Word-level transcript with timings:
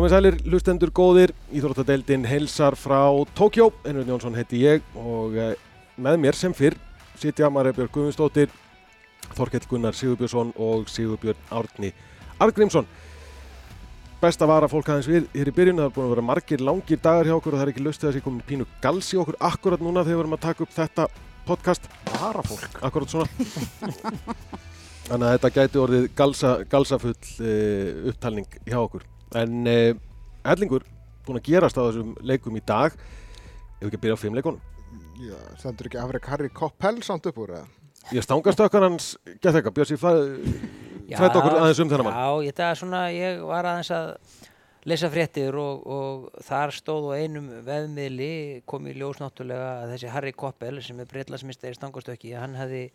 Komið 0.00 0.14
sælir, 0.14 0.36
lustendur 0.48 0.90
góðir, 0.96 1.30
Íþróttadeildin 1.52 2.22
heilsar 2.24 2.72
frá 2.72 3.02
Tókjó, 3.36 3.66
Einrjörn 3.84 4.08
Jónsson 4.08 4.38
heiti 4.38 4.62
ég 4.62 4.86
og 4.96 5.34
eh, 5.36 5.50
með 6.00 6.16
mér 6.22 6.38
sem 6.38 6.54
fyrr 6.56 6.72
sitja 7.20 7.50
Marja 7.52 7.74
Björg 7.76 7.92
Guðmundsdóttir, 7.92 8.48
Þorkell 9.36 9.68
Gunnar 9.68 9.98
Sigurbjörnsson 9.98 10.54
og 10.56 10.88
Sigurbjörn 10.88 11.52
Árni 11.52 11.92
Argrímsson. 12.40 12.88
Best 14.24 14.40
að 14.40 14.54
vara 14.54 14.72
fólk 14.72 14.88
aðeins 14.88 15.10
við 15.12 15.28
hér 15.36 15.52
í 15.52 15.56
byrjun, 15.60 15.84
það 15.84 15.90
er 15.90 15.94
búin 15.98 16.08
að 16.08 16.16
vera 16.16 16.26
margir 16.30 16.64
langir 16.64 17.04
dagar 17.04 17.28
hjá 17.28 17.36
okkur 17.36 17.58
og 17.58 17.60
það 17.60 17.66
er 17.68 17.74
ekki 17.74 17.86
lustið 17.90 18.08
að 18.08 18.12
það 18.14 18.18
sé 18.22 18.26
komin 18.30 18.48
pínu 18.48 18.70
gals 18.80 19.12
í 19.12 19.20
okkur 19.20 19.40
akkurat 19.52 19.84
núna 19.84 20.08
þegar 20.08 20.22
við 20.22 20.24
erum 20.24 20.40
að 20.40 20.44
taka 20.48 20.64
upp 20.64 20.76
þetta 20.80 21.08
podcast. 21.44 21.92
Vara 22.16 22.48
fólk. 22.48 22.82
Akkurat 22.88 23.18
svona. 23.18 23.28
Þannig 25.12 25.28
að 25.28 25.32
þetta 25.36 25.54
gæti 25.60 25.84
orðið 25.84 26.10
galsa, 26.16 26.58
galsafull 26.72 27.18
uh, 27.20 28.12
upptalning 28.14 28.62
hjá 28.64 28.80
okkur. 28.80 29.10
En 29.38 29.70
uh, 29.70 29.92
hellingur 30.48 30.86
búin 31.26 31.38
að 31.38 31.46
gerast 31.50 31.78
á 31.78 31.86
þessum 31.86 32.14
leikum 32.26 32.56
í 32.58 32.64
dag. 32.66 32.96
Ef 33.78 33.84
við 33.84 33.90
ekki 33.90 34.00
að 34.00 34.04
byrja 34.06 34.18
á 34.18 34.22
fimm 34.22 34.38
leikunum. 34.38 34.60
Já, 35.20 35.36
stendur 35.60 35.90
ekki 35.90 36.00
afreg 36.00 36.26
Harry 36.32 36.50
Koppel 36.50 36.96
samt 37.06 37.28
upp 37.30 37.38
úr 37.38 37.54
eða? 37.58 37.66
Ég 38.16 38.24
stangast 38.24 38.60
okkar 38.64 38.86
hans 38.88 39.12
gett 39.26 39.52
eitthvað. 39.52 39.74
Björsi, 39.76 39.98
frætt 40.00 41.36
okkur 41.36 41.58
aðeins 41.60 41.82
um 41.84 41.90
þennan 41.92 42.08
mann. 42.08 42.16
Já, 42.16 42.48
ég, 42.48 42.56
það 42.56 42.70
er 42.70 42.80
svona, 42.80 43.02
ég 43.14 43.42
var 43.46 43.68
aðeins 43.70 43.92
að 43.94 44.08
lesa 44.88 45.10
fréttir 45.12 45.56
og, 45.60 45.84
og 45.84 46.42
þar 46.46 46.72
stóð 46.72 47.10
á 47.12 47.20
einum 47.20 47.50
veðmiðli 47.66 48.32
kom 48.68 48.88
í 48.88 48.94
ljós 48.96 49.20
náttúrulega 49.20 49.70
að 49.82 49.94
þessi 49.94 50.12
Harry 50.14 50.32
Koppel 50.32 50.80
sem 50.84 51.02
er 51.02 51.08
breytlasmistæri 51.10 51.76
stangastöki 51.76 52.32
hann 52.32 52.56
hefði 52.56 52.86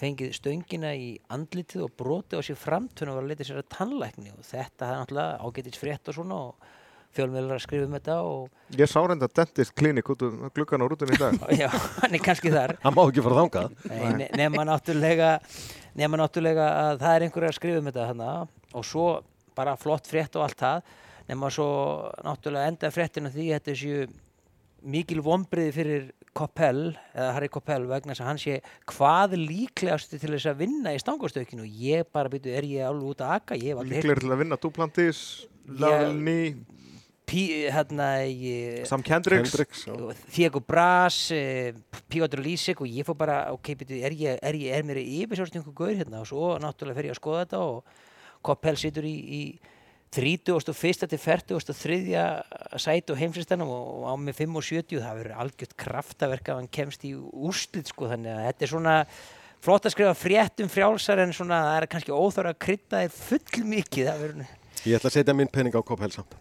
fengið 0.00 0.32
stöngina 0.36 0.92
í 0.98 1.08
andlitið 1.32 1.84
og 1.86 1.92
broti 1.98 2.38
á 2.38 2.40
sér 2.42 2.58
framtunum 2.58 3.14
og 3.14 3.20
var 3.20 3.26
að 3.26 3.32
leta 3.32 3.46
sér 3.48 3.60
að 3.62 3.68
tannlækni 3.76 4.32
og 4.34 4.46
þetta 4.46 4.88
er 4.88 4.96
náttúrulega 5.02 5.42
ágætið 5.46 5.78
frétt 5.82 6.10
og 6.10 6.16
svona 6.16 6.38
og 6.48 6.70
fjölmiðlar 7.12 7.58
að 7.58 7.64
skrifa 7.66 7.86
um 7.86 7.94
þetta 7.98 8.16
og 8.24 8.78
Ég 8.80 8.88
sá 8.88 8.98
reynda 9.04 9.28
dentist 9.28 9.74
klinik 9.76 10.08
út 10.14 10.24
um 10.26 10.48
gluggan 10.56 10.80
á 10.80 10.86
rútunni 10.88 11.18
í 11.18 11.20
dag. 11.20 11.36
já, 11.60 11.68
hann 12.00 12.16
er 12.16 12.24
kannski 12.24 12.52
þar 12.54 12.76
Hann 12.82 12.96
má 12.96 13.02
ekki 13.04 13.24
fara 13.26 13.42
þangað. 13.42 13.76
Nei, 13.92 14.12
ne- 14.22 14.30
nema 14.40 14.64
náttúrulega 14.70 15.34
nema 16.00 16.16
náttúrulega 16.22 16.66
að 16.86 17.02
það 17.04 17.14
er 17.18 17.26
einhverja 17.28 17.52
að 17.52 17.58
skrifa 17.60 17.82
um 17.82 17.90
þetta 17.90 18.08
hana 18.08 18.30
og 18.72 18.86
svo 18.88 19.06
bara 19.52 19.76
flott 19.76 20.08
frétt 20.08 20.38
og 20.40 20.46
allt 20.46 20.62
það 20.64 20.92
nema 21.28 21.50
svo 21.52 21.68
náttúrulega 22.24 22.72
enda 22.72 22.90
fréttina 22.94 23.30
því 23.34 23.48
að 23.50 23.58
þetta 23.60 23.74
séu 23.82 24.06
mikil 24.82 25.22
vonbriði 25.24 25.72
fyrir 25.76 26.10
Koppel 26.32 26.94
eða 27.12 27.30
Harry 27.36 27.48
Koppel 27.52 27.84
vegna 27.90 28.14
þess 28.14 28.24
að 28.24 28.28
hann 28.30 28.40
sé 28.40 28.58
hvað 28.88 29.34
líklegast 29.36 30.14
til 30.14 30.30
þess 30.32 30.48
að 30.48 30.62
vinna 30.62 30.94
í 30.94 31.00
stangastökinu 31.02 31.66
og 31.66 31.80
ég 31.84 32.08
bara 32.08 32.32
byrju, 32.32 32.54
er 32.56 32.68
ég 32.68 32.86
alveg 32.88 33.10
út 33.12 33.24
að 33.24 33.34
akka 33.36 33.58
Líklegir 33.58 34.22
til 34.24 34.32
að 34.32 34.40
vinna 34.40 34.58
Duplantis, 34.60 35.20
Lalni, 35.68 36.54
hérna 37.32 38.08
ég, 38.28 38.86
Sam 38.88 39.04
Kendricks. 39.04 39.52
Hendricks. 39.52 39.84
já. 39.86 40.14
Diego 40.34 40.60
Brás, 40.60 41.30
eh, 41.30 41.74
Piotr 42.08 42.40
Lísek 42.40 42.80
og 42.80 42.88
ég 42.88 43.04
fór 43.04 43.16
bara, 43.16 43.52
ok, 43.52 43.74
byrju, 43.76 44.00
er 44.04 44.16
ég, 44.16 44.38
er 44.42 44.54
ég, 44.54 44.72
er 44.72 44.82
mér 44.88 45.00
yfirsjórnstingu 45.04 45.72
gaur 45.76 45.92
hérna 45.92 46.20
og 46.20 46.26
svo 46.26 46.56
náttúrulega 46.58 46.96
fer 46.96 47.10
ég 47.10 47.16
að 47.16 47.20
skoða 47.20 47.44
þetta 47.44 47.60
og 47.60 47.84
Koppel 48.42 48.76
situr 48.76 49.04
í, 49.04 49.14
í 49.14 49.42
31. 50.12 51.06
til 51.08 51.18
43. 51.18 52.24
sæti 52.76 53.14
og 53.14 53.20
heimslistanum 53.20 53.70
og 53.72 54.08
á 54.08 54.14
með 54.20 54.42
5 54.42 54.58
og 54.60 54.66
70 54.66 55.00
það 55.00 55.20
verður 55.20 55.38
algjört 55.44 55.76
kraftaverk 55.80 56.50
að 56.52 56.58
hann 56.60 56.72
kemst 56.78 57.06
í 57.08 57.14
úrslit 57.16 57.88
sko 57.88 58.10
þannig 58.10 58.34
að 58.34 58.48
þetta 58.50 58.66
er 58.66 58.72
svona 58.74 58.96
flott 59.62 59.86
að 59.86 59.94
skrifa 59.94 60.16
fréttum 60.18 60.72
frjálsar 60.72 61.22
en 61.22 61.32
svona 61.36 61.62
það 61.68 61.78
er 61.78 61.88
kannski 61.94 62.12
óþára 62.12 62.52
að 62.52 62.60
krydda 62.66 63.06
þér 63.06 63.16
full 63.16 63.70
mikið 63.72 64.10
það 64.10 64.26
verður 64.26 64.58
Ég 64.82 64.98
ætla 64.98 65.12
að 65.12 65.14
setja 65.14 65.34
minn 65.38 65.50
penning 65.52 65.76
á 65.78 65.82
Koppel 65.86 66.10
samt. 66.10 66.32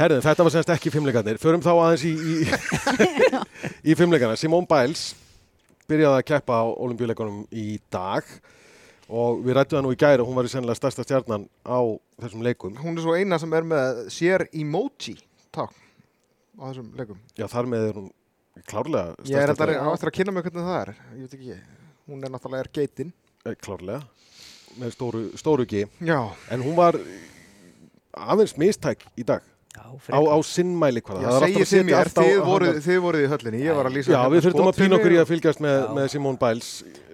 Herðin, 0.00 0.22
þetta 0.24 0.42
var 0.42 0.52
semst 0.54 0.72
ekki 0.74 0.90
fimmleikarnir. 0.90 1.38
Förum 1.38 1.62
þá 1.62 1.70
aðeins 1.76 2.06
í, 2.08 2.14
í, 2.16 2.34
í 3.92 3.94
fimmleikana. 3.94 4.38
Simone 4.40 4.66
Biles 4.66 5.12
byrjaði 5.86 6.16
að 6.16 6.26
keppa 6.32 6.58
á 6.58 6.66
olimpíuleikunum 6.74 7.44
í 7.54 7.78
dag 7.92 8.26
og 9.10 9.40
við 9.44 9.56
rættum 9.58 9.78
það 9.78 9.84
nú 9.86 9.92
í 9.94 9.98
gæri 10.00 10.22
og 10.22 10.28
hún 10.30 10.38
var 10.38 10.46
í 10.48 10.52
sennilega 10.52 10.78
stærsta 10.78 11.04
stjarnan 11.06 11.48
á 11.66 11.78
þessum 12.22 12.44
leikum. 12.46 12.76
Hún 12.78 12.96
er 12.98 13.04
svo 13.04 13.16
eina 13.18 13.38
sem 13.42 13.56
er 13.58 13.66
með 13.66 14.00
sér 14.14 14.46
emoji 14.52 15.16
takk 15.54 15.74
á 16.56 16.62
þessum 16.70 16.92
leikum. 16.98 17.18
Já, 17.38 17.46
þar 17.50 17.70
með 17.72 17.88
er 17.88 17.98
hún 18.00 18.08
klárlega 18.70 19.14
Ég 19.26 19.40
er 19.42 19.50
stærsta 19.50 19.66
þetta 19.66 19.82
á 19.82 19.90
eftir 19.94 20.12
að 20.12 20.16
kynna 20.20 20.36
mig 20.36 20.46
hvernig 20.46 20.68
það 20.70 20.80
er. 20.80 20.94
Ég 21.16 21.26
veit 21.26 21.36
ekki, 21.38 21.58
hún 22.10 22.24
er 22.24 22.34
náttúrulega 22.34 22.66
er 22.66 22.72
geitin. 22.78 23.12
Eh, 23.46 23.56
Klárlega, 23.56 24.02
með 24.78 24.94
stóru, 24.94 25.22
stóru 25.40 25.66
G. 25.66 25.86
Já, 26.04 26.20
En 26.52 26.62
hún 26.62 26.76
var 26.76 26.98
aðeins 28.14 28.56
mistæk 28.60 29.06
í 29.18 29.24
dag 29.26 29.42
Já, 29.70 29.86
á, 29.86 30.18
á 30.18 30.36
sinnmæli 30.42 30.98
hvað. 31.06 31.20
ég 31.22 31.36
segi 31.44 31.66
sem 31.70 31.86
mér, 31.86 32.08
þið 32.10 32.40
voruð, 32.42 32.78
þið 32.82 32.96
voruð 33.04 33.22
í 33.22 33.28
höllinni, 33.30 33.60
ég 33.62 33.76
var 33.78 33.86
að 33.86 33.94
lýsa. 33.94 34.10
Já, 34.10 34.16
hérna 34.18 34.32
við 34.34 34.46
þurftum 34.46 34.70
að 34.70 34.78
pína 34.80 34.96
okkur 34.98 35.14
í 35.14 35.20
að 35.20 35.28
fylgjast 35.30 35.62
með, 35.62 35.76
Já. 35.78 35.92
með 35.94 36.08
Simone 36.10 36.40
Biles 36.40 36.70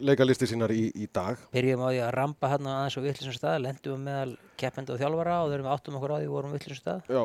leikalisti 0.08 0.48
sínar 0.48 0.72
í, 0.72 0.86
í 0.96 1.08
dag. 1.12 1.42
Byrjum 1.52 1.84
á 1.84 1.88
því 1.92 2.00
að 2.06 2.14
rampa 2.16 2.50
hérna 2.54 2.78
aðeins 2.80 2.96
á 2.96 3.00
vittlisum 3.04 3.36
stað, 3.36 3.58
lendum 3.66 3.92
við 3.92 4.06
meðal 4.08 4.32
keppenda 4.56 4.96
og 4.96 5.02
þjálfara 5.02 5.36
og 5.44 5.52
við 5.52 5.68
áttum 5.76 5.98
okkur 6.00 6.16
á 6.16 6.18
því 6.22 6.32
vorum 6.32 6.56
vittlisum 6.56 6.80
stað. 6.80 7.12
Já, 7.12 7.22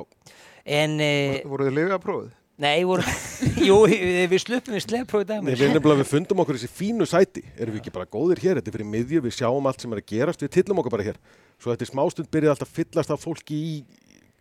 En, 0.62 1.00
e, 1.02 1.42
voruð 1.48 1.72
þið 1.72 1.78
lifið 1.80 1.96
að 1.96 2.04
prófið? 2.04 2.30
nei, 2.62 2.84
voru, 2.86 3.02
jú, 3.72 3.78
við, 3.90 4.04
við 4.30 4.42
sluppum 4.44 4.76
við 4.76 4.84
slepprófið 4.86 5.32
Nei, 5.32 5.40
dæmis. 5.40 5.56
við, 5.64 5.72
nefnilega, 5.74 6.02
við 6.04 6.10
fundum 6.12 6.44
okkur 6.44 6.60
í 6.60 6.62
þessi 6.62 6.76
fínu 6.78 7.08
sæti. 7.10 7.42
Erum 7.58 7.74
við 7.74 7.82
ekki 7.82 7.94
bara 7.96 8.06
góðir 8.06 8.44
hér? 8.44 8.60
Þetta 8.60 8.70
er 8.70 8.76
fyrir 8.76 8.90
miðju, 8.92 9.24
við 9.26 9.34
sjáum 9.40 9.66
allt 9.72 9.82
sem 9.82 9.96
er 9.96 10.02
að 10.04 10.12
gerast, 10.12 10.44
við 10.46 10.52
tillum 10.60 10.84
okkur 10.84 10.94
bara 10.94 11.08
hér. 11.08 11.18
Svo 11.58 11.74
þetta 11.74 11.88
smástund 11.90 12.30
byrjaði 12.30 12.54
alltaf 12.54 12.70
að 12.70 12.78
fyllast 12.78 13.16
af 13.16 13.24
fólki 13.26 13.58
í 13.58 13.74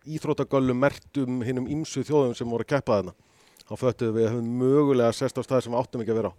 íþrótagöllum, 0.05 0.79
mertum, 0.81 1.41
hinnum 1.45 1.67
ímsu 1.71 2.05
þjóðum 2.07 2.37
sem 2.37 2.49
voru 2.49 2.65
að 2.65 2.73
keppa 2.75 2.99
þarna. 2.99 3.15
Þá 3.67 3.73
föttuðum 3.79 4.15
við 4.17 4.27
að 4.27 4.31
höfum 4.35 4.53
mögulega 4.61 5.15
sest 5.15 5.37
á 5.37 5.41
staði 5.45 5.67
sem 5.67 5.75
við 5.75 5.81
áttum 5.81 6.03
ekki 6.03 6.13
að 6.13 6.21
vera 6.21 6.31
á. 6.31 6.33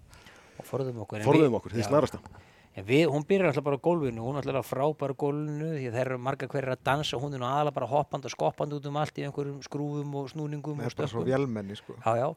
Og 0.59 0.69
forðum 0.69 1.05
okkur. 1.05 1.21
En 1.21 1.28
Forðum 1.28 1.59
okkur, 1.59 1.77
því. 1.77 2.33
En 2.72 2.87
við, 2.89 3.03
hún 3.12 3.25
byrjar 3.28 3.51
alltaf 3.51 3.65
bara 3.67 3.77
á 3.77 3.84
gólfinu, 3.84 4.22
hún 4.25 4.39
er 4.41 4.47
alltaf 4.49 4.71
frábæra 4.71 5.17
gólfinu 5.21 5.75
því 5.75 5.89
að 5.91 5.97
þeir 5.99 6.06
eru 6.06 6.21
marga 6.25 6.47
hverjir 6.49 6.72
að 6.72 6.84
dansa, 6.89 7.19
hún 7.21 7.37
er 7.37 7.43
nú 7.43 7.45
aðalega 7.45 7.77
bara 7.77 7.89
hoppandi 7.91 8.31
og 8.31 8.33
skoppandi 8.33 8.78
út 8.78 8.87
um 8.89 8.97
allt 8.97 9.19
í 9.21 9.27
einhverjum 9.27 9.59
skrúfum 9.67 10.15
og 10.17 10.31
snúningum 10.33 10.81
Það 10.81 10.89
er 10.89 10.97
bara 11.03 11.11
svo 11.12 11.25
vélmenni, 11.27 11.77
sko. 11.77 11.99
Já, 12.01 12.15
já. 12.17 12.28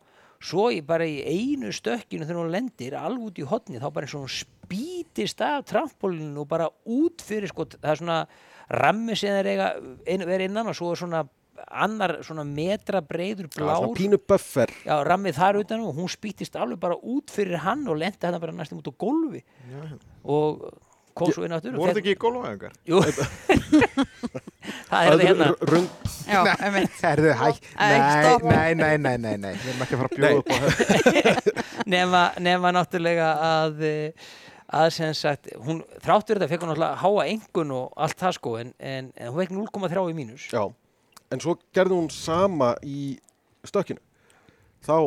Svo 0.44 0.68
í 0.74 0.82
bara 0.86 1.08
í 1.08 1.22
einu 1.24 1.72
stökkinu 1.74 2.26
þegar 2.26 2.42
hún 2.42 2.52
lendir 2.54 2.98
alveg 3.00 3.30
út 3.30 3.40
í 3.40 3.48
hotni 3.48 3.82
þá 3.82 3.88
bara 3.92 4.08
eins 4.08 4.18
og 4.18 4.26
hún 4.26 4.36
spýtist 4.36 5.42
af 5.46 5.66
trampolinu 5.70 6.44
og 6.44 6.50
bara 6.52 6.70
út 6.86 7.24
fyrir 7.26 7.52
sko, 7.52 7.68
það 7.78 7.92
er 7.92 8.02
svona 8.02 8.20
rammi 8.82 9.16
sem 9.18 9.40
eiga 9.46 9.74
ein, 10.06 10.26
verið 10.26 10.50
innan 10.50 10.72
og 10.72 10.78
svo 10.78 10.94
er 10.94 11.02
svona 11.02 11.26
annar 11.72 12.18
svona 12.26 12.44
metra 12.44 13.02
breyður 13.02 13.48
blár. 13.54 13.86
buffer. 14.28 14.72
já, 14.86 14.96
rammið 15.08 15.38
þar 15.40 15.62
utan 15.62 15.86
og 15.86 15.96
hún 15.96 16.12
spýtist 16.12 16.58
alveg 16.60 16.82
bara 16.82 16.98
út 17.00 17.32
fyrir 17.32 17.62
hann 17.64 17.86
og 17.88 18.00
lendi 18.02 18.28
hann 18.28 18.40
bara 18.42 18.56
næstum 18.56 18.82
út 18.82 18.92
á 18.92 18.94
gólfi 19.00 19.44
og 20.24 20.68
kom 21.16 21.32
svo 21.34 21.46
inn 21.48 21.56
áttur 21.56 21.74
og 21.74 21.82
Voruð 21.82 22.00
ekki 22.02 22.14
í 22.14 22.20
golfæðingar? 22.20 22.74
Jú, 22.90 23.02
það 24.90 25.00
er 25.00 25.12
þetta 25.12 25.28
hérna 25.30 25.48
Rung, 25.72 25.90
Já, 26.26 26.40
einmitt. 26.56 26.96
Herðu, 27.06 27.34
hæ, 27.40 27.50
nei, 27.80 28.00
nei, 28.46 28.74
nei, 28.76 28.96
nei, 28.98 29.18
nei, 29.18 29.36
nei, 29.46 29.52
við 29.54 29.70
erum 29.72 29.86
ekki 29.86 29.98
að 29.98 30.02
fara 30.02 30.10
að 30.10 30.18
bjóða 30.20 30.40
upp 30.40 30.50
á 30.50 30.58
þetta. 30.64 31.66
nema, 31.96 32.24
nema 32.44 32.74
náttúrulega 32.76 33.30
að 33.50 33.86
að 34.76 34.88
sem 34.96 35.12
sagt, 35.16 35.52
hún 35.62 35.84
þráttur 36.02 36.40
þetta 36.40 36.50
fekk 36.52 36.66
hún 36.66 36.72
náttúrulega 36.74 37.04
háa 37.04 37.28
engun 37.32 37.76
og 37.76 38.00
allt 38.02 38.18
það 38.20 38.38
sko 38.40 38.56
en, 38.62 38.74
en, 38.80 39.12
en 39.14 39.30
hún 39.30 39.44
fekk 39.44 39.54
0,3 39.54 40.08
í 40.10 40.16
mínus 40.18 40.48
já. 40.50 40.64
En 41.34 41.42
svo 41.42 41.56
gerði 41.74 41.98
hún 41.98 42.10
sama 42.14 42.74
í 42.86 43.16
stökkinu. 43.66 44.02
Þá 44.86 44.98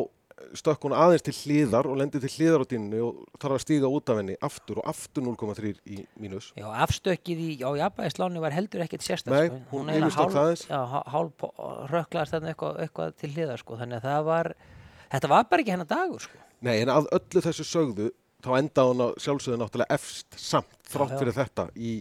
stökk 0.57 0.85
hún 0.87 0.95
aðeins 0.95 1.23
til 1.25 1.33
hliðar 1.35 1.87
og 1.89 1.97
lendi 1.99 2.19
til 2.23 2.29
hliðar 2.33 2.63
á 2.63 2.65
dýninu 2.71 3.01
og 3.05 3.21
þarf 3.41 3.55
að 3.57 3.63
stíga 3.65 3.89
út 3.91 4.09
af 4.13 4.19
henni 4.21 4.35
aftur 4.45 4.79
og 4.81 4.87
aftur 4.91 5.23
0,3 5.25 5.73
í 5.85 5.97
mínus. 6.19 6.51
Já, 6.57 6.65
afstökkið 6.85 7.41
í, 7.45 7.49
á 7.65 7.69
jafnvægisláni 7.83 8.43
var 8.43 8.55
heldur 8.55 8.83
ekkert 8.85 9.05
sérstætt 9.05 9.33
Nei, 9.33 9.47
sko. 9.47 9.59
hún. 9.71 9.89
Já, 10.69 10.79
hál- 10.93 11.03
hálf 11.13 11.45
rökklaðast 11.91 12.35
þarna 12.35 12.53
eitthvað, 12.53 12.79
eitthvað 12.85 13.15
til 13.19 13.31
hliðar 13.35 13.59
sko 13.61 13.77
þannig 13.79 13.99
að 13.99 14.07
það 14.09 14.23
var, 14.29 14.51
þetta 15.11 15.29
var 15.33 15.49
bara 15.49 15.61
ekki 15.65 15.75
hennar 15.75 15.89
dagur 15.89 16.19
sko 16.27 16.45
Nei, 16.61 16.75
en 16.83 16.89
að 16.91 17.07
öllu 17.15 17.41
þessu 17.45 17.63
sögðu 17.67 18.09
þá 18.43 18.49
enda 18.59 18.83
hún 18.89 19.03
á 19.03 19.07
sjálfsögðu 19.19 19.59
náttúrulega 19.61 19.95
efst 19.95 20.35
samt 20.39 20.71
þrátt 20.91 21.13
já. 21.15 21.19
fyrir 21.21 21.35
þetta 21.37 21.67
í 21.75 21.91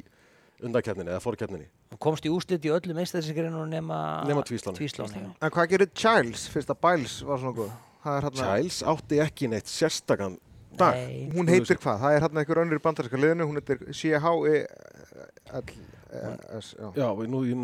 undarkerninni 0.67 1.12
eða 1.14 1.23
fórkerninni. 1.23 1.69
Hún 1.93 2.00
komst 2.02 2.26
í 2.26 2.31
úslit 2.35 2.64
í 2.67 2.70
öllum 2.75 2.99
einstæðisgreinum 2.99 3.69
nema, 3.70 3.99
Nema 4.26 4.43
tvísláni. 4.43 4.76
tvísláni 4.81 5.23
já. 5.23 5.29
En 5.40 5.50
hvað 5.55 5.69
gerir 5.70 5.90
Giles 5.94 6.49
fyrst 6.50 6.73
að 6.75 6.81
Biles 6.82 7.14
var 7.23 7.38
svona 7.38 7.55
góð? 7.56 7.70
Það 8.08 8.38
Giles 8.40 8.82
átti 8.93 9.22
ekki 9.25 9.50
neitt 9.52 9.70
sérstakann 9.72 10.38
dag. 10.78 10.94
Nei, 10.94 11.28
hún 11.34 11.50
heitir 11.50 11.78
hvað? 11.81 12.00
Það 12.02 12.14
er 12.14 12.25
hérna 12.25 12.43
einhver 12.43 12.60
önnur 12.62 12.78
í 12.78 12.82
bandarinska 12.84 13.20
liðinu, 13.20 13.46
hún 13.49 13.58
heitir 13.58 13.78
C-H-E-L-S, 13.99 15.19
ég 17.08 17.10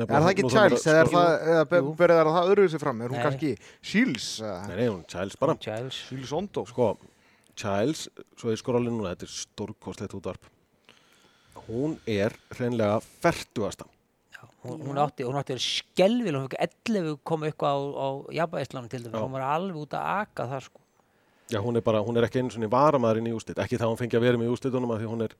Er 0.05 0.25
það 0.25 0.31
ekki 0.32 0.46
Giles, 0.52 0.87
eða 0.91 0.99
er 1.00 1.08
að 1.08 1.14
það, 1.14 2.32
það 2.35 2.50
öðruvísi 2.52 2.81
fram? 2.82 2.99
Er 3.00 3.08
hún 3.14 3.20
Nei. 3.20 3.26
kannski 3.29 3.50
Shields, 3.81 4.29
Nei, 4.43 4.87
hún 4.88 5.00
er 5.00 5.08
Giles 5.14 5.37
bara. 5.41 5.56
Giles 5.64 6.35
Ondo? 6.37 6.67
Sko, 6.69 6.87
Giles, 7.55 8.00
svo 8.40 8.52
ég 8.52 8.61
skor 8.61 8.81
alveg 8.81 8.93
núna, 8.97 9.14
þetta 9.14 9.29
er 9.29 9.35
stórkostlegt 9.38 10.19
útvarp. 10.19 10.44
Hún 11.69 11.90
er 12.11 12.35
hreinlega 12.52 12.99
fertugasta. 13.23 13.87
Hún, 14.64 14.81
hún 14.81 15.00
átti, 15.00 15.26
hún 15.28 15.37
átti 15.37 15.52
að 15.52 15.58
vera 15.58 15.64
skelvil, 15.64 16.37
hún 16.38 16.46
fikk 16.49 16.61
11 16.88 17.19
koma 17.28 17.50
eitthvað 17.50 17.75
á, 17.76 17.81
á 18.00 18.08
jafnvægislanum 18.38 18.88
til 18.88 19.02
dæmis, 19.05 19.19
Já. 19.19 19.25
hún 19.26 19.34
var 19.37 19.44
alveg 19.50 19.81
út 19.82 19.96
að 19.99 20.06
aka 20.22 20.46
það 20.55 20.62
sko. 20.69 20.81
Já, 21.52 21.58
hún 21.61 21.76
er 21.76 21.84
bara, 21.84 22.00
hún 22.00 22.16
er 22.16 22.25
ekki 22.25 22.40
einu 22.40 22.55
svona 22.55 22.70
varamæðurinn 22.72 23.28
í 23.28 23.34
úslit, 23.37 23.61
ekki 23.61 23.76
það 23.76 23.93
hún 23.93 24.00
fengi 24.00 24.16
að 24.16 24.25
vera 24.25 24.40
með 24.40 24.49
í 24.49 24.55
úslitunum 24.55 24.94
af 24.94 25.02
því 25.02 25.11
hún 25.11 25.26
er 25.26 25.34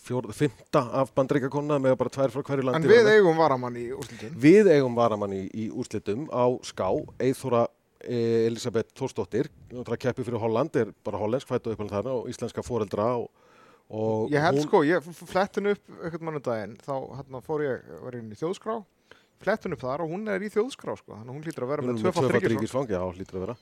fjórð, 0.00 0.32
fymta 0.36 0.82
af 1.02 1.12
bandreikakonna 1.16 1.76
með 1.82 1.98
bara 2.00 2.14
tvær 2.14 2.32
frá 2.32 2.44
hverju 2.46 2.64
landi. 2.64 2.88
En 2.88 2.94
við 2.94 3.10
eigum 3.12 3.36
varamann 3.36 3.76
í 3.76 3.90
úrslitin. 3.92 4.32
Við 4.40 4.70
eigum 4.72 4.96
varamann 4.96 5.36
í, 5.36 5.42
í 5.52 5.68
úrslitum 5.68 6.24
á 6.32 6.48
ská, 6.64 6.88
Eithora 7.20 7.66
e, 8.00 8.46
Elisabeth 8.48 8.94
Þórsdóttir, 8.96 9.50
hún 9.74 9.84
er 9.84 9.92
að 9.96 10.02
keppi 10.06 10.24
fyrir 10.24 10.40
Holland, 10.40 10.80
er 10.80 10.94
bara 11.04 11.20
hollensk, 11.20 11.50
fættu 11.50 11.74
upp 11.74 11.84
þarna 11.84 12.16
og 12.16 12.30
íslenska 12.32 12.64
foreldra 12.64 13.12
og, 13.20 13.28
og 13.90 14.30
Ég 14.30 14.44
held 14.44 14.60
hún, 14.60 14.66
sko, 14.68 14.80
ég 14.86 15.10
flettin 15.18 15.72
upp 15.72 15.92
eitthvað 15.98 16.24
mannudaginn, 16.28 16.76
þá 16.86 16.94
hérna 17.18 17.42
fór 17.44 17.64
ég, 17.66 17.92
var 18.04 18.16
inn 18.18 18.30
í 18.30 18.38
þjóðskrá, 18.38 18.78
flettin 19.42 19.74
upp 19.74 19.82
þar 19.82 20.04
og 20.04 20.14
hún 20.14 20.30
er 20.30 20.46
í 20.46 20.50
þjóðskrá 20.52 20.94
sko, 21.00 21.16
þannig 21.16 21.32
að 21.32 21.36
hún 21.36 21.44
hlýtur 21.48 21.66
að 21.66 21.72
vera 21.72 21.84
hún 21.84 21.98
með 21.98 22.48
ríkisfang, 22.54 22.92
já, 22.92 23.02
hlýtur 23.02 23.40
að 23.40 23.46
vera. 23.48 23.58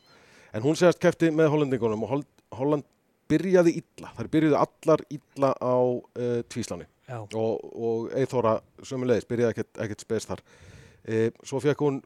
En 0.53 0.65
hún 0.65 0.79
segast 0.81 1.01
keppti 1.01 1.31
með 1.33 1.51
hollendingunum 1.53 2.05
og 2.07 2.13
Holl, 2.13 2.23
Holland 2.57 2.87
byrjaði 3.29 3.75
illa, 3.83 4.13
þær 4.17 4.31
byrjuði 4.33 4.61
allar 4.61 5.03
illa 5.13 5.51
á 5.61 5.77
uh, 5.77 6.39
tvísláni. 6.49 6.89
Og, 7.09 7.65
og 7.73 8.11
Eithora 8.17 8.59
sömulegis, 8.85 9.29
byrjaði 9.29 9.55
ekkert, 9.55 9.71
ekkert 9.85 10.05
spes 10.05 10.29
þar. 10.29 10.43
E, 11.09 11.31
svo 11.47 11.61
fekk 11.65 11.81
hún 11.81 12.03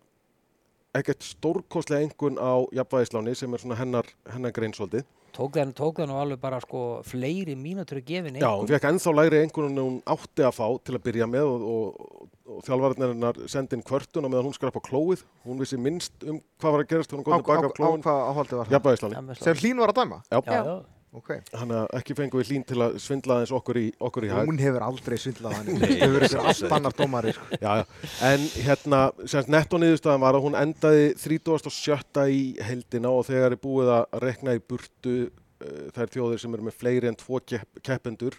ekkert 0.95 1.25
stórkostlega 1.27 2.07
engun 2.07 2.39
á 2.39 2.63
jafnvægisláni 2.77 3.35
sem 3.35 3.55
er 3.55 3.63
svona 3.63 3.79
hennar, 3.81 4.07
hennar 4.31 4.55
greinsóldi 4.55 5.03
Tók 5.33 5.55
það, 5.57 5.71
tók 5.79 5.97
það 6.01 6.09
nú 6.11 6.17
alveg 6.21 6.41
bara 6.43 6.59
sko 6.61 6.81
fleiri 7.09 7.55
mínútur 7.57 8.01
að 8.03 8.09
gefin 8.11 8.37
Já, 8.37 8.49
hún 8.53 8.69
fekk 8.69 8.89
ennþá 8.91 9.15
lægri 9.17 9.41
engun 9.47 9.69
en 9.71 9.81
hún 9.81 9.99
átti 10.13 10.45
að 10.45 10.57
fá 10.59 10.67
til 10.85 10.97
að 10.99 11.05
byrja 11.07 11.29
með 11.33 11.49
og, 11.49 11.67
og, 11.73 12.31
og 12.53 12.65
þjálfvarnarnar 12.69 13.41
sendi 13.49 13.79
inn 13.79 13.85
kvörtun 13.89 14.29
og 14.29 14.33
meðan 14.35 14.51
hún 14.51 14.57
skrapp 14.59 14.77
á 14.77 14.83
klóið 14.85 15.23
hún 15.47 15.61
vissi 15.63 15.81
minnst 15.81 16.13
um 16.29 16.41
hvað 16.61 16.77
var 16.77 16.85
að 16.85 16.91
gerast 16.93 17.15
hún 17.17 17.23
Á, 17.23 17.25
kom 17.25 17.33
á, 17.33 17.41
tilbaka 17.41 17.73
á 17.73 17.77
klóin 17.79 18.05
hvað 18.05 18.25
áhaldi 18.29 18.59
var 18.61 18.67
það? 18.69 18.75
jafnvægisláni 18.77 19.39
Sem 19.41 19.63
hlín 19.65 19.81
var 19.81 19.95
að 19.95 20.03
dæma? 20.03 20.21
Já. 20.29 20.39
Já, 20.45 20.61
já. 20.69 20.77
Ok. 21.13 21.29
Þannig 21.51 21.77
að 21.77 21.91
ekki 21.99 22.15
fengum 22.17 22.41
við 22.41 22.51
hlín 22.51 22.63
til 22.65 22.79
að 22.81 22.95
svindla 23.05 23.35
aðeins 23.37 23.51
okkur 23.53 23.79
í, 23.83 23.85
okkur 24.01 24.25
í 24.25 24.31
hag 24.33 24.47
Hún 24.49 24.61
hefur 24.63 24.85
aldrei 24.87 25.17
svindlað 25.21 25.59
hann. 25.59 25.67
Hún 25.69 25.83
hefur 25.85 26.25
eitthvað 26.25 26.49
allt 26.49 26.75
annar 26.79 26.97
dómari 26.97 27.35
sko. 27.37 27.49
Já, 27.61 27.73
já, 27.83 28.07
en 28.31 28.47
hérna, 28.65 29.01
semst 29.29 29.51
netto 29.53 29.81
niðurstaðan 29.83 30.25
var 30.25 30.39
að 30.39 30.47
hún 30.47 30.57
endaði 30.57 31.11
37. 31.21 32.25
í 32.33 32.41
heldina 32.65 33.13
og 33.13 33.27
þegar 33.29 33.53
er 33.53 33.61
búið 33.61 33.93
að 33.99 34.17
rekna 34.25 34.57
í 34.57 34.63
burtu 34.73 35.17
uh, 35.29 35.85
þær 35.99 36.15
þjóðir 36.17 36.43
sem 36.47 36.57
eru 36.57 36.69
með 36.71 36.79
fleiri 36.81 37.13
en 37.13 37.21
tvo 37.21 37.43
kepp, 37.45 37.83
keppendur 37.85 38.39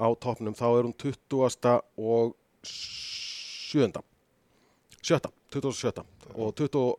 á 0.00 0.08
toppnum, 0.16 0.56
þá 0.56 0.66
er 0.70 0.88
hún 0.88 0.96
20. 0.96 1.76
og 2.00 2.32
7. 2.64 3.92
7. 5.04 5.34
27. 5.52 6.06
og 6.32 6.56
24 6.56 6.96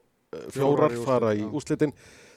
Fjórar 0.51 0.91
í 0.91 1.03
fara 1.07 1.33
í 1.37 1.45
úslitin 1.55 1.93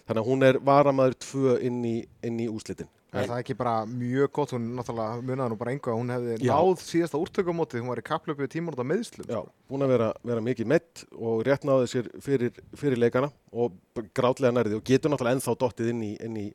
þannig 0.06 0.22
að 0.22 0.30
hún 0.30 0.48
er 0.48 0.58
varamaður 0.70 1.18
2 1.26 1.58
inn 1.68 1.84
í, 1.84 1.96
inn 2.26 2.40
í 2.40 2.48
úslitin. 2.50 2.90
Er 3.10 3.26
það 3.26 3.40
ekki 3.42 3.56
bara 3.58 3.72
mjög 3.90 4.30
gott, 4.36 4.52
hún 4.54 4.68
náttúrulega 4.76 5.22
munaði 5.26 5.50
nú 5.50 5.58
bara 5.58 5.72
engu 5.74 5.90
að 5.90 5.96
hún 5.98 6.12
hefði 6.14 6.36
Já. 6.46 6.52
náð 6.54 6.82
síðasta 6.84 7.18
úrtökumótið, 7.18 7.82
hún 7.82 7.90
var 7.90 8.02
í 8.02 8.04
kapplöpið 8.06 8.50
tímúrta 8.52 8.86
meðslum. 8.86 9.26
Já, 9.26 9.40
búin 9.70 9.82
að 9.82 9.94
vera, 9.96 10.10
vera 10.30 10.44
mikið 10.46 10.70
mett 10.70 11.02
og 11.18 11.42
rétt 11.48 11.66
náði 11.66 11.88
sér 11.90 12.10
fyrir, 12.22 12.60
fyrir 12.78 13.02
leikana 13.02 13.32
og 13.50 13.74
grátlega 14.14 14.54
nærði 14.54 14.78
og 14.78 14.84
getur 14.86 15.10
náttúrulega 15.10 15.40
ennþá 15.40 15.56
dottið 15.58 15.90
inn 15.90 16.04
í, 16.06 16.12
inn 16.22 16.38
í 16.38 16.46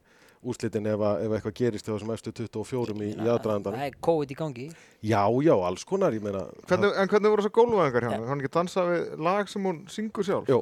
úrslitin 0.46 0.88
ef, 0.88 1.02
að, 1.02 1.26
ef 1.26 1.36
eitthvað 1.36 1.56
gerist 1.60 1.88
hjá 1.88 1.94
þessum 1.96 2.14
eftir 2.16 2.36
24 2.38 2.96
í, 2.96 3.12
í 3.12 3.28
aðdraðandan. 3.34 3.76
Það 3.76 3.90
er 3.90 4.00
COVID 4.08 4.32
í 4.32 4.38
gangi. 4.40 4.68
Já, 5.02 5.22
já, 5.44 5.54
alls 5.68 5.86
konar, 5.90 6.16
ég 6.16 6.24
meina. 6.24 6.46
Hvernig, 6.70 6.96
en 7.02 7.12
hvernig 7.12 7.34
voru 7.34 7.44
þessar 7.44 7.56
gólfæðingar 7.58 8.08
hjá 8.08 8.12
hann? 8.14 8.28
Hann 8.30 8.44
ekki 8.44 8.54
dansa 8.56 8.86
við 8.88 9.06
lag 9.28 9.52
sem 9.52 9.68
hún 9.68 9.82
syngur 9.92 10.28
sjálf? 10.28 10.52
Jó, 10.52 10.62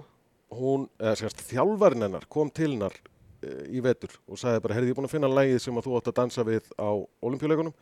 hún, 0.58 0.86
eða 1.02 1.16
sérst, 1.20 1.44
þjálfarinn 1.50 2.08
hennar 2.08 2.28
kom 2.32 2.52
til 2.54 2.74
hennar 2.74 2.96
uh, 2.96 3.64
í 3.70 3.82
vetur 3.84 4.14
og 4.28 4.40
sagði 4.40 4.64
bara, 4.66 4.78
herrði, 4.78 4.94
ég 4.94 5.00
búin 5.00 5.10
að 5.10 5.16
finna 5.16 5.32
lægið 5.32 5.62
sem 5.64 5.80
að 5.80 5.88
þú 5.88 5.98
átt 6.00 6.12
að 6.12 6.20
dansa 6.20 6.46
við 6.48 6.70
á 6.80 6.90
olimpíuleikunum 7.24 7.74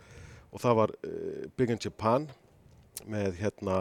og 0.51 0.63
það 0.63 0.79
var 0.81 0.95
uh, 0.97 1.43
Big 1.57 1.73
in 1.73 1.81
Japan 1.81 2.27
með 3.09 3.37
hérna 3.39 3.77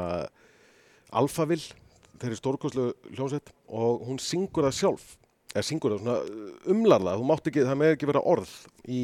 Alphaville, 1.16 1.74
þeirri 2.20 2.38
stórkoslu 2.38 2.90
hljómsveit 3.10 3.50
og 3.66 4.04
hún 4.06 4.20
syngur 4.22 4.68
það 4.68 4.76
sjálf. 4.78 5.08
Eða 5.50 5.66
syngur 5.66 5.96
það 5.96 6.04
svona 6.04 6.18
uh, 6.20 6.52
umlar 6.74 7.06
það, 7.06 7.18
þú 7.18 7.28
mátt 7.32 7.50
ekki, 7.50 7.66
það 7.66 7.80
með 7.82 7.96
ekki 7.96 8.10
vera 8.12 8.26
orð 8.34 8.54
í, 8.86 9.02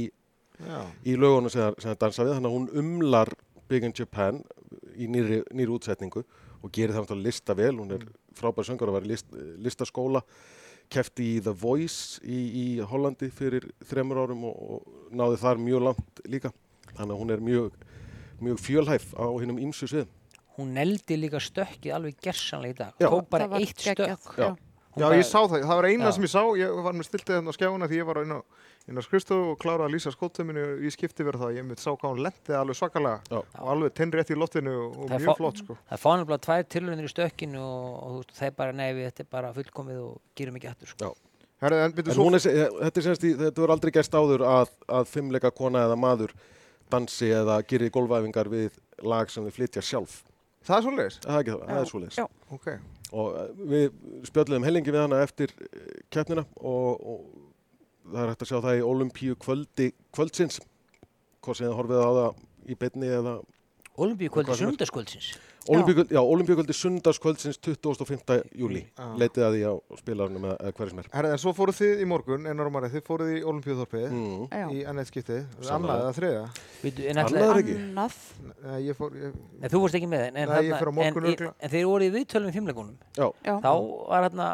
í 1.03 1.17
lögunum 1.19 1.53
sem 1.53 1.75
það, 1.83 1.99
dansa 2.05 2.25
við, 2.25 2.37
þannig 2.39 2.53
að 2.53 2.59
hún 2.61 2.85
umlar 2.85 3.35
Big 3.67 3.83
in 3.83 3.97
Japan 3.99 4.45
í 4.95 5.09
nýri, 5.11 5.41
nýri 5.51 5.75
útsetningu 5.75 6.23
og 6.63 6.71
gerir 6.73 6.95
það 6.95 7.05
náttúrulega 7.05 7.27
lista 7.27 7.57
vel, 7.59 7.75
hún 7.81 7.97
er 7.97 8.07
frábær 8.39 8.69
söngur 8.69 8.93
að 8.93 9.01
vera 9.01 9.09
í 9.09 9.13
list, 9.15 9.33
listaskóla 9.63 10.23
kefti 10.93 11.33
í 11.37 11.41
The 11.43 11.55
Voice 11.57 12.21
í, 12.23 12.37
í 12.37 12.67
Hollandi 12.87 13.31
fyrir 13.35 13.67
þremur 13.89 14.23
árum 14.23 14.45
og, 14.51 14.61
og 14.77 15.17
náði 15.17 15.41
þar 15.43 15.63
mjög 15.63 15.89
langt 15.89 16.23
líka 16.31 16.53
þannig 16.93 17.17
að 17.17 17.21
hún 17.23 17.35
er 17.35 17.43
mjög, 17.49 17.81
mjög 18.45 18.63
fjölhæf 18.63 19.11
á 19.19 19.27
hinnum 19.43 19.61
ímsu 19.67 19.91
svið 19.91 20.13
Hún 20.57 20.71
neldi 20.73 21.19
líka 21.21 21.37
stökkið 21.43 21.93
alveg 21.93 22.21
gersanlega 22.25 22.73
í 22.73 22.77
dag. 22.79 22.93
Já. 23.03 23.11
Var 23.13 23.43
eitt 23.59 23.83
stökk. 23.85 24.31
Já. 24.41 24.47
Hún 24.55 24.66
Já, 24.97 25.05
bara- 25.07 25.17
ég 25.21 25.27
sá 25.29 25.41
það. 25.45 25.61
Það 25.69 25.77
var 25.81 25.85
eina 25.91 26.05
Já. 26.09 26.13
sem 26.17 26.25
ég 26.25 26.33
sá. 26.33 26.43
Ég 26.57 26.83
var 26.85 26.93
með 26.97 27.07
stiltið 27.11 27.35
þarna 27.37 27.53
á 27.53 27.57
skjáuna 27.59 27.89
því 27.91 27.97
ég 28.01 28.07
var 28.09 28.21
inn 28.23 28.33
á, 28.33 28.41
á 28.41 29.03
skrifstofu 29.05 29.51
og 29.53 29.59
kláraði 29.61 29.87
að 29.87 29.95
lýsa 29.97 30.13
skóttuminu 30.15 30.65
í 30.81 30.91
skipti 30.95 31.27
verið 31.27 31.43
það. 31.45 31.55
Ég 31.59 31.65
mitt 31.69 31.79
sá 31.83 31.91
hvað 31.93 32.11
hún 32.15 32.23
lendið 32.25 32.57
alveg 32.57 32.77
svakalega 32.81 33.21
Já. 33.29 33.39
og 33.61 33.69
alveg 33.75 33.93
tennrétt 33.99 34.31
í 34.33 34.39
loftinu 34.41 34.73
og 34.89 35.09
Það 35.11 35.17
er 35.21 35.25
mjög 35.27 35.37
flott, 35.43 35.61
sko. 35.61 35.77
Það 35.91 36.03
fá 36.07 36.11
nefnilega 36.17 36.45
tvær 36.49 36.65
tilhörunir 36.77 37.09
í 37.09 37.13
stökkinu 37.13 37.61
og, 37.61 37.87
og 38.03 38.11
þú 38.11 38.19
veist, 38.25 38.37
þeir 38.41 38.55
bara 38.57 38.73
neyfi, 38.73 39.05
þetta 39.11 39.21
er 39.21 39.31
bara 39.37 39.53
fullkomið 39.53 40.01
og 40.07 40.21
gerum 40.35 40.57
ekki 40.57 40.71
aftur. 40.73 40.89
Sko. 40.97 41.15
Herri, 41.61 41.77
en 41.85 41.93
En 41.97 42.13
svo... 42.13 42.29
er, 42.35 42.39
se- 42.39 42.53
þetta 42.53 43.01
er 43.01 43.05
semst 43.11 43.23
í, 43.25 43.35
þetta 43.37 43.61
verður 43.63 43.73
aldrei 43.77 43.93
gerst 43.97 44.13
áður 44.17 44.43
að, 44.45 44.73
að 44.89 45.07
fimmleika 45.09 45.51
kona 45.57 45.85
eða 45.89 45.97
maður 45.97 46.33
dansi 46.93 47.31
eða 47.33 47.61
gerir 47.67 47.91
gólfæfingar 47.91 48.49
við 48.53 48.77
lag 49.03 49.29
sem 49.33 49.45
þau 49.45 49.53
flytja 49.57 49.81
sjálf. 49.83 50.23
Það 50.67 50.77
er 50.77 50.85
svoleiðis? 50.85 51.17
Það 51.25 51.33
er 51.37 51.41
ekki 51.41 51.55
það, 51.55 51.63
það 51.67 51.77
er 51.77 51.85
Já. 51.87 51.91
svoleiðis. 51.91 52.19
Og 53.15 53.37
eh, 53.39 53.51
við 53.73 53.99
spjöldum 54.27 54.67
hellingi 54.67 54.95
við 54.95 55.05
hana 55.05 55.23
eftir 55.25 55.53
eh, 55.63 56.01
keppnina 56.11 56.47
og, 56.59 57.03
og 57.03 58.13
það 58.13 58.23
er 58.23 58.33
hægt 58.33 58.47
að 58.47 58.51
sjá 58.53 58.59
það 58.59 58.79
í 58.79 58.87
Olympíu 58.87 59.37
kvöldi 59.43 59.91
kvöldsins, 60.15 60.61
hvort 61.43 61.59
sem 61.59 61.69
þið 61.69 61.77
horfið 61.81 62.03
á 62.03 62.11
það 62.21 62.41
í 62.67 62.79
beinni 62.81 63.13
eða 63.19 63.37
Olimpíu 63.97 64.33
kvöldi 64.33 64.51
Hvað 64.51 64.63
já, 66.15 66.21
Olympíukvöldi 66.23 66.75
sundagskvöldsins 66.77 67.59
25. 67.63 68.37
júli. 68.57 68.83
Já. 68.97 69.07
Leitið 69.21 69.45
að 69.47 69.57
því 69.57 69.63
á 69.67 69.73
spilarunum 70.01 70.47
eða, 70.49 70.57
eða 70.63 70.75
hverju 70.79 70.91
sem 70.93 71.01
er. 71.03 71.09
Herri, 71.17 71.31
en 71.35 71.43
svo 71.43 71.53
fóruð 71.57 71.79
þið 71.81 72.03
í 72.05 72.09
morgun, 72.11 72.47
einar 72.47 72.67
og 72.71 72.75
margir, 72.77 72.93
þið 72.97 73.07
fóruð 73.11 73.33
í 73.35 73.43
Olimpíuþorpið 73.53 74.07
Mm. 74.17 74.47
Í 74.77 74.85
annað 74.87 75.07
Sannlega. 75.67 75.77
annað 75.77 76.03
eða 76.03 76.17
þriða. 76.21 76.45
En, 77.11 77.21
Annað 77.27 77.49
er 77.51 77.61
ekki. 77.63 77.77
Annað. 77.83 78.19
Nei, 78.67 78.79
ég 78.87 78.97
fór, 78.99 79.17
ég, 79.17 79.33
en 79.63 79.71
þú 79.73 79.81
vorst 79.83 79.99
ekki 79.99 80.09
með 80.13 80.25
en, 80.29 80.37
en, 80.37 80.49
Nei, 80.49 80.71
en, 80.71 80.79
örugglega. 81.17 81.55
en 81.61 81.71
þeir 81.71 81.87
voru 81.91 82.05
í 82.07 82.13
viðtölum 82.15 82.53
í. 82.57 82.93
Já. 83.17 83.27
Þá 83.45 83.71
var 84.09 84.27
hérna 84.29 84.49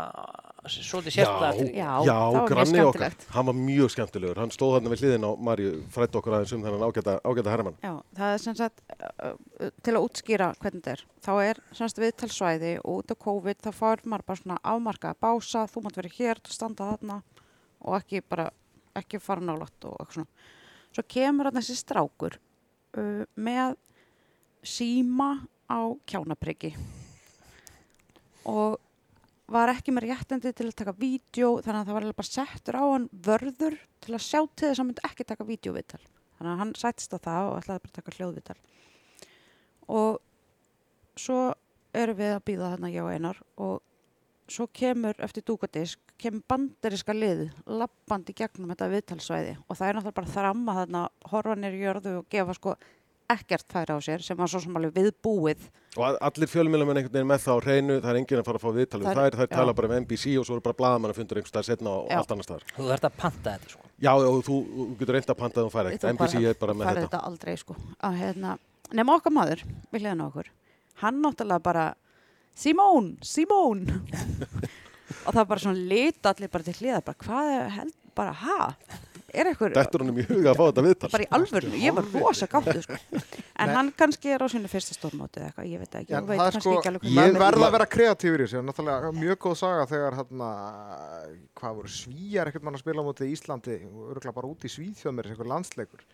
svolítið 0.63 1.13
sérstætt. 1.17 1.75
Já, 1.75 1.91
já, 2.07 2.19
mjög 2.31 2.49
granni 2.49 2.83
okkar, 2.87 3.15
hann 3.35 3.47
var 3.47 3.57
mjög 3.57 3.91
skemmtilegur, 3.91 4.39
hann 4.39 4.53
stóð 4.55 4.77
þarna 4.77 4.93
við 4.93 5.03
hliðin 5.03 5.27
á 5.27 5.31
Marju, 5.35 5.73
frætt 5.91 6.15
okkur 6.15 6.37
aðeins 6.37 6.55
um 6.55 6.63
þennan 6.63 6.85
ágæta, 6.87 7.17
ágæta 7.27 7.51
herramann. 7.51 7.79
Já, 7.83 7.95
það 8.15 8.35
er 8.35 8.43
sem 8.45 8.57
sagt, 8.61 8.85
uh, 8.93 9.35
til 9.83 9.95
að 9.97 10.07
útskýra 10.07 10.53
hvernig 10.63 10.85
þetta 10.85 10.95
er, 10.95 11.05
þá 11.27 11.33
er 11.43 11.61
sem 11.73 11.91
sagt 11.91 12.03
viðtalsvæði 12.05 12.73
og 12.85 13.01
út 13.01 13.15
af 13.15 13.21
COVID 13.27 13.63
þá 13.67 13.71
fár 13.75 14.05
maður 14.07 14.27
bara 14.31 14.43
svona 14.43 14.61
afmarkaða 14.75 15.21
bása, 15.27 15.65
þú 15.67 15.85
mátt 15.87 15.99
vera 15.99 16.15
hér, 16.15 16.43
þú 16.47 16.55
standa 16.55 16.91
þarna 16.93 17.19
og 17.83 17.99
ekki 17.99 18.23
bara, 18.23 18.47
ekki 19.03 19.23
fara 19.23 19.43
nálægt 19.43 19.89
og 19.91 19.99
eitthvað 19.99 20.21
svona. 20.21 20.49
Svo 20.93 21.07
kemur 21.09 21.51
hann 21.51 21.59
þessi 21.59 21.79
strákur 21.81 22.39
uh, 22.39 23.27
með 23.35 23.75
síma 24.63 25.35
á 25.67 25.91
kjánapryggi 26.07 26.77
og 28.47 28.79
var 29.51 29.73
ekki 29.73 29.95
með 29.95 30.09
réttindi 30.09 30.53
til 30.55 30.69
að 30.69 30.77
taka 30.79 30.95
vídeo 30.97 31.55
þannig 31.65 31.81
að 31.81 31.89
það 31.89 31.97
var 31.99 32.19
bara 32.21 32.31
settur 32.31 32.79
á 32.79 32.85
hann 32.85 33.09
vörður 33.13 33.79
til 34.05 34.15
að 34.15 34.27
sjá 34.27 34.41
til 34.41 34.69
þess 34.69 34.77
að 34.77 34.83
hann 34.83 34.91
myndi 34.93 35.07
ekki 35.09 35.29
taka 35.29 35.49
vídeovital 35.49 36.03
þannig 36.03 36.53
að 36.53 36.61
hann 36.63 36.75
sættist 36.79 37.17
á 37.17 37.19
það 37.19 37.49
og 37.49 37.57
ætlaði 37.61 37.83
bara 37.83 37.93
að 37.93 37.99
taka 37.99 38.17
hljóðvital 38.17 38.59
og 39.93 40.21
svo 41.19 41.41
erum 41.93 42.19
við 42.19 42.37
að 42.37 42.45
býða 42.49 42.71
þarna 42.73 42.93
ég 42.93 43.05
og 43.05 43.13
einar 43.13 43.43
og 43.61 43.81
svo 44.53 44.67
kemur 44.75 45.19
eftir 45.23 45.45
dúkadisk 45.47 46.01
kemur 46.21 46.45
banderiska 46.49 47.15
lið 47.17 47.47
lappandi 47.67 48.35
gegnum 48.37 48.73
þetta 48.73 48.91
viðtalsvæði. 48.93 49.55
Og 49.67 49.79
það 49.79 49.89
er 49.89 49.99
náttúrulega 49.99 50.19
bara 50.19 50.35
þramma 50.37 50.77
þarna 50.79 51.03
horfa 51.33 51.57
nýr 51.59 51.77
í 51.77 51.83
jörðu 51.83 52.15
og 52.21 52.29
gefa 52.33 52.57
sko 52.59 52.75
ekkert 53.35 53.67
færa 53.73 53.97
á 53.97 54.01
sér 54.05 54.23
sem 54.25 54.37
var 54.39 54.49
svo 54.53 54.61
sem 54.63 54.75
alveg 54.79 54.93
viðbúið 54.97 55.63
Og 55.97 56.05
að- 56.09 56.19
allir 56.25 56.49
fjölmjölamenn 56.49 56.97
einhvern 57.03 57.13
veginn 57.13 57.29
með 57.29 57.43
það 57.45 57.53
á 57.53 57.65
hreinu, 57.67 57.95
það 58.01 58.11
er 58.13 58.19
enginn 58.23 58.41
að 58.41 58.47
fara 58.49 58.59
að 58.59 58.63
fá 58.65 58.71
viðtalið. 58.79 59.05
Það 59.05 59.13
Það 59.13 59.23
er- 59.23 59.33
er, 59.33 59.37
það 59.37 59.43
er 59.43 59.51
já. 59.53 59.57
tala 59.59 59.73
bara 59.77 59.89
með 59.93 59.99
NBC 60.07 60.25
og 60.41 60.47
svo 60.47 60.55
eru 60.57 60.63
bara 60.65 60.79
blaðamann 60.79 61.13
að 61.13 61.19
fundur 61.21 61.37
einhvers 61.37 61.53
staðar 61.53 61.69
setna 61.69 61.91
og 61.93 62.09
Já. 62.09 62.17
allt 62.17 62.31
annars 62.33 62.47
staðar. 62.49 62.65
Þú 62.77 62.87
þarft 62.89 63.05
að 63.11 63.17
panta 63.19 63.51
þetta 63.53 63.69
sko. 63.75 63.83
Já, 64.01 64.13
og 64.17 64.45
þú, 64.47 64.57
þú 64.73 64.87
getur 65.03 65.13
reynd 65.19 65.27
að 65.35 65.37
panta 65.43 65.61
að 65.61 65.67
þú 65.69 65.73
færi 65.77 65.93
ekkert. 65.93 66.13
NBC 66.17 66.35
er 66.49 66.55
bara 66.63 66.73
með 66.73 66.97
þetta. 67.03 67.21
aldrei 67.29 67.57
sko 67.61 67.77
að 68.03 68.17
hérna, 68.23 68.59
nema 68.93 69.19
okkar 69.21 69.33
maður 69.37 69.65
við 69.93 70.01
hliðan 70.01 70.25
á 70.25 70.27
okkur 70.33 70.49
hann 71.03 71.23
náttúrulega 71.23 71.63
bara 71.63 71.85
Simón, 72.57 73.17
Simón 73.21 73.85
og 75.27 75.35
það 75.35 75.47
bara 75.49 75.61
svona 75.61 75.89
lit 75.89 76.23
allir 76.27 76.49
bara 76.53 76.65
til 76.65 76.75
hliðar, 76.81 77.05
bara 77.05 77.21
hvað 77.21 77.53
er 77.53 77.69
held, 77.77 77.95
bara 78.17 78.33
ha, 78.33 78.75
er 79.33 79.51
eitthvað 79.51 79.75
Dettur 79.77 80.05
honum 80.05 80.19
í 80.21 80.25
huga 80.29 80.53
að 80.53 80.59
fá 80.59 80.63
þetta 80.69 80.85
viðtal. 80.87 81.11
bara 81.13 81.25
í 81.25 81.29
alvörinu, 81.39 81.81
ég 81.83 81.97
var 81.97 82.09
rosa 82.15 82.49
gáttu 82.53 82.83
sko. 82.85 82.99
en 83.65 83.75
hann 83.77 83.91
kannski 83.99 84.33
er 84.35 84.45
á 84.45 84.47
sínu 84.53 84.71
fyrsta 84.73 84.97
stórmóti 84.97 85.41
eða 85.41 85.51
eitthvað, 85.51 85.69
ég 85.73 85.83
veit 85.83 85.97
ekki, 86.01 86.17
hún 86.17 86.29
veit 86.31 86.43
er 86.45 86.59
sko, 86.59 86.75
ekki 86.79 86.93
alveg 86.93 87.07
ég 87.17 87.39
verða 87.43 87.69
að 87.69 87.77
vera 87.77 87.89
kreatífur 87.97 88.43
í 88.43 88.47
þessu, 88.47 88.61
er 88.61 88.67
náttúrulega 88.69 89.13
mjög 89.19 89.41
góð 89.47 89.57
saga 89.63 89.87
þegar 89.93 90.19
hérna, 90.21 90.51
hvað 91.61 91.79
voru 91.81 91.95
svíjar 91.99 92.51
ekkert 92.53 92.67
mann 92.69 92.79
að 92.79 92.85
spila 92.85 93.05
á 93.05 93.09
móti 93.09 93.29
í 93.29 93.37
Íslandi 93.37 93.79
og 93.89 94.13
örgulega 94.15 94.37
bara 94.41 94.53
út 94.53 94.67
í 94.69 94.73
Svíþjóð 94.73 95.17
með 95.17 95.29
þessu 95.29 95.37
einhver 95.37 95.53
landsleikur 95.53 96.05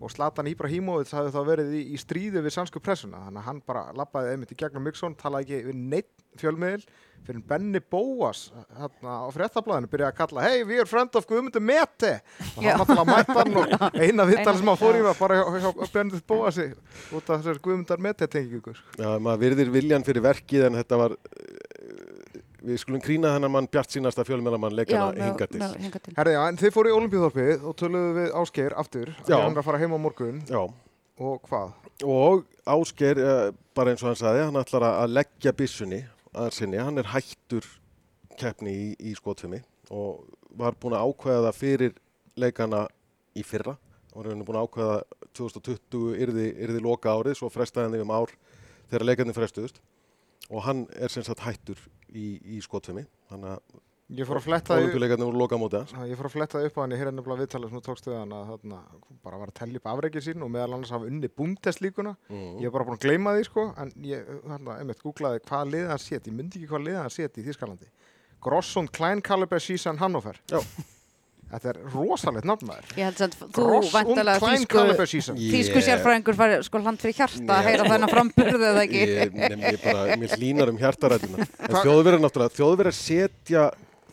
og 0.00 0.12
Zlatan 0.12 0.50
Ibrahimovic 0.50 1.10
hafði 1.16 1.32
þá 1.32 1.40
verið 1.48 1.74
í, 1.78 1.82
í 1.96 1.98
stríði 2.00 2.42
við 2.44 2.52
sannsku 2.58 2.82
pressuna, 2.84 3.22
þannig 3.26 3.42
að 3.42 3.46
hann 3.48 3.60
bara 3.66 3.84
lappaði 3.96 4.34
einmitt 4.34 4.52
í 4.52 4.58
gegnum 4.60 4.84
Mixon, 4.84 5.14
talaði 5.16 5.46
ekki 5.46 5.68
við 5.70 5.78
neitt 5.94 6.12
fjölmiðil, 6.36 6.82
fyrir 7.26 7.40
Benny 7.48 7.80
Bóas 7.80 8.42
hérna 8.76 9.14
á 9.24 9.28
fréttablaðinu 9.34 9.88
byrjaði 9.90 10.12
að 10.12 10.18
kalla 10.20 10.42
hey, 10.44 10.60
we 10.68 10.76
are 10.78 10.86
friend 10.86 11.16
of 11.18 11.24
Guðmundur 11.26 11.64
Mete. 11.64 12.12
Og 12.52 12.60
hann 12.60 12.76
náttúrulega 12.82 13.06
mætti 13.08 13.38
hann 13.40 13.56
og 13.56 13.72
eina 14.04 14.26
vittal 14.28 14.52
Eina- 14.52 14.56
sem 14.60 14.70
hann 14.70 14.78
fór 14.82 14.98
í 15.00 15.02
var 15.06 15.16
bara 15.18 15.40
hjá, 15.40 15.56
hjá 15.64 15.90
Benny 15.96 16.20
Bóasi 16.28 16.68
út 17.16 17.32
af 17.32 17.40
þessar 17.40 17.62
Guðmundar 17.64 18.04
Mete 18.04 18.28
tengingu 18.30 18.76
sko. 18.76 18.92
Já, 19.00 19.08
maður 19.16 19.42
virðir 19.46 19.72
viljan 19.74 20.06
fyrir 20.06 20.22
verkið 20.28 20.68
en 20.68 20.78
þetta 20.82 21.00
var, 21.02 21.16
við 22.66 22.80
skulum 22.82 23.02
krína 23.02 23.32
þennan 23.36 23.52
mann 23.54 23.68
bjart 23.70 23.94
sínasta 23.94 24.24
fjölmjölamann 24.26 24.74
leikana 24.74 25.12
hinga 25.14 25.46
til. 25.50 25.62
Herði, 26.16 26.34
já, 26.34 26.42
en 26.50 26.58
þið 26.60 26.74
fóru 26.74 26.90
í 26.90 26.96
Olimpíuþorpið 26.96 27.66
og 27.66 27.76
töluðu 27.78 28.12
við 28.16 28.36
Ásgeir 28.40 28.76
aftur, 28.82 29.12
að 29.22 29.34
hann 29.36 29.54
er 29.54 29.62
að 29.62 29.68
fara 29.68 29.80
heim 29.82 29.94
á 29.94 29.98
morgun. 30.02 30.40
Já, 30.50 30.62
og 31.22 31.46
hvað? 31.46 31.74
og 32.04 32.44
Ásgeir, 32.66 33.18
eh, 33.22 33.52
bara 33.74 33.92
eins 33.92 34.02
og 34.02 34.10
hann 34.10 34.20
sagði, 34.20 34.44
hann 34.44 34.60
ætlar 34.60 34.88
að 34.88 35.14
leggja 35.14 35.52
byssunni 35.56 36.02
að 36.34 36.52
sinni, 36.52 36.82
hann 36.82 36.98
er 36.98 37.08
hættur 37.14 37.64
keppni 38.36 38.74
í, 38.74 38.88
í 39.00 39.14
skotfimi 39.16 39.62
og 39.90 40.26
var 40.56 40.74
búin 40.76 40.96
að 40.98 41.06
ákveða 41.08 41.46
það 41.46 41.60
fyrir 41.60 41.94
leikana 42.36 42.86
í 43.36 43.44
fyrra. 43.46 43.76
Og 44.16 44.24
hann 44.24 44.40
er 44.40 44.48
búin 44.48 44.58
að 44.58 44.66
ákveða 44.66 44.96
2020 45.36 46.16
yrði, 46.24 46.46
yrði 46.66 46.82
loka 46.82 47.12
árið, 47.12 47.36
svo 47.38 47.50
frestaði 47.52 47.86
hann 47.86 47.96
því 47.96 48.04
um 48.04 48.14
ár 48.16 48.32
þegar 48.90 49.06
leikarnir 49.06 49.36
frestuðust 49.36 49.80
og 50.50 50.62
hann 50.66 50.86
er 50.94 51.12
sem 51.12 51.26
sagt 51.26 51.44
hættur 51.46 51.80
í, 52.12 52.36
í 52.56 52.62
skotfimi, 52.64 53.06
þannig 53.30 53.56
að 53.56 53.82
Ég 54.14 54.22
fór 54.22 54.38
að 54.38 54.44
fletta 54.44 54.76
því 54.76 54.84
olimpíuleikarnir 54.84 55.26
voru 55.26 55.38
loka 55.40 55.56
mótið 55.58 55.80
hans. 55.80 55.92
Já, 55.96 56.10
Ég 56.12 56.18
fór 56.18 56.28
að 56.28 56.34
fletta 56.36 56.60
upp 56.62 56.76
á 56.78 56.80
hann, 56.84 56.92
heyrði 56.94 57.12
nefnilega 57.16 57.40
viðtalið 57.40 57.72
sem 57.72 57.80
þú 57.80 57.86
tókst 57.88 58.06
við 58.06 58.14
hann 58.14 58.34
að 58.36 58.52
þarna, 58.52 58.78
bara 59.24 59.40
var 59.40 59.50
að 59.50 59.56
tellja 59.58 59.80
upp 59.80 59.88
afreikið 59.90 60.24
sín 60.28 60.44
og 60.46 60.52
meðal 60.54 60.76
annars 60.76 60.92
hafa 60.94 61.08
unni 61.10 61.30
búmteslíkuna. 61.40 62.12
Mm. 62.30 62.52
Ég 62.62 62.68
er 62.68 62.74
bara 62.76 62.86
búin 62.86 63.00
að 63.00 63.02
gleyma 63.02 63.32
því 63.34 63.48
sko, 63.48 63.64
en 63.82 63.90
ég, 64.06 64.30
þarna, 64.44 64.76
einmitt, 64.78 65.02
googlaði 65.02 65.42
hvað 65.48 65.72
liðið 65.72 65.90
hann 65.90 66.04
set, 66.04 66.30
ég 66.30 66.36
myndi 66.38 66.60
ekki 66.60 66.70
hvað 66.70 66.86
liðið 66.86 67.00
hann 67.02 67.16
set 67.16 67.40
í 67.42 67.46
Þískalandi. 67.48 67.90
Grossund 68.46 68.94
Kleinkaliber 68.94 69.66
Sísan 69.66 69.98
Hannover. 69.98 70.38
Já. 70.54 70.62
Þetta 71.46 71.68
er 71.70 71.76
rosalegt 71.94 72.46
nafnæður. 72.48 72.86
ég 72.98 73.04
held 73.06 73.18
sem 73.20 73.30
þú 73.54 73.66
væntalega 73.92 74.40
þýsku 74.42 75.36
þýsku 75.38 75.82
sérfræðingur 75.86 76.34
fari 76.40 76.56
sko 76.66 76.80
land 76.82 76.98
fyrir 76.98 77.14
hjarta 77.20 77.58
að 77.60 77.68
heyra 77.70 77.84
þennan 77.92 78.10
framburðu 78.10 78.66
eða 78.72 78.82
ekki 78.82 79.02
Ég, 79.04 79.34
nefn, 79.36 79.62
ég 79.62 79.78
bara, 79.84 80.16
mér 80.18 80.34
hlínar 80.40 80.72
um 80.72 80.80
hjartarætuna. 80.80 81.46
Þjóðverðar 81.86 82.22
náttúrulega, 82.24 82.54
þjóðverðar 82.58 82.96
setja, 82.98 83.64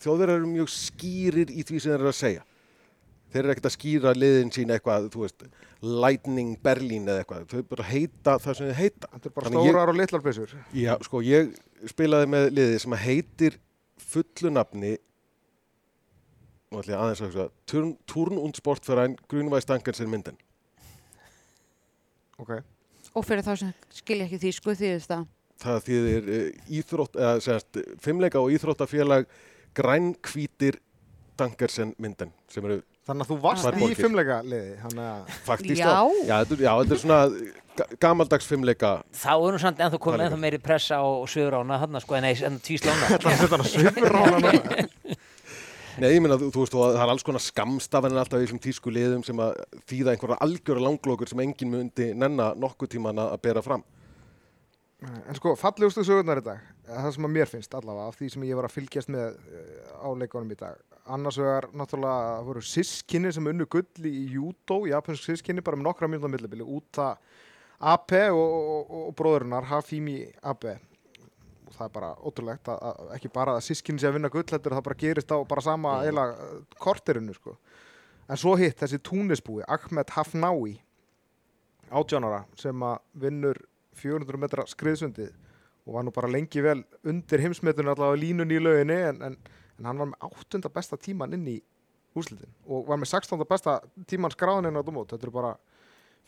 þjóðverðar 0.03 0.41
eru 0.43 0.51
mjög 0.51 0.69
skýrir 0.75 1.49
í 1.57 1.65
því 1.65 1.79
sem 1.81 1.89
þeir 1.95 1.99
eru 2.03 2.11
að 2.13 2.19
segja. 2.21 2.43
Þeir 3.33 3.41
eru 3.47 3.53
ekkert 3.55 3.65
að 3.71 3.73
skýra 3.79 4.11
liðin 4.13 4.51
sín 4.53 4.73
eitthvað, 4.75 5.07
þú 5.15 5.23
veist, 5.25 5.45
Lightning 5.83 6.51
Berlin 6.63 7.07
eða 7.09 7.23
eitthvað. 7.23 7.47
Þau 7.49 7.63
bara 7.73 7.87
heita 7.89 8.35
það 8.43 8.59
sem 8.59 8.67
þau 8.69 8.77
heita. 8.77 9.09
Þetta 9.15 9.25
er 9.31 9.33
bara 9.39 9.47
Þannig 9.49 9.65
ég- 9.65 9.73
stórar 9.73 9.89
og 9.89 9.97
litlar 9.97 10.21
byssur. 10.27 10.53
Já, 10.77 10.93
sko, 11.09 11.21
ég 11.25 11.49
spilaði 11.89 12.29
með 12.29 12.45
liðið 12.59 12.77
sem 12.85 12.93
að 12.93 13.01
heitir 13.07 13.57
fullu 14.13 14.51
nafni, 14.53 14.93
nú 16.73 16.81
ætlum 16.81 16.95
ég 16.95 17.03
aðeins 17.03 17.21
að 17.23 17.29
hugsa, 17.29 17.45
Turn, 17.69 17.93
Turn 18.09 18.39
und 18.41 18.57
Sportverein 18.59 19.15
Grunvæs 19.31 19.67
Dankersen 19.69 20.09
mynden. 20.11 20.37
Ok. 22.41 22.51
og 23.13 23.25
fyrir 23.27 23.45
þá 23.45 23.53
sem 23.61 23.73
skilja 23.93 24.25
ekki 24.25 24.39
þýsku 24.41 24.73
þýðist 24.79 25.11
það 25.11 25.25
það 25.63 25.83
þýðir 25.87 26.29
uh, 26.33 26.47
íþrótt, 26.79 27.19
eða 27.21 27.33
semast, 27.45 27.77
fimmleika 28.01 28.41
og 28.41 28.49
íþróttafélag 28.55 29.27
grænkvítir 29.77 30.79
Dankersen 31.39 31.93
mynden 32.01 32.33
sem 32.51 32.65
eru 32.65 32.81
Þannig 33.03 33.25
að 33.25 33.31
þú 33.33 33.37
varst 33.43 33.65
Tvær 33.67 33.77
í 33.91 33.95
fimmleika 33.99 34.35
liði, 34.47 34.73
þannig 34.79 35.07
að 35.11 35.31
faktískt 35.43 35.81
Já. 35.83 35.89
já, 36.23 36.35
þetta, 36.39 36.55
er- 36.55 36.63
já, 36.63 36.71
þetta 36.79 36.95
er 36.97 37.01
svona 37.03 37.17
ga- 37.77 37.87
gamaldags 38.05 38.47
fimmleika 38.49 38.91
Þá 39.19 39.31
er 39.35 39.55
nú 39.57 39.59
samt 39.61 39.81
ennþá 39.83 39.99
komið 40.05 40.25
ennþá 40.27 40.39
meiri 40.45 40.59
pressa 40.63 40.99
á 41.03 41.07
sögur 41.29 41.57
ána 41.61 41.79
hann 41.83 41.99
sko 42.01 42.15
en, 42.17 42.27
en 42.31 42.59
tvíslóna. 42.63 43.09
það 43.13 43.27
setja 43.27 43.51
hann 43.53 43.65
að 43.65 43.71
svipur 43.73 44.15
á 44.15 44.21
hana. 44.23 44.53
Nei, 46.01 46.09
ég 46.15 46.23
meina, 46.25 46.39
þú, 46.41 46.47
þú 46.49 46.61
veist, 46.63 46.73
það 46.73 46.95
er 47.03 47.11
alls 47.11 47.25
konar 47.25 47.41
skamstafanir 47.43 48.17
alltaf 48.23 48.41
í 48.41 48.45
þessum 48.47 48.61
tísku 48.63 48.89
liðum 48.93 49.21
sem 49.25 49.37
að 49.43 49.59
þýða 49.91 50.15
einhverja 50.15 50.37
algjöra 50.41 50.81
langlókur 50.81 51.29
sem 51.29 51.43
enginn 51.43 51.69
myndi 51.69 52.07
nenna 52.17 52.47
nokkuð 52.57 52.95
tíman 52.95 53.21
að 53.21 53.35
bera 53.45 53.61
fram. 53.61 53.83
En 55.03 55.37
sko, 55.37 55.53
fallegustu 55.59 56.01
sögurnar 56.07 56.39
í 56.41 56.45
dag, 56.45 56.63
það 56.87 57.09
sem 57.13 57.27
að 57.27 57.33
mér 57.35 57.51
finnst 57.51 57.75
allavega, 57.77 58.07
af 58.09 58.17
því 58.17 58.29
sem 58.33 58.45
ég 58.47 58.57
var 58.57 58.65
að 58.65 58.73
fylgjast 58.77 59.11
með 59.13 59.35
eh, 59.35 59.91
á 60.01 60.09
leikunum 60.17 60.55
í 60.55 60.57
dag. 60.63 60.79
Annars 61.13 61.37
vegar 61.43 61.67
náttúrulega 61.75 62.39
voru 62.47 62.63
sískinni 62.65 63.33
sem 63.35 63.51
unnu 63.51 63.67
gull 63.69 64.07
í 64.09 64.23
júdó, 64.33 64.79
japansk 64.89 65.27
sískinni, 65.27 65.61
bara 65.65 65.77
með 65.77 65.89
nokkra 65.91 66.09
mjönda 66.09 66.31
millibili, 66.31 66.65
út 66.65 67.01
að 67.03 67.19
AP 67.93 68.15
og, 68.31 68.41
og, 68.41 68.81
og, 68.81 68.97
og 69.09 69.15
bróðurinnar, 69.19 69.67
Hafimi 69.69 70.23
AP. 70.41 70.71
Það 71.73 71.85
er 71.87 71.93
bara 71.95 72.09
ótrúlegt 72.21 72.69
að, 72.69 72.81
að 72.89 73.13
ekki 73.15 73.29
bara 73.33 73.55
að 73.57 73.63
sískinni 73.65 73.99
sé 74.01 74.07
að 74.09 74.17
vinna 74.19 74.29
gull, 74.33 74.43
þetta 74.45 74.69
er 74.69 74.75
það 74.77 74.85
bara 74.87 74.99
gerist 75.03 75.31
á 75.33 75.37
bara 75.49 75.61
sama 75.65 75.93
Mm. 75.97 76.03
eiginlega 76.05 76.47
eh, 76.47 76.77
korterinu, 76.83 77.33
sko. 77.33 77.55
En 78.29 78.37
svo 78.39 78.53
hitt 78.59 78.77
þessi 78.79 78.99
túnisbúi, 79.03 79.63
Ahmed 79.67 80.09
Hafnawi, 80.15 80.75
átjánara, 81.93 82.43
sem 82.59 82.85
að 82.85 82.99
vinnur 83.25 83.59
400 83.99 84.39
metra 84.41 84.65
skriðsundið 84.69 85.33
og 85.85 85.97
var 85.97 86.05
nú 86.07 86.13
bara 86.15 86.29
lengi 86.31 86.61
vel 86.63 86.79
undir 87.05 87.43
heimsmetun 87.43 87.89
allavega 87.91 88.21
línun 88.21 88.53
í 88.55 88.59
lauginni 88.61 88.95
en, 89.09 89.19
en, 89.27 89.35
en 89.79 89.89
hann 89.89 89.99
var 89.99 90.09
með 90.13 90.23
áttunda 90.29 90.71
besta 90.73 90.97
tíman 90.97 91.35
inn 91.35 91.43
í 91.51 91.57
úrslitin 92.17 92.49
og 92.69 92.87
var 92.87 92.97
með 93.01 93.11
16. 93.11 93.43
besta 93.49 93.75
tíman 94.09 94.31
skráðin 94.33 94.69
inn 94.71 94.79
á 94.79 94.85
dumót 94.85 95.11
þetta 95.11 95.27
eru 95.27 95.35
bara 95.35 95.51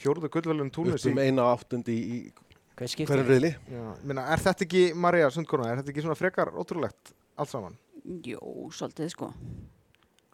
fjóruðu 0.01 0.29
gullvelun 0.33 0.69
túnis 0.75 1.05
upp 1.07 1.13
um 1.15 1.21
eina 1.23 1.47
áttundi 1.55 1.95
í 1.95 2.19
Hvað 2.35 2.54
reyðli. 2.79 3.51
Já, 3.71 3.83
minna, 4.03 4.25
er 4.33 4.41
þetta 4.43 4.65
ekki, 4.65 4.83
Marja 4.99 5.29
Sundkorna, 5.33 5.69
er 5.71 5.81
þetta 5.81 5.93
ekki 5.93 6.03
svona 6.05 6.17
frekar 6.19 6.51
ótrúlegt 6.55 7.13
allt 7.39 7.51
saman? 7.51 7.77
Jó, 8.25 8.41
svolítið 8.75 9.11
sko. 9.13 9.31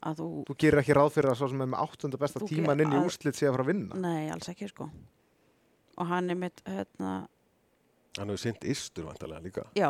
Að 0.02 0.18
þú, 0.18 0.28
Þú 0.50 0.56
gerir 0.64 0.82
ekki 0.82 0.96
ráð 0.98 1.12
fyrir 1.14 1.32
að 1.32 1.38
svo 1.38 1.52
sem 1.52 1.62
er 1.62 1.70
með 1.70 1.84
áttunda 1.84 2.20
besta 2.22 2.42
tíman 2.50 2.82
inn 2.82 2.96
í 2.98 3.02
úrslit 3.06 3.38
sé 3.38 3.46
að 3.46 3.54
fara 3.56 3.66
að 3.68 3.70
vinna? 3.70 4.00
Nei, 4.02 4.32
alls 4.34 4.50
ekki 4.50 4.70
sko. 4.72 4.88
Og 6.02 6.10
hann 6.10 6.34
er 6.34 6.40
mitt, 6.42 6.64
hérna 6.66 7.12
Hann 8.18 8.28
hefur 8.34 8.42
sint 8.42 8.66
ystur 8.68 9.06
vantarlega 9.08 9.46
líka, 9.46 9.64
já, 9.78 9.88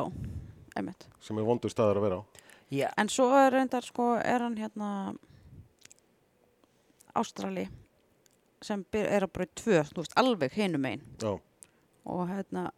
einmitt. 0.77 1.07
Sem 1.23 1.39
er 1.41 1.47
vondur 1.47 1.71
staður 1.73 2.01
að 2.01 2.05
vera 2.05 2.19
á. 2.19 2.23
Já, 2.71 2.87
en 3.01 3.09
svo 3.09 3.25
er 3.33 3.49
reyndar 3.55 3.87
sko, 3.87 4.11
er 4.19 4.43
hann 4.45 4.59
hérna 4.59 4.89
Ástrali 7.17 7.65
sem 8.63 8.83
er 8.93 9.25
að 9.25 9.31
bröð 9.35 9.49
tvö, 9.57 9.79
þú 9.89 10.03
veist, 10.03 10.13
alveg 10.21 10.53
hinum 10.55 10.85
einn 10.87 11.01
Já, 11.19 11.31
og 12.05 12.27
hérna 12.29 12.69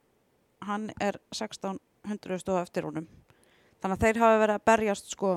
hann 0.67 0.89
er 1.01 1.17
1600 1.35 2.39
stóð 2.43 2.61
eftir 2.61 2.87
honum 2.87 3.07
þannig 3.83 3.97
að 3.97 4.05
þeir 4.05 4.21
hafa 4.23 4.39
verið 4.43 4.55
að 4.59 4.65
berjast 4.71 5.11
sko 5.11 5.33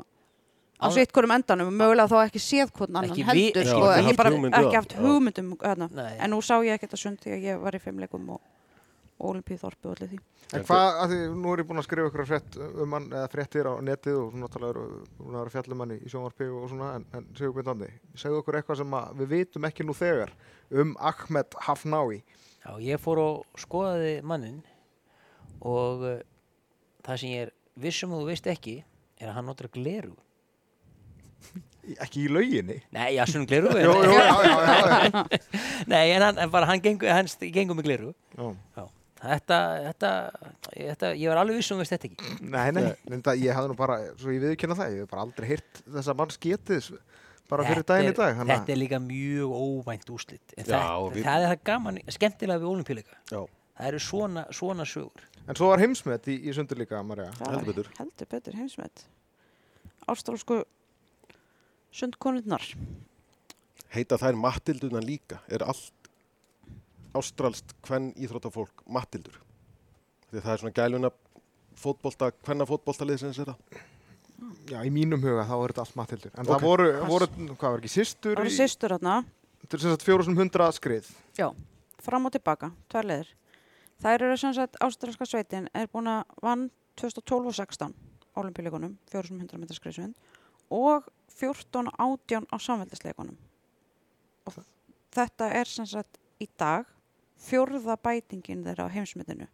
á 0.76 0.86
sitt 0.92 1.12
hverjum 1.14 1.32
endanum 1.38 1.70
og 1.72 1.78
mögulega 1.80 2.10
þá 2.12 2.18
ekki 2.26 2.42
séð 2.42 2.72
hvern 2.76 2.98
annan 3.00 3.10
Ekki 3.10 3.22
vi- 3.24 3.28
heldur 3.30 3.64
Já, 3.64 3.70
sko, 3.72 3.86
ekki 3.94 4.10
ekki, 4.10 4.16
bara, 4.20 4.30
hugmynd 4.34 4.54
um 4.54 4.60
ekki 4.60 4.76
haft 4.76 4.92
Já. 4.92 5.00
hugmyndum 5.00 5.54
hérna. 5.62 5.88
En 6.20 6.30
nú 6.30 6.42
sá 6.44 6.54
ég 6.60 6.74
ekki 6.76 6.86
þetta 6.86 7.00
sund 7.00 7.18
því 7.24 7.32
að 7.36 7.46
ég 7.48 7.60
var 7.62 7.72
í 7.78 7.80
fimmleikum 7.80 8.28
og 8.36 8.40
olimpíuþorpi 9.26 9.88
og 9.88 9.94
allir 9.96 10.10
því 10.12 10.18
En 10.54 10.62
hvað, 10.62 10.88
að 11.02 11.10
því 11.10 11.16
nú 11.42 11.52
er 11.52 11.58
ég 11.62 11.66
búin 11.66 11.80
að 11.80 11.86
skrifa 11.88 12.10
ykkur 12.10 12.26
frétt 12.28 12.56
um 12.84 12.92
hann, 12.94 13.06
eða 13.10 13.30
fréttir 13.32 13.66
á 13.66 13.72
netið 13.82 14.18
og 14.20 14.34
svona 14.36 14.50
búin 15.16 15.32
að 15.34 15.40
vera 15.40 15.54
fjallum 15.56 15.80
hann 15.82 15.94
í 15.96 16.10
sjónvarpi 16.12 16.46
og 16.52 16.68
svona, 16.70 16.90
en, 17.00 17.06
en 17.18 17.24
segjum 17.34 17.56
við 17.56 17.66
þannig, 17.70 17.96
segðu 18.14 18.42
okkur 18.42 18.58
eitthvað 18.60 18.78
sem 18.82 18.94
að 19.00 19.16
við 19.22 19.32
vitum 19.32 19.66
ekki 19.66 19.86
nú 19.88 19.96
þegar 19.96 20.30
um 20.70 20.92
Ahmed 21.00 21.56
Hafnawi. 21.66 22.20
Já, 22.66 22.70
ég 22.82 22.98
fór 23.02 23.20
og 23.22 23.60
skoðaði 23.62 24.16
mannin 24.26 24.58
og 25.62 26.02
uh, 26.02 26.16
það 27.06 27.20
sem 27.22 27.30
ég 27.36 27.44
er 27.46 27.52
vissum 27.78 28.12
að 28.16 28.24
þú 28.24 28.30
veist 28.32 28.48
ekki 28.50 28.76
er 29.20 29.30
að 29.30 29.36
hann 29.38 29.46
notar 29.48 29.68
gleru. 29.72 30.12
Í- 31.86 31.94
Ekki 32.02 32.24
í 32.26 32.30
lauginni. 32.34 32.80
Nei, 32.96 33.12
já, 33.14 33.22
svona 33.30 33.46
gleru. 33.46 33.70
Jú, 33.86 33.92
jú, 34.02 34.12
já, 34.18 34.26
já, 34.42 34.56
já, 34.66 34.98
já. 35.06 35.40
Nei, 35.92 36.04
en 36.16 36.24
hann, 36.26 36.40
en 36.42 36.50
bara 36.50 36.66
hann 36.72 36.82
gengur, 36.82 37.12
hann 37.14 37.30
gengur 37.54 37.78
með 37.78 37.86
gleru. 37.92 38.12
já. 38.34 38.48
Já. 38.80 38.86
Þetta, 39.16 39.56
þetta, 39.86 40.08
þetta, 40.76 41.08
ég 41.16 41.30
var 41.32 41.38
alveg 41.40 41.56
vissum 41.62 41.78
að 41.78 41.78
þú 41.78 41.84
veist 41.86 41.94
þetta 41.94 42.08
ekki. 42.10 42.34
Nei, 42.52 42.66
nei, 42.76 42.82
en 43.16 43.22
það, 43.24 43.38
ég 43.46 43.56
hafði 43.56 43.70
nú 43.72 43.76
bara, 43.78 43.94
svo 44.20 44.34
ég 44.34 44.42
viðkynna 44.44 44.76
það, 44.76 44.90
ég 44.92 45.06
hef 45.06 45.12
bara 45.14 45.22
aldrei 45.24 45.46
heyrt 45.54 45.80
þessa 45.94 46.14
manns 46.18 46.36
getið 46.42 46.90
bara 47.48 47.64
fyrir 47.64 47.82
Þetta 47.82 47.94
daginn 47.96 48.12
í 48.12 48.16
dag. 48.16 48.36
að- 48.36 48.50
Þetta 48.52 48.72
er 48.72 48.76
líka 48.80 48.98
mjög 49.00 49.50
óvænt 49.56 50.10
úslit. 50.10 50.54
En 50.56 50.64
Já, 50.64 50.78
það, 50.78 51.12
við- 51.14 51.24
það 51.24 51.42
er 51.44 51.50
það 51.56 51.64
gaman, 51.64 51.98
skemmtilega 52.08 52.60
við 52.60 52.70
olimpíuleika. 52.74 53.16
já. 53.30 53.46
Það 53.76 53.86
eru 53.88 53.98
svona, 53.98 54.46
svona 54.52 54.84
sögur. 54.88 55.22
En 55.48 55.54
svo 55.54 55.68
var 55.68 55.78
heimsmet 55.78 56.24
í, 56.32 56.38
í 56.48 56.52
sundur 56.54 56.78
líka, 56.78 57.02
Marja. 57.04 57.30
Heldur 57.44 57.64
betur. 57.74 57.88
Heldur 57.98 58.26
betur 58.26 58.54
heimsmet. 58.54 59.04
Ástrálsku 60.08 60.64
sundkonurnar. 61.92 62.62
Heita 63.94 64.16
þær 64.20 64.36
Mattildunar 64.40 65.04
líka? 65.04 65.38
Er 65.48 65.62
allt 65.62 65.92
ástralst 67.16 67.72
hvern 67.86 68.10
íþróttafólk 68.16 68.82
Mattildur? 68.92 69.38
Því 70.32 70.40
það 70.42 70.52
er 70.52 70.62
svona 70.62 70.74
gæluna 70.76 71.10
fótbolta, 71.76 72.32
hvenna 72.44 72.66
fótboltalið 72.68 73.18
sem 73.22 73.30
er 73.30 73.52
það? 73.52 73.80
Já, 74.70 74.80
í 74.84 74.90
mínum 74.92 75.22
huga 75.22 75.44
þá 75.48 75.54
er 75.64 75.72
þetta 75.72 75.82
allt 75.84 75.96
matildur. 75.96 76.32
En 76.34 76.44
Ok. 76.44 76.50
það 76.52 76.64
voru, 76.66 76.86
voru, 77.08 77.26
hvað 77.56 77.70
var 77.70 77.78
ekki, 77.80 77.88
systur 77.92 78.34
Það 78.36 78.42
í, 78.42 78.46
eru 78.46 78.54
systur 78.56 78.94
þarna, 78.96 79.14
þetta 79.62 79.74
er 79.76 79.80
sem 79.84 79.90
sagt 79.94 80.04
fjóru 80.06 80.24
sem 80.24 80.36
hundra 80.36 80.66
skrið. 80.72 81.10
já, 81.38 81.48
fram 82.02 82.26
og 82.26 82.32
tilbaka, 82.32 82.70
tvær 82.92 83.04
leðir. 83.08 83.30
Þær 84.02 84.22
eru 84.26 84.36
sem 84.36 84.52
sagt, 84.54 84.76
ástrálska 84.80 85.24
sveitin 85.26 85.68
er 85.74 85.86
búin 85.88 86.06
að 86.12 86.24
vann 86.42 86.70
2012 87.00 87.46
og 87.46 87.54
16 87.54 87.94
olimpíuleikunum, 88.36 88.98
400 89.10 89.56
metra 89.58 89.74
skriðsvind 89.78 90.14
og 90.70 91.08
14 91.32 91.88
og 91.88 91.94
18 92.28 92.44
á 92.52 92.56
samveldisleikunum. 92.60 93.36
Og 94.46 94.52
þetta 95.16 95.48
er 95.54 95.64
sem 95.64 95.86
sagt 95.86 96.18
í 96.40 96.46
dag 96.60 96.84
fjórða 97.40 97.96
bætingin 97.96 98.64
þeirra 98.64 98.88
á 98.88 98.92
heimsmyndinu 98.92 99.48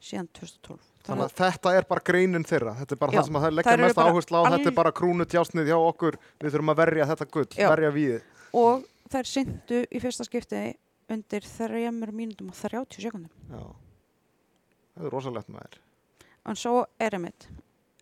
síðan 0.00 0.28
2012. 0.38 0.84
Þannig 1.08 1.24
að 1.24 1.34
þetta 1.38 1.72
er 1.78 1.86
bara 1.88 2.04
greinin 2.04 2.44
þeirra. 2.44 2.74
Þetta 2.78 2.94
er 2.94 3.00
bara 3.00 3.12
Já, 3.12 3.18
það 3.18 3.26
sem 3.28 3.38
að 3.38 3.44
það 3.46 3.54
leggja 3.58 3.76
mest 3.82 4.00
áherslu 4.02 4.36
á. 4.38 4.42
Þetta 4.44 4.58
alg- 4.58 4.66
er 4.70 4.76
bara 4.76 4.92
krúnutjásnið 4.92 5.70
hjá 5.70 5.78
okkur. 5.78 6.18
Við 6.40 6.52
þurfum 6.54 6.72
að 6.74 6.80
verja 6.82 7.06
þetta 7.12 7.26
gull, 7.32 7.46
Já. 7.56 7.68
verja 7.72 7.90
við. 7.96 8.22
og 8.52 8.84
þær 9.08 9.26
syndu 9.28 9.80
í 9.88 10.00
fyrsta 10.00 10.24
skipti 10.28 10.62
undir 11.08 11.40
3 11.40 12.12
mínútum 12.12 12.48
og 12.52 12.54
30 12.54 13.00
sekundum. 13.00 13.30
Já. 13.50 13.62
Það 14.98 15.06
er 15.06 15.10
rosalegt 15.10 15.48
með 15.48 15.60
þér. 15.64 15.78
En 16.46 16.54
svo 16.56 16.86
er 17.00 17.10
einmitt 17.16 17.48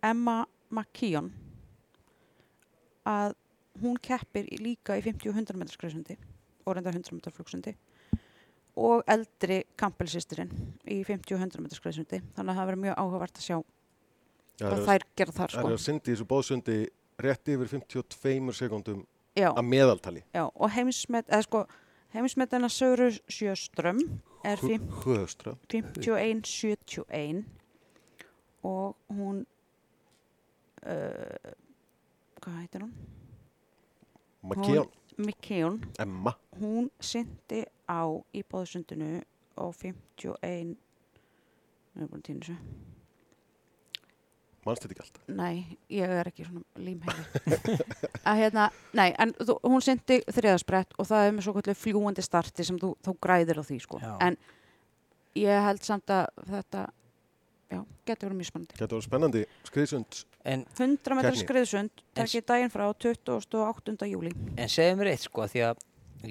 Emma 0.03 0.45
McKeon 0.71 1.31
að 3.07 3.35
hún 3.81 3.97
keppir 4.01 4.47
líka 4.59 4.97
í 4.97 5.03
50 5.05 5.29
og 5.31 5.35
100 5.37 5.57
metrar 5.59 5.75
skrifsundi 5.77 6.17
og 6.65 6.75
reyndar 6.75 6.93
100 6.97 7.13
metrar 7.15 7.33
flugsundi 7.35 7.75
og 8.77 9.01
eldri 9.09 9.61
Campbell-sistirinn 9.79 10.51
í 10.85 10.99
50 11.07 11.33
og 11.33 11.41
100 11.41 11.63
metrar 11.65 11.79
skrifsundi 11.81 12.19
þannig 12.35 12.51
að 12.53 12.59
það 12.59 12.67
verður 12.69 12.83
mjög 12.85 12.99
áhugavert 13.01 13.39
að 13.41 13.47
sjá 13.47 13.57
Já, 13.57 14.65
hvað 14.67 14.77
það 14.77 14.87
þær 14.91 15.05
gera 15.21 15.35
þar 15.37 15.47
er 15.49 15.55
sko. 15.57 15.67
að 15.73 15.83
syndi 15.87 16.11
í 16.11 16.13
þessu 16.15 16.27
bóðsundi 16.31 16.77
rétt 17.25 17.51
yfir 17.53 17.71
52 17.73 18.53
sekundum 18.57 19.03
að 19.37 19.63
meðaltali. 19.69 20.23
já, 20.33 20.43
og 20.49 20.69
heimsmet, 20.73 21.27
eða 21.29 21.43
sko 21.45 21.63
heimsmetina 22.13 22.69
Söru 22.73 23.09
Sjöström 23.29 23.99
er 24.45 24.57
fimm- 24.61 24.89
Höðstra. 25.03 25.53
51-71 25.69 27.43
og 28.63 28.95
hún 29.13 29.43
uh, 30.85 31.53
hvað 32.41 32.59
heitir 32.61 32.85
hún? 32.85 32.93
McKeown 35.17 35.81
Emma. 35.99 36.33
hún 36.59 36.89
syndi 37.01 37.63
á 37.87 38.03
í 38.35 38.43
bóðsundinu 38.47 39.23
á 39.57 39.63
51 39.71 40.75
við 40.77 42.03
erum 42.03 42.11
búin 42.11 42.21
að 42.21 42.27
týna 42.29 42.45
þessu 42.45 42.57
Manst 44.67 44.83
þetta 44.83 44.95
ekki 44.97 45.03
allt? 45.05 45.19
nei, 45.31 45.77
ég 45.95 46.11
er 46.11 46.27
ekki 46.27 46.43
svona 46.43 46.83
límheilig 46.83 47.81
að 48.27 48.39
hérna, 48.41 48.65
nei, 48.99 49.13
en 49.15 49.31
þú, 49.39 49.55
hún 49.63 49.83
syndi 49.85 50.19
þriðasprett 50.27 50.91
og 50.99 51.07
það 51.07 51.27
er 51.29 51.35
með 51.37 51.45
svo 51.47 51.53
kvöldu 51.55 51.75
fljúandi 51.79 52.25
starti 52.25 52.65
sem 52.67 52.79
þú, 52.81 52.91
þú 53.05 53.13
græðir 53.23 53.61
á 53.61 53.63
því 53.63 53.77
sko 53.85 54.01
Já. 54.03 54.11
en 54.27 54.37
ég 55.39 55.63
held 55.69 55.87
samt 55.87 56.11
að 56.11 56.27
þetta 56.49 56.81
já, 57.71 57.79
getur 58.09 58.27
verið 58.27 58.39
mjög 58.41 58.49
spennandi 58.51 58.81
Þetta 58.81 58.97
var 58.97 59.05
spennandi 59.07 59.45
skriðsund. 59.69 60.19
En, 60.47 60.65
100 60.75 61.15
metrar 61.19 61.39
skriðsund 61.39 62.03
tekið 62.17 62.45
daginn 62.51 62.73
frá 62.73 62.85
28. 62.91 63.95
júli 64.11 64.33
en 64.57 64.71
segðu 64.71 64.99
mér 64.99 65.13
eitt 65.13 65.23
sko, 65.29 65.47
því 65.47 65.63
að 65.69 65.81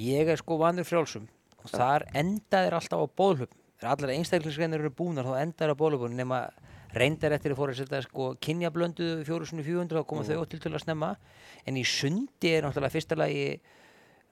ég 0.02 0.28
er 0.34 0.40
sko 0.44 0.60
vanur 0.60 0.84
frjálsum 0.88 1.24
og 1.66 1.74
þar 1.74 2.06
endaðir 2.16 2.78
alltaf 2.78 3.02
á 3.02 3.06
bóðhlöpum. 3.18 3.62
Þegar 3.76 3.92
allar 3.92 4.14
einstaklingsgreinir 4.16 4.80
eru 4.80 4.94
búnar 4.96 5.26
þá 5.28 5.42
endaðir 5.42 5.74
á 5.76 5.80
bóðhlöpum 5.82 6.14
nema 6.16 6.44
reyndar 6.96 7.34
eftir 7.36 7.52
að 7.52 7.58
fóra 7.60 7.74
að 7.74 7.80
setja 7.82 8.02
sko 8.06 8.28
kynjablöndu 8.40 9.08
400-400 9.26 9.98
þá 9.98 10.06
koma 10.08 10.22
Mm. 10.22 10.28
þau 10.30 10.42
ótt 10.44 10.54
til 10.54 10.60
til 10.64 10.72
að 10.72 10.84
snemma 10.86 11.16
en 11.66 11.76
í 11.76 11.82
sundi 11.84 12.52
er 12.54 12.64
náttúrulega 12.64 12.94
fyrsta 12.94 13.18
lagi 13.18 13.58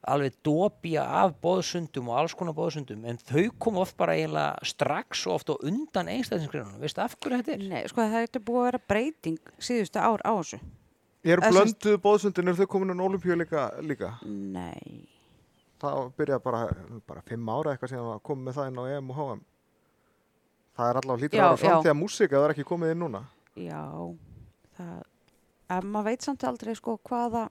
alveg 0.04 0.36
dópía 0.44 1.02
af 1.04 1.34
bóðsundum 1.42 2.08
og 2.08 2.18
alls 2.20 2.34
konar 2.36 2.56
bóðsundum 2.56 3.04
en 3.08 3.18
þau 3.18 3.50
koma 3.58 3.80
oft 3.84 3.96
bara 3.96 4.16
eiginlega 4.16 4.64
strax 4.64 5.26
og 5.26 5.34
oft 5.38 5.52
á 5.52 5.56
undan 5.64 6.08
einstaklingsgreinunum 6.12 6.80
veistu 6.80 7.00
af 7.04 7.16
hverju 7.18 7.40
þetta 7.42 7.54
er? 7.56 7.66
Nei, 7.68 7.84
sko 7.88 8.04
það 8.04 8.26
er 8.28 8.44
búið 8.44 8.60
að 8.60 8.68
vera 8.68 8.82
breyting 8.92 9.38
síðustu 9.58 10.00
ár 10.00 10.24
á 10.24 10.32
þessu 10.32 10.60
er 11.24 11.40
er 11.40 11.52
blönduð 11.52 12.00
bóðsundin, 12.04 12.48
er 12.48 12.58
þau 12.58 12.68
komin 12.68 12.92
á 12.92 13.04
olimpíu 13.04 13.36
líka, 13.40 13.70
líka? 13.80 14.12
Nei, 14.28 15.08
Það 15.84 16.04
byrjaði 16.18 16.42
bara, 16.48 16.60
bara 17.10 17.22
fimm 17.28 17.50
ára 17.54 17.74
eitthvað 17.74 17.96
að 18.00 18.22
koma 18.28 18.46
með 18.48 18.56
það 18.58 18.70
inn 18.70 18.80
á 18.80 18.84
EM 18.96 19.10
og 19.14 19.18
HM. 19.20 19.42
Það 20.74 20.88
er 20.90 20.98
allavega 21.00 21.36
Já, 21.36 21.42
vera 21.44 21.54
já. 21.54 21.62
framtíða 21.64 21.96
músík 22.00 22.32
að 22.32 22.40
það 22.40 22.46
er 22.48 22.54
ekki 22.56 22.64
komið 22.72 22.94
inn 22.94 23.02
núna. 23.04 23.20
já 23.54 23.82
það, 24.78 25.02
ef 25.76 25.84
maður 25.86 26.08
veit 26.08 26.24
samt 26.26 26.44
aldrei 26.48 26.74
sko 26.74 26.96
hvaða 27.06 27.44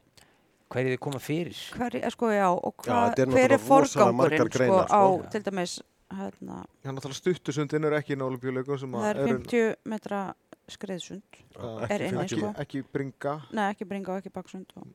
Hverju 0.73 0.89
þið 0.95 0.99
koma 1.05 1.19
fyrir? 1.21 1.59
hver, 1.77 1.95
eh, 2.01 2.09
sko 2.11 2.29
já, 2.33 2.47
og 2.49 2.73
Já, 2.83 2.91
hva, 2.91 3.01
þetta 3.13 3.21
er 3.23 3.31
hver 3.37 3.51
er 3.53 3.61
forgangurinn 3.61 4.39
sko, 4.41 4.57
greinar, 4.57 4.87
á 4.89 5.01
sko. 5.05 5.29
til 5.31 5.43
dæmis 5.45 5.75
hérna, 6.13 6.57
er 6.83 6.91
náttúrulega 6.97 7.19
stuttusundin 7.21 7.85
er 7.85 7.95
ekki 7.99 8.13
inn 8.17 8.23
á 8.25 8.27
olimpíu 8.27 8.51
leikum 8.53 8.79
sem 8.81 8.91
það 8.91 9.03
að 9.03 9.09
er 9.13 9.17
eru 9.23 9.37
50 9.37 9.75
metra 9.93 10.21
skriðsund 10.67 11.39
Já, 11.53 11.69
er 11.93 12.01
inni, 12.09 12.23
ekki, 12.25 12.39
sko. 12.41 12.51
ekki 12.65 12.83
bringa. 12.91 13.35
Nei, 13.53 13.67
ekki 13.73 13.85
bringa 13.87 14.11
og 14.15 14.19
ekki 14.23 14.33
baksund 14.33 14.73
og, 14.75 14.87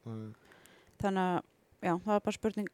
þannig 1.00 1.24
að 1.24 1.42
já, 1.82 1.92
það 1.94 2.14
er 2.14 2.22
bara 2.26 2.36
spurning 2.36 2.68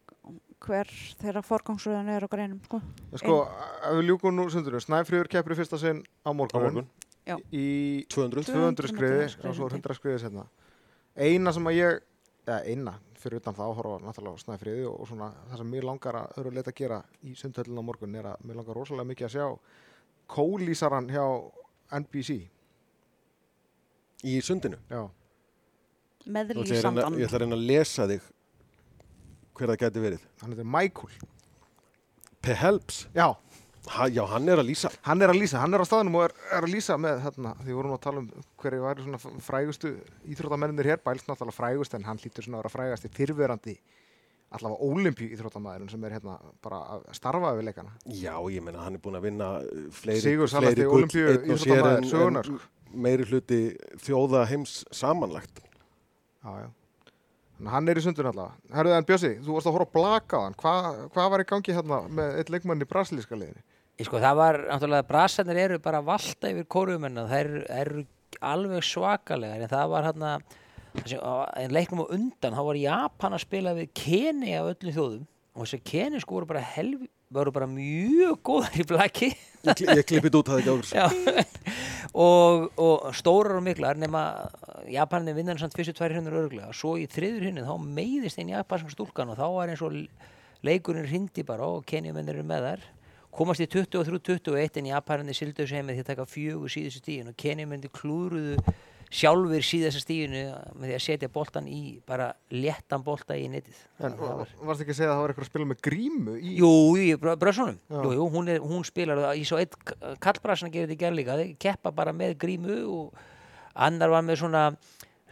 hver 0.64 0.90
þeirra 1.20 1.42
forgangsröðan 1.44 2.10
er 2.14 2.24
á 2.24 2.28
greinum 2.30 2.60
sko. 2.64 2.80
Sko, 3.20 3.38
ef 3.84 3.96
við 3.98 4.08
ljúkum 4.08 4.36
nú 4.36 4.46
sundunum, 4.52 4.82
Snæfríður 4.82 5.30
keppir 5.32 5.54
í 5.54 5.58
fyrsta 5.58 5.80
sinn 5.80 6.02
á 6.24 6.28
á 6.28 6.30
morgun, 6.32 6.86
í 7.52 7.66
200. 8.12 8.46
200 8.48 8.92
skriði 8.92 9.26
skriði. 9.32 9.48
og 9.50 9.58
svo 9.58 9.68
100 9.70 9.98
skriði 9.98 10.22
setna. 10.24 10.46
Eina 11.14 11.52
sem 11.54 11.68
að 11.70 11.78
ég, 11.78 12.00
eða 12.46 12.60
eina, 12.64 12.94
fyrir 13.20 13.40
utan 13.40 13.56
það 13.56 13.70
að 13.70 13.76
horfa 13.80 13.98
náttúrulega 14.04 14.40
á 14.40 14.44
Snæfríði 14.44 14.86
og, 14.90 15.04
svona 15.08 15.30
það 15.50 15.60
sem 15.62 15.74
mér 15.74 15.88
langar 15.88 16.20
að 16.20 16.40
öru 16.40 16.54
leita 16.54 16.72
að 16.72 16.80
gera 16.80 17.02
í 17.24 17.34
sundhöllin 17.38 17.80
á 17.80 17.84
morgun 17.84 18.18
er 18.20 18.30
að 18.32 18.48
mér 18.48 18.60
langar 18.60 18.80
rosalega 18.80 19.10
mikið 19.12 19.28
að 19.28 19.36
sjá 19.36 19.46
kólísaran 20.34 21.10
hjá 21.12 21.24
NBC. 22.00 22.40
Í 24.24 24.38
sundinu. 24.40 24.78
Já, 24.88 25.04
með 26.24 26.54
Nú 26.56 26.62
ætla 26.64 26.76
ég, 26.76 26.80
að 26.80 26.88
reyna, 26.88 27.04
lísandan 27.04 27.18
ég 27.20 27.28
ætla 27.28 27.38
að 27.38 27.42
reyna 27.44 27.56
að 27.58 27.66
lesa 27.68 28.06
þig 28.08 28.28
hver 29.54 29.72
það 29.72 29.80
geti 29.84 30.04
verið. 30.04 30.28
hann 30.42 30.54
heitir 30.54 30.70
Michael. 30.76 31.10
P. 32.42 32.54
Helps. 32.60 33.06
Já, 33.14 33.34
Ha, 33.84 34.06
já, 34.08 34.22
hann 34.30 34.48
er 34.48 34.56
að 34.62 34.70
lýsa. 34.70 34.88
hann 35.04 35.20
er 35.20 35.28
að 35.28 35.42
lýsa, 35.42 35.58
hann 35.60 35.74
er 35.76 35.82
á 35.84 35.84
staðnum 35.84 36.14
og 36.16 36.22
er, 36.24 36.32
er 36.56 36.64
að 36.64 36.72
lýsa 36.72 36.94
með 36.96 37.18
þarna, 37.20 37.50
því 37.58 37.66
við 37.68 37.74
vorum 37.76 37.90
nú 37.92 37.96
að 37.98 38.04
tala 38.06 38.22
um 38.22 38.30
hverju 38.62 38.80
væri 38.80 39.04
svona 39.04 39.18
frægustu 39.44 39.90
íþróttamennir 40.32 40.88
hér, 40.88 41.02
bælst 41.04 41.28
náttúrulega 41.28 41.52
frægust 41.58 41.96
en 41.98 42.06
hann 42.08 42.20
hlýtur 42.22 42.46
svona 42.46 42.62
að 42.62 42.64
vera 42.64 42.72
frægasti 42.72 43.10
fyrverandi 43.12 43.74
allavega 44.56 44.88
ólimpíu 44.88 45.28
íþróttamæðurinn 45.36 45.92
sem 45.92 46.06
er 46.08 46.16
hérna 46.16 46.38
bara 46.64 46.78
að 46.94 47.04
starfa 47.18 47.52
við 47.58 47.68
leikana. 47.68 47.92
Já, 48.08 48.32
ég 48.54 48.64
meina, 48.64 48.86
hann 48.86 48.96
er 48.96 49.02
búin 49.04 49.18
að 49.20 49.26
vinna 49.28 49.50
uh, 49.60 49.84
fleiri, 49.92 50.32
íþróttamaður 50.32 51.90
en, 51.98 52.08
sögunnar, 52.08 52.48
en 52.48 52.56
sko. 52.56 52.72
meiri 53.04 53.28
hluti 53.28 53.60
þjóða 54.06 54.46
heims 54.48 54.78
samanlagt. 54.96 55.60
Já, 56.40 56.56
já. 56.64 56.68
Að 57.62 57.70
hann 57.70 57.88
er 57.88 58.00
í 58.00 58.02
sundun 58.02 58.28
allavega. 58.30 58.58
Herruðu 58.74 58.96
en 58.98 59.06
Bjössi, 59.08 59.30
þú 59.44 59.54
varst 59.54 59.68
að 59.70 59.76
horfa 59.76 59.86
á 59.86 59.94
blaka 59.94 60.40
á 60.40 60.44
hann. 60.44 60.56
Hva, 60.58 60.72
hvað 61.14 61.30
var 61.34 61.44
í 61.44 61.46
gangi 61.52 61.76
hérna 61.76 62.00
með 62.10 62.40
eitt 62.40 62.50
leikmann 62.50 62.82
í 62.82 62.88
brasilíska 62.90 63.38
liðinni? 63.38 63.62
Sko, 64.02 64.18
það 64.18 64.38
var, 64.40 64.58
náttúrulega, 64.72 65.06
brasarnir 65.06 65.60
eru 65.62 65.78
bara 65.82 66.00
að 66.02 66.08
valta 66.08 66.50
yfir 66.50 66.66
kóruumennar, 66.74 67.28
það 67.30 67.44
eru, 67.44 67.60
eru 67.78 68.04
alveg 68.42 68.86
svakalegar, 68.88 69.62
en 69.62 69.70
það 69.70 69.92
var 69.92 70.08
hérna, 70.08 70.32
en 71.62 71.74
leiknum 71.76 72.02
á 72.02 72.06
undan, 72.16 72.56
þá 72.58 72.64
var 72.66 72.80
Japan 72.80 73.36
að 73.38 73.44
spila 73.44 73.76
við 73.78 73.92
Keni 74.00 74.56
af 74.58 74.72
öllum 74.72 74.96
þjóðum 74.98 75.28
og 75.54 75.62
þessi 75.62 75.80
Keni 75.86 76.22
sko 76.22 76.40
voru 76.40 76.50
bara 76.50 76.64
helvi, 76.74 77.06
voru 77.34 77.52
bara 77.54 77.68
mjög 77.70 78.40
góðar 78.46 78.78
í 78.78 78.86
blaki. 78.88 79.30
Ég, 79.64 79.80
ég 79.80 80.04
klippið 80.08 80.38
út 80.40 80.50
að 80.52 80.60
þetta 80.60 80.74
áður. 80.74 80.90
Já, 80.94 81.06
og, 82.24 82.66
og 82.80 83.06
stórar 83.16 83.58
og 83.58 83.64
miklar 83.64 84.00
nema 84.00 84.24
Japaninni 84.92 85.36
vinnan 85.38 85.60
samt 85.60 85.76
fyrstu 85.76 85.96
tvær 85.96 86.14
hrunnur 86.14 86.42
örglega 86.44 86.74
svo 86.76 86.98
í 87.00 87.06
þriður 87.10 87.48
hrunnið 87.48 87.70
þá 87.70 87.86
meiðist 88.00 88.42
einn 88.42 88.52
japansk 88.52 88.92
stúlkan 88.92 89.32
og 89.32 89.40
þá 89.40 89.46
var 89.56 89.72
eins 89.72 89.84
og 89.84 89.96
leikurinn 90.64 91.08
hrindi 91.08 91.46
bara 91.48 91.70
og 91.72 91.86
kenjumennir 91.88 92.38
eru 92.38 92.46
með 92.48 92.68
þar 92.68 92.84
komast 93.34 93.62
í 93.64 93.66
23-21 93.66 94.78
en 94.80 94.90
Japaninni 94.92 95.34
sildu 95.34 95.64
þessu 95.64 95.78
heimið 95.80 95.96
því 95.96 96.04
að 96.04 96.10
taka 96.12 96.26
fjögur 96.30 96.70
síðustu 96.70 97.02
stíðin 97.02 97.32
og 97.32 97.38
kenjumennir 97.40 97.92
klúruðu 97.94 98.58
sjálfur 99.14 99.62
síðast 99.62 100.00
stífinu 100.02 100.40
með 100.74 100.88
því 100.88 100.94
að 100.96 101.02
setja 101.04 101.28
boltan 101.30 101.68
í 101.70 101.80
bara 102.08 102.32
léttan 102.50 103.04
bolta 103.06 103.36
í 103.38 103.44
netið. 103.52 103.76
En 104.00 104.16
Það 104.18 104.32
var- 104.40 104.54
varst 104.70 104.82
ekki 104.82 104.94
að 104.94 104.98
segja 104.98 105.10
að 105.10 105.14
það 105.14 105.20
var 105.22 105.32
eitthvað 105.34 105.46
að 105.46 105.50
spila 105.52 105.68
með 105.70 105.82
grímu 105.86 106.34
í... 106.40 106.54
Jú, 106.58 106.72
í 106.98 107.06
brö- 107.22 107.36
brössunum. 107.38 107.78
Jú, 107.94 108.14
jú, 108.18 108.26
hún, 108.34 108.50
er, 108.50 108.58
hún 108.64 108.82
spilar 108.88 109.22
í 109.38 109.44
svo 109.46 109.60
eitt 109.62 109.76
kallbrassan 110.24 110.72
gerir 110.74 110.90
þetta 110.90 110.98
í 110.98 111.02
gerð 111.04 111.18
líka. 111.20 111.38
Þeir 111.38 111.54
keppa 111.62 111.92
bara 111.94 112.12
með 112.16 112.34
grímu 112.42 112.80
og 112.90 113.22
annar 113.74 114.10
var 114.10 114.26
með 114.26 114.42
svona 114.42 114.64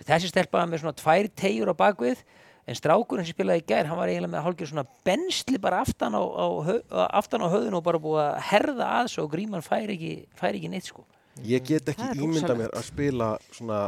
þessi 0.07 0.31
stelpa 0.33 0.63
var 0.63 0.71
með 0.71 0.83
svona 0.85 0.97
tvær 0.99 1.29
tegjur 1.39 1.71
á 1.71 1.77
bakvið 1.79 2.23
en 2.71 2.79
strákurinn 2.79 3.27
sem 3.27 3.35
spilaði 3.35 3.63
í 3.63 3.67
gær 3.67 3.89
hann 3.91 3.99
var 3.99 4.11
eiginlega 4.11 4.31
með 4.37 4.45
hálfgjör 4.47 4.69
svona 4.71 4.85
bensli 5.07 5.59
bara 5.63 5.81
aftan 5.83 6.15
á, 6.15 6.23
á, 6.23 6.47
hau- 6.67 7.07
aftan 7.11 7.43
á 7.43 7.51
höfðun 7.51 7.75
og 7.79 7.83
bara 7.87 7.99
búið 8.03 8.21
að 8.23 8.37
herða 8.53 8.89
að 9.01 9.09
svo 9.11 9.25
og 9.27 9.33
gríman 9.35 9.63
fær 9.67 9.91
ekki, 9.91 10.13
fær 10.39 10.55
ekki 10.55 10.71
neitt 10.71 10.87
sko 10.87 11.03
Ég 11.41 11.65
get 11.65 11.89
ekki 11.89 12.11
Það 12.11 12.25
ímynda 12.27 12.57
mér 12.59 12.75
að 12.77 12.89
spila 12.91 13.29
svona 13.53 13.81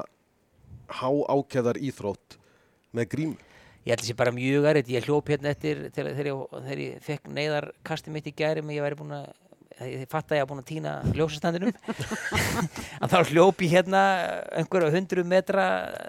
há 0.88 1.10
ákveðar 1.10 1.80
íþrótt 1.80 2.38
með 2.94 3.10
grímu. 3.12 3.38
Ég 3.84 3.92
held 3.92 4.00
þessi 4.00 4.16
bara 4.16 4.32
mjög 4.32 4.66
erfitt, 4.70 4.92
ég 4.94 5.04
hljóp 5.04 5.28
hérna 5.28 5.50
eftir 5.52 5.88
þegar, 5.92 6.14
þegar, 6.16 6.28
ég, 6.30 6.52
þegar 6.54 6.80
ég 6.80 7.02
fekk 7.04 7.26
neyðarkasti 7.36 8.12
mitt 8.14 8.30
í 8.30 8.32
gæri 8.36 8.62
með 8.64 8.78
ég 8.78 8.86
væri 8.86 8.96
búin 8.96 9.16
að 9.18 9.26
ég 9.84 10.06
fatt 10.08 10.30
að 10.30 10.38
ég 10.38 10.44
var 10.44 10.50
búin 10.52 10.62
að 10.62 10.70
týna 10.70 10.94
ljósastandinum 11.18 11.72
að 13.02 13.12
þá 13.12 13.18
hljóp 13.28 13.64
ég 13.66 13.74
hérna 13.74 14.02
einhverja 14.54 14.94
hundru 14.94 15.24
metra 15.28 15.66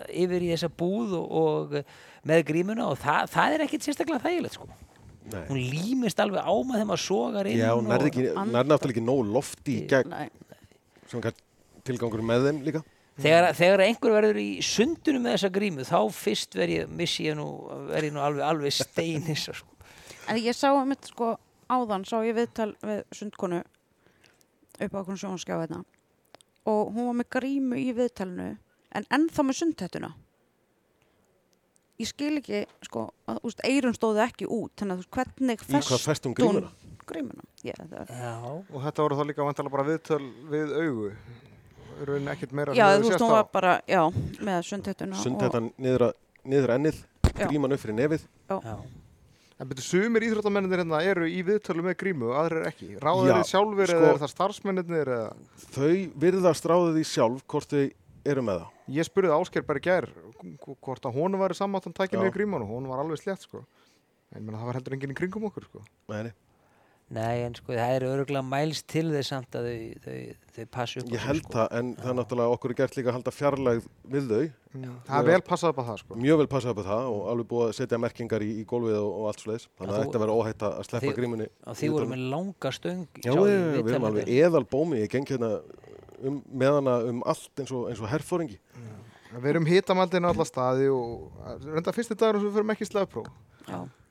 yfir 0.08 0.46
í 0.46 0.52
þessa 0.54 0.70
búð 0.70 1.18
og, 1.18 1.36
og 1.42 1.78
með 2.30 2.46
grímuna 2.48 2.88
og 2.94 3.00
það, 3.02 3.32
það 3.34 3.58
er 3.58 3.66
ekkit 3.66 3.90
sérstaklega 3.90 4.24
þægilegt 4.24 4.56
sko. 4.56 4.70
Nei. 5.26 5.42
Hún 5.50 5.60
límist 5.74 6.20
alveg 6.22 6.46
á 6.46 6.54
maður 6.54 6.78
þegar 6.78 6.90
maður 6.92 7.02
sogar 7.02 7.48
inn 7.50 7.58
Já, 7.58 7.70
hún 7.74 7.88
nærði 7.90 8.12
náttúrulega 8.38 8.92
ekki 8.94 9.04
nóg 9.04 9.32
lofti 9.34 9.78
í 9.82 9.86
gegn 9.90 10.12
Nei. 10.14 10.28
Kann 11.12 11.40
tilgangur 11.86 12.24
með 12.26 12.50
þeim 12.50 12.62
líka. 12.66 12.84
Þegar, 13.16 13.48
þegar 13.56 13.84
einhver 13.86 14.14
verður 14.18 14.40
í 14.42 14.50
sundunum 14.66 15.24
með 15.24 15.38
þessa 15.38 15.50
grímu 15.56 15.86
þá 15.88 16.00
fyrst 16.12 16.58
verð 16.60 16.74
ég, 16.74 16.90
missi 17.00 17.30
ég 17.30 17.38
nú, 17.40 17.46
verð 17.88 18.10
ég 18.10 18.16
nú 18.16 18.24
alveg, 18.26 18.44
alveg 18.44 18.76
steinis 18.76 19.46
sko. 19.48 19.70
En 20.28 20.40
ég 20.42 20.58
sá 20.58 20.68
um 20.74 20.92
þetta 20.92 21.12
sko 21.14 21.30
áðan, 21.72 22.04
sá 22.04 22.18
ég 22.26 22.36
viðtal 22.36 22.74
við 22.84 23.04
sundkonu 23.16 23.62
upp 24.76 24.98
á 24.98 25.00
okkur 25.00 25.22
sjónskjá 25.22 25.62
hérna 25.62 25.86
og 26.68 26.92
hún 26.92 27.08
var 27.12 27.18
með 27.22 27.30
grímu 27.38 27.80
í 27.80 27.92
viðtalinu 27.96 28.50
en 28.96 29.08
ennþá 29.14 29.46
með 29.46 29.60
sundhettuna. 29.62 30.12
Ég 32.02 32.10
skil 32.10 32.34
ekki, 32.42 32.66
sko, 32.84 33.06
að 33.32 33.38
úst, 33.48 33.62
eirun 33.64 33.96
stóðu 33.96 34.20
ekki 34.26 34.50
út, 34.52 34.74
þannig 34.82 35.06
að 35.06 35.06
hvernig 35.16 35.62
Í 35.62 35.70
hvað 35.70 35.86
fest 35.88 36.10
festum 36.10 36.36
grímuna? 36.36 36.74
Grímuna? 37.10 37.44
Já, 37.64 37.74
það 37.80 37.96
er, 38.02 38.14
Já, 38.20 38.34
Og 38.74 38.84
þetta 38.86 39.06
voru 39.06 39.16
þá 39.20 39.24
líka 39.30 39.48
vantilega 39.48 39.76
bara 39.76 39.88
viðtöl 39.90 40.22
við 40.52 40.76
augu. 40.82 41.10
Í 41.96 42.06
rauninni 42.10 42.32
ekkert 42.34 42.52
meira 42.60 42.74
já 42.76 42.86
þú 42.98 43.08
veist, 43.10 43.22
hún 43.24 43.32
var 43.32 43.48
bara, 43.54 43.74
já, 43.88 44.02
með 44.44 44.62
sundhettuna. 44.68 45.16
Sundhetan 45.22 45.72
niður, 45.80 46.10
að- 46.10 46.16
niður 46.46 46.74
ennið, 46.76 46.98
Já. 47.36 47.48
gríman 47.48 47.72
upp 47.74 47.80
fyrir 47.80 47.96
nefið. 48.02 48.26
já. 48.50 48.78
En 49.58 49.70
betur 49.70 49.86
sumir 49.88 50.20
íþróttamennir 50.28 50.76
hérna 50.84 51.00
eru 51.08 51.24
í 51.32 51.40
viðtölu 51.48 51.82
með 51.86 51.96
grímu 51.96 52.28
og 52.28 52.36
aðrir 52.42 52.66
ekki. 52.68 52.98
Ráða 53.00 53.28
Já, 53.30 53.36
þeir 53.38 53.48
sjálfur 53.54 53.88
sko- 53.88 53.96
eða 54.02 54.10
er 54.12 54.18
það 54.20 54.32
starfsmennir 54.34 54.84
eða... 55.06 55.20
Þau 55.72 56.12
virðast 56.20 56.66
ráðið 56.68 56.98
í 57.00 57.06
sjálf 57.08 57.46
hvort 57.48 57.70
þau 57.72 57.86
eru 58.26 58.42
með 58.44 58.60
það. 58.60 58.68
Ég 58.98 59.08
spurði 59.08 59.32
Ásker 59.32 59.64
bara 59.66 59.80
í 59.80 59.86
gær 59.86 60.10
hvort 60.84 61.08
að 61.08 61.16
honum 61.16 61.40
væri 61.40 61.56
samátt 61.56 61.88
hann 61.88 61.96
tækið 61.96 62.20
Já. 62.20 62.24
með 62.26 62.34
grímanu. 62.36 62.68
Hún 62.68 62.90
var 62.92 63.00
alveg 63.00 63.22
slett 63.24 63.48
sko. 63.48 63.64
En 64.36 64.42
ég 64.42 64.46
meina, 64.46 64.60
það 64.60 64.66
var 64.68 64.74
heldur 64.82 64.94
enginn 64.98 65.14
í 65.16 65.18
kringum 65.22 65.48
okkur 65.48 65.64
sko. 65.70 65.82
Nei, 66.12 66.34
nei. 67.14 67.44
En 67.46 67.54
sko 67.56 67.74
það 67.76 67.94
er 67.96 68.06
öruglega 68.10 68.42
mælst 68.46 68.88
til 68.92 69.06
þess 69.14 69.30
samt 69.34 69.56
að 69.60 69.68
þau, 69.70 69.80
þau, 70.06 70.20
þau 70.56 70.66
passi 70.74 71.00
upp 71.02 71.06
á 71.06 71.14
Ég 71.14 71.20
sig, 71.20 71.28
held 71.30 71.44
sko. 71.44 71.54
það, 71.56 71.68
en 71.80 71.92
það 72.00 72.10
er 72.12 72.18
náttúrulega 72.20 72.56
okkur 72.58 72.74
er 72.74 72.78
gert 72.80 72.96
líka 72.98 73.12
að 73.12 73.18
halda 73.20 73.34
fjarlægð 73.36 73.88
við 74.16 74.30
þau. 74.32 74.44
Það 75.06 75.18
er 75.20 75.28
vel 75.30 75.42
passað 75.48 75.72
upp 75.74 75.80
á 75.80 75.86
það 75.90 76.00
sko. 76.02 76.20
Mjög 76.26 76.40
vel 76.42 76.48
passað 76.56 76.72
upp 76.74 76.82
á 76.82 76.86
það 76.90 77.10
og 77.16 77.22
alveg 77.32 77.50
búið 77.52 77.66
að 77.70 77.76
setja 77.80 78.00
merkingar 78.06 78.46
í, 78.46 78.50
í 78.60 78.66
gólfið 78.68 78.98
og, 79.00 79.12
og 79.16 79.28
allt 79.32 79.44
svoleiðis. 79.46 79.68
Þannig 79.80 79.96
að 79.96 80.04
þetta 80.06 80.22
verður 80.24 80.40
óhætt 80.42 80.66
að 80.68 80.78
sleppa 80.90 81.06
Þið- 81.06 81.18
grímunni. 81.20 81.48
Og 81.66 81.80
þið 81.80 81.94
voru 81.96 82.10
með 82.12 82.24
langa 82.36 82.72
stöng 82.76 83.04
Já, 83.22 83.32
ég 83.32 83.54
já, 83.54 83.82
við 83.82 83.92
erum 83.94 84.08
alveg 84.10 84.32
eðal 84.36 84.66
bómi. 84.76 85.02
Ég 85.06 85.14
geng 85.14 85.30
hérna 85.30 85.52
um, 86.26 86.42
með 86.52 86.80
hana 86.80 86.98
um 87.12 87.22
allt 87.26 87.62
eins 87.64 87.72
og, 87.76 87.88
eins 87.92 88.02
og 88.04 88.10
herfóringi. 88.12 88.60
Við 89.36 89.52
erum 89.52 89.66
hitamaldinu 89.68 90.30
alla 90.32 90.46
staði 90.48 90.88
og 90.92 91.32
reynda 91.66 91.92
fyrsti 91.96 92.16
dagur 92.16 92.40
sem 92.40 92.50
við 92.50 92.60
fyrir 92.60 92.68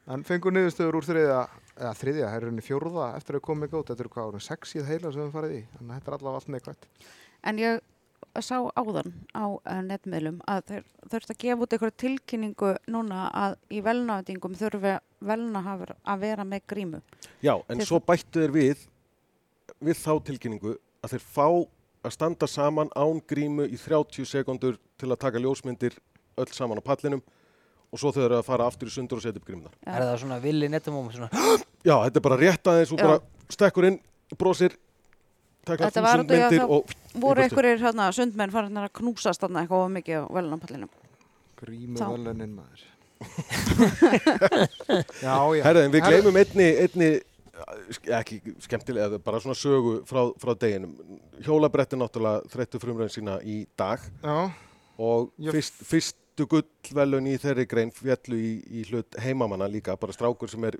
En 0.04 0.24
fengum 0.26 0.52
niðurstöður 0.52 0.98
úr 0.98 1.06
þriðja, 1.06 1.40
eða 1.78 1.94
þriðja, 1.96 2.26
það 2.28 2.36
er 2.36 2.44
rauninni 2.44 2.64
fjórða 2.66 3.06
eftir 3.16 3.38
að 3.38 3.44
koma 3.46 3.64
ekki 3.64 3.78
út. 3.78 3.88
Þetta 3.88 4.04
eru 4.04 4.12
hvað 4.12 4.26
árum, 4.28 4.42
sex 4.44 4.74
íð 4.76 4.88
heila 4.90 5.12
sem 5.14 5.22
við 5.24 5.30
farið 5.32 5.54
í. 5.56 5.60
Þannig 5.78 5.90
að 5.94 5.98
þetta 5.98 6.10
er 6.10 6.16
allavega 6.18 6.40
allt 6.40 6.50
neikvægt. 6.52 6.88
En 7.44 7.60
ég 7.62 7.80
sá 8.44 8.56
áðan 8.76 9.12
á 9.32 9.44
uh, 9.46 9.80
netmiðlum 9.86 10.40
að 10.50 10.62
þeir 10.68 10.84
þurft 11.12 11.32
að 11.32 11.38
gefa 11.44 11.64
út 11.64 11.76
einhverja 11.76 11.96
tilkynningu 12.02 12.72
núna 12.92 13.20
að 13.32 13.56
í 13.72 13.80
velnaðingum 13.84 14.56
þurfi 14.58 14.94
velnahafur 15.24 15.94
að 15.96 16.24
vera 16.24 16.46
með 16.48 16.66
grímu. 16.72 17.00
Já, 17.44 17.54
en 17.68 17.80
Til- 17.80 17.88
svo 17.88 18.00
bættu 18.04 18.42
þeir 18.44 18.54
við, 18.56 18.84
við 19.80 20.00
þá 20.00 20.12
tilkynningu 20.28 20.74
að 21.04 21.14
þeir 21.14 21.24
fá 21.36 21.46
að 22.04 22.16
standa 22.16 22.48
saman 22.50 22.90
án 22.92 23.22
grímu 23.28 23.64
í 23.70 23.78
30 23.80 24.28
sekundur 24.28 24.76
til 25.00 25.08
að 25.08 25.22
taka 25.24 25.40
ljósmyndir 25.40 25.96
öll 26.36 26.50
saman 26.52 26.80
á 26.80 26.84
pallinum 26.84 27.22
og 27.94 28.00
svo 28.02 28.10
þau 28.14 28.24
eru 28.26 28.38
að 28.40 28.46
fara 28.48 28.66
aftur 28.66 28.90
í 28.90 28.94
sundur 28.94 29.20
og 29.20 29.24
setja 29.24 29.38
upp 29.38 29.46
grímunar. 29.46 29.74
Er 29.86 30.02
það 30.02 30.16
svona 30.24 30.38
villi 30.42 30.66
nettumum 30.72 31.06
svona, 31.14 31.28
Já, 31.88 31.94
þetta 32.08 32.18
er 32.18 32.24
bara 32.26 32.38
rétt 32.40 32.70
aðeins 32.72 32.92
og 32.96 32.98
Já. 32.98 33.04
bara 33.06 33.54
stekkur 33.54 33.86
inn, 33.90 33.98
brosir, 34.40 34.74
taka 35.68 35.86
Þetta 35.88 36.02
var 36.04 36.18
þúsund 36.18 36.24
út 36.24 36.34
í 36.34 36.40
að 36.40 36.42
myndir 36.50 36.64
það- 36.64 36.74
og 36.74 37.20
Voru 37.22 37.44
einhverjir 37.44 37.78
hérna, 37.84 38.08
sundmenn 38.16 38.50
farin 38.50 38.80
að 38.82 38.88
knúsast 38.98 39.44
þarna 39.44 39.62
eitthvað 39.62 39.84
of 39.86 39.92
mikið 39.94 40.16
á 40.18 40.28
velnapallinum? 40.34 40.90
Grímu 41.62 42.00
Þá. 42.00 42.08
velunin 42.10 42.56
maður. 42.58 42.82
já, 45.22 45.36
já. 45.54 45.62
Herðin, 45.64 45.92
við 45.94 46.02
gleymum 46.08 46.36
einni, 46.40 46.66
einni 46.84 47.08
ekki 48.18 48.40
skemmtilega, 48.64 49.20
bara 49.22 49.38
svona 49.40 49.54
sögu 49.56 50.00
frá, 50.08 50.24
frá 50.42 50.52
deginum. 50.58 50.96
Hjólabretti 51.46 51.96
náttúrulega 52.00 52.42
þreyttu 52.52 52.80
frumröðin 52.82 53.14
sína 53.14 53.36
í 53.46 53.60
dag 53.78 54.02
Já, 54.24 54.50
og 54.98 55.30
Ég- 55.38 55.54
fyrst, 55.54 55.78
fyrstu 56.34 56.46
gullvelun 56.50 57.28
í 57.30 57.36
þeirri 57.38 57.66
grein 57.66 57.90
fjallu 57.94 58.36
í, 58.36 58.62
í 58.66 58.84
hlut 58.90 59.14
heimamanna 59.22 59.68
líka, 59.68 59.96
bara 59.96 60.12
strákur 60.12 60.50
sem 60.50 60.64
er 60.64 60.74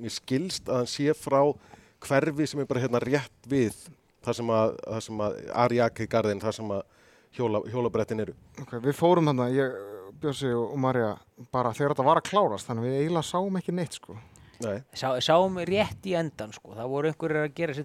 mér 0.00 0.10
skilst 0.10 0.68
að 0.68 0.76
hann 0.80 0.88
sé 0.88 1.12
frá 1.12 1.52
hverfi 2.00 2.46
sem 2.46 2.60
er 2.60 2.66
bara 2.66 2.80
hérna 2.80 3.00
rétt 3.00 3.46
við 3.46 3.74
það 4.24 4.36
sem 4.36 4.50
að, 4.50 4.76
það 4.86 5.02
sem 5.04 5.20
að 5.20 5.36
Ariake 5.54 6.06
garðin, 6.08 6.40
það 6.40 6.56
sem 6.56 6.72
að 6.72 6.82
hjóla, 7.36 7.60
hjólabrettin 7.68 8.20
eru. 8.24 8.34
ok, 8.60 8.78
við 8.80 8.96
fórum 8.96 9.28
hann 9.28 9.44
ég, 9.52 9.76
Bjössi 10.20 10.50
og 10.52 10.76
Marja, 10.80 11.14
bara 11.52 11.72
þegar 11.72 11.94
þetta 11.94 12.08
var 12.08 12.20
að 12.20 12.30
klárast, 12.30 12.66
þannig 12.68 12.88
við 12.88 12.96
eiginlega 13.00 13.28
sáum 13.28 13.56
ekki 13.60 13.72
neitt, 13.76 14.00
sko. 14.00 14.16
Sá, 14.92 15.14
sáum 15.24 15.56
rétt 15.64 16.04
í 16.08 16.16
endan 16.18 16.52
sko, 16.52 16.74
það 16.76 16.90
voru 16.92 17.10
einhverjir 17.10 17.46
að 17.46 17.54
gera 17.56 17.76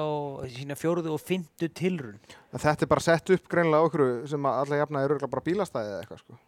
og, 0.00 0.46
sína 0.52 0.76
fjóruðu 0.78 1.12
og 1.12 1.20
fyndu 1.20 1.68
tilrun. 1.68 2.16
En 2.52 2.62
þetta 2.62 2.86
er 2.86 2.92
bara 2.94 3.04
sett 3.04 3.34
upp 3.34 3.50
greinlega 3.52 3.84
á 3.84 3.86
okkur 3.88 4.06
sem 4.30 4.48
að 4.48 4.62
alla 4.62 4.80
jafna 4.80 5.04
eru 5.04 5.20
bara 5.26 5.44
bílastæði 5.44 5.92
eða 5.92 6.00
eitthvað, 6.00 6.24
sko. 6.24 6.40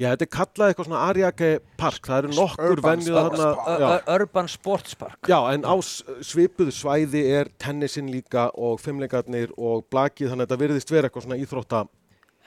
Já, 0.00 0.14
þetta 0.14 0.24
er 0.24 0.30
kallað 0.32 0.70
eitthvað 0.70 0.86
svona 0.88 1.00
Ariake 1.10 1.48
park, 1.76 2.06
það 2.08 2.18
eru 2.18 2.28
nokkur 2.32 2.78
Sports 2.80 3.08
þarna. 3.10 3.88
Urban 4.14 4.48
Sports 4.48 4.96
Park. 4.96 5.18
Já, 5.28 5.38
en 5.52 5.66
á 5.68 5.76
svipuðu 6.24 6.72
svæði 6.72 7.24
er 7.36 7.50
tennisinn 7.60 8.08
líka 8.08 8.46
og 8.56 8.80
fimmleikarnir 8.80 9.52
og 9.60 9.84
blakið, 9.92 10.32
þannig 10.32 10.46
að 10.46 10.48
þetta 10.48 10.60
virðist 10.64 10.94
vera 10.94 11.10
eitthvað 11.10 11.26
svona 11.26 11.38
íþrótta. 11.42 11.82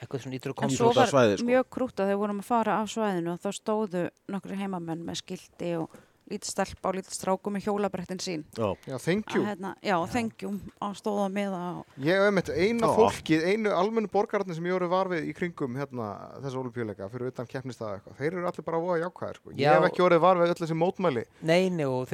Eitthvað 0.02 0.24
svona 0.24 0.36
ítur 0.40 0.50
að 0.52 0.56
En 0.56 0.62
koma. 0.64 0.76
svo 0.76 0.90
var 0.94 1.36
sko. 1.38 1.46
mjög 1.46 1.68
krútt 1.70 2.00
að 2.02 2.08
þeir 2.10 2.18
vorum 2.24 2.40
að 2.42 2.48
fara 2.48 2.80
af 2.82 2.88
svæðinu 2.90 3.32
og 3.36 3.38
þá 3.44 3.50
stóðu 3.60 4.08
nokkru 4.28 4.56
heimamenn 4.58 5.04
með 5.06 5.20
skildi 5.22 5.76
og 5.78 5.90
lítið 6.24 6.48
stelpa 6.48 6.88
og 6.88 6.94
lítið 6.96 7.12
stráku 7.18 7.50
með 7.52 7.66
hjólabrettin 7.66 8.18
sín. 8.18 8.44
Já, 8.56 8.72
Já, 8.88 8.96
thank 8.98 9.26
Að, 9.28 9.34
you. 9.36 9.44
hérna, 9.44 9.74
já, 9.84 9.94
þengjum 10.08 10.56
á 10.80 10.86
stóða 10.96 11.26
miða 11.30 11.60
og 11.78 11.84
Ég 12.00 12.16
hef 12.16 12.32
meitt 12.32 12.48
eina 12.48 12.88
Já. 12.88 12.94
fólkið, 12.96 13.44
einu 13.52 13.70
almennu 13.76 14.08
borgararnir 14.08 14.54
sem 14.56 14.64
ég 14.64 14.72
voru 14.72 14.88
var 14.88 15.06
við 15.12 15.28
í 15.28 15.34
kringum 15.36 15.76
hérna 15.76 16.08
þessu 16.40 16.62
olimpíuleika 16.64 17.10
fyrir 17.12 17.28
utan 17.28 17.46
keppnistæða 17.46 18.00
eitthvað. 18.00 18.16
Þeir 18.18 18.32
eru 18.38 18.46
allir 18.48 18.64
bara 18.64 18.80
voða 18.80 18.98
jákvæðir, 19.04 19.36
sko. 19.36 19.50
Ég 19.52 19.68
hef 19.76 19.84
ekki 19.90 20.02
orðið 20.08 20.20
var 20.24 20.36
við 20.40 20.48
öll 20.54 20.60
þessi 20.64 20.78
mótmæli. 20.80 21.24
Neini 21.42 21.84
og 21.84 22.08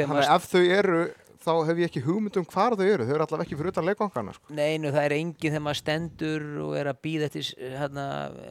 þá 1.40 1.52
hef 1.66 1.78
ég 1.80 1.88
ekki 1.88 2.02
hugmynd 2.04 2.36
um 2.36 2.44
hvar 2.44 2.74
þau 2.76 2.84
eru. 2.84 3.04
Þau 3.08 3.14
eru 3.14 3.24
allavega 3.24 3.46
ekki 3.46 3.56
fyrir 3.58 3.72
utan 3.72 3.86
leikvangana, 3.88 4.34
sko. 4.36 4.52
Neinu, 4.52 4.90
það 4.92 5.04
er 5.08 5.14
enginn 5.16 5.54
þegar 5.54 5.64
maður 5.64 5.78
stendur 5.80 6.42
og 6.66 6.74
er 6.76 6.90
að 6.92 6.98
býða 7.06 7.28
eftir 7.30 7.48
hérna, 7.80 8.04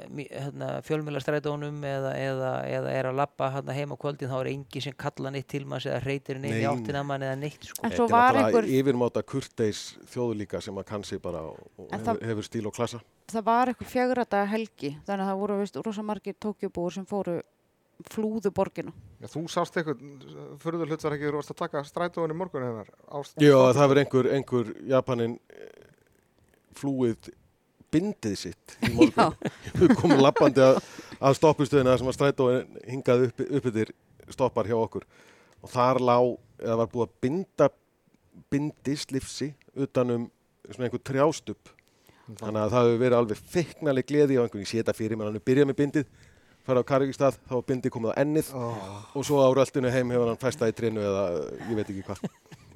mi- 0.09 0.27
hérna, 0.31 0.69
fjölmjölastrætónum 0.87 1.77
eða, 1.85 2.13
eða, 2.17 2.51
eða 2.79 2.93
er 2.99 3.09
að 3.11 3.19
lappa 3.19 3.49
hérna, 3.53 3.75
heim 3.77 3.93
á 3.93 3.97
kvöldin 4.01 4.31
þá 4.31 4.37
er 4.41 4.51
enginn 4.53 4.85
sem 4.87 4.93
kalla 5.05 5.29
neitt 5.35 5.47
til 5.51 5.65
manns 5.69 5.85
eða 5.85 6.01
reytir 6.05 6.39
neitt 6.41 6.57
í 6.57 6.63
Nei. 6.63 6.69
áttina 6.71 7.03
mann 7.05 7.21
eða 7.27 7.37
neitt 7.39 7.63
sko. 7.69 7.83
En 7.83 7.91
þetta 7.91 7.99
svo 8.01 8.07
er 8.09 8.11
var 8.15 8.33
náttúrulega 8.33 8.49
einhver- 8.49 8.73
yfirmáta 8.79 9.23
kurteis 9.23 9.83
þjóðu 10.09 10.39
líka 10.41 10.61
sem 10.61 10.75
að 10.81 10.85
kann 10.89 11.03
sig 11.03 11.21
bara 11.21 11.41
og 11.45 11.59
hefur, 11.91 12.05
það- 12.05 12.23
hefur 12.31 12.43
stíl 12.49 12.65
og 12.67 12.73
klassa. 12.73 13.01
það 13.29 13.43
var 13.45 13.67
eitthvað 13.67 13.93
fjögrata 13.93 14.45
helgi 14.49 14.97
þannig 15.05 15.21
að 15.25 15.29
það 15.29 15.39
voru 15.39 15.57
veist 15.61 15.75
rosa 15.85 16.01
margir 16.01 16.33
tókjubúur 16.41 16.91
sem 16.93 17.05
fóru 17.05 17.41
flúðu 18.07 18.51
borgina. 18.55 18.93
Já, 19.19 19.27
þú 19.33 19.43
sást 19.51 19.75
eitthvað, 19.79 20.03
fyrir 20.61 20.85
hlut 20.87 21.03
var 21.03 21.15
ekki, 21.17 21.27
þú 21.27 21.39
varst 21.39 21.53
að 21.53 21.59
taka 21.63 21.83
strætóin 21.87 22.33
í 22.33 22.37
morgun 22.39 22.63
hennar. 22.63 22.91
Já, 23.41 23.57
það 23.75 23.81
verður 23.83 24.01
einhver, 24.03 24.29
einhver 24.37 24.71
Japanin 24.87 25.35
eh, 25.51 25.89
flúið 26.79 27.31
bindið 27.91 28.37
sitt 28.39 28.77
í 28.87 28.93
morgun. 28.97 29.35
Við 29.81 29.95
komum 29.99 30.23
lappandi 30.23 30.63
að, 30.63 30.79
að 31.19 31.39
stoppistöðina 31.41 31.97
sem 31.99 32.11
að 32.11 32.17
strætóin 32.19 32.79
hingað 32.87 33.27
upp, 33.27 33.43
upp 33.49 33.69
yfir 33.73 33.93
stoppar 34.29 34.69
hjá 34.69 34.77
okkur 34.77 35.07
og 35.59 35.71
þar 35.73 35.99
lá, 35.99 36.17
eða 36.61 36.79
var 36.83 36.91
búið 36.93 37.07
að 37.07 37.15
binda 37.25 37.69
bindislifsi 38.53 39.51
utanum 39.75 40.29
svona 40.69 40.87
einhver 40.87 41.01
trjástup 41.03 41.71
þannig 42.39 42.61
að 42.61 42.73
það 42.75 42.87
hefur 42.87 43.01
verið 43.01 43.17
alveg 43.17 43.39
feiknali 43.55 44.03
gleði 44.05 44.37
á 44.37 44.43
einhvern, 44.43 44.63
ég 44.63 44.69
sé 44.69 44.79
þetta 44.79 44.95
fyrir 44.95 45.17
mér, 45.17 45.31
hann 45.31 45.39
er 45.39 45.45
byrjað 45.49 45.69
með 45.71 45.79
bindið 45.79 46.11
fara 46.67 46.83
á 46.83 46.89
Karvíkstað, 46.91 47.37
þá 47.49 47.53
var 47.57 47.65
bindið 47.69 47.93
komið 47.95 48.11
á 48.13 48.19
ennið 48.23 48.51
og 48.59 49.25
svo 49.25 49.39
á 49.41 49.49
röltinu 49.55 49.91
heim 49.93 50.11
hefur 50.13 50.31
hann 50.31 50.41
fæstað 50.41 50.71
í 50.73 50.77
trinu 50.77 51.01
eða 51.05 51.23
ég 51.69 51.75
veit 51.79 51.87
ekki 51.89 52.05
hvað. 52.09 52.19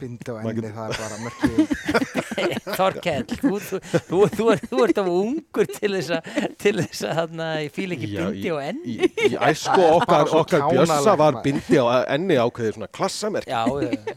Bindi 0.01 0.31
á 0.31 0.33
Maður 0.41 0.63
enni, 0.63 0.71
það 0.73 0.85
er 0.89 0.97
bara 1.03 1.17
merkið 1.23 2.22
Þorkell, 2.79 3.25
þú, 3.41 3.53
þú, 3.67 3.79
þú, 4.09 4.21
þú, 4.37 4.47
er, 4.53 4.63
þú 4.71 4.81
ert 4.87 5.01
af 5.03 5.09
ungur 5.13 5.69
til 5.77 5.91
þess 5.97 6.13
að 6.17 6.55
til 6.63 6.75
þess 6.79 7.05
að 7.09 7.19
hann 7.21 7.43
ég 7.63 7.73
fíl 7.75 7.89
ekki 7.95 8.09
Já, 8.13 8.23
bindi 8.29 8.53
á 8.53 8.57
enni. 8.69 8.95
í, 8.97 9.09
í 9.27 9.31
æsku 9.49 9.87
okkar, 9.97 10.33
okkar 10.41 10.65
bjössa 10.71 11.15
var 11.19 11.39
bindi 11.45 11.79
á 11.79 11.85
enni 12.15 12.39
ákveðið 12.39 12.77
svona 12.79 12.91
klassamerk 12.93 13.49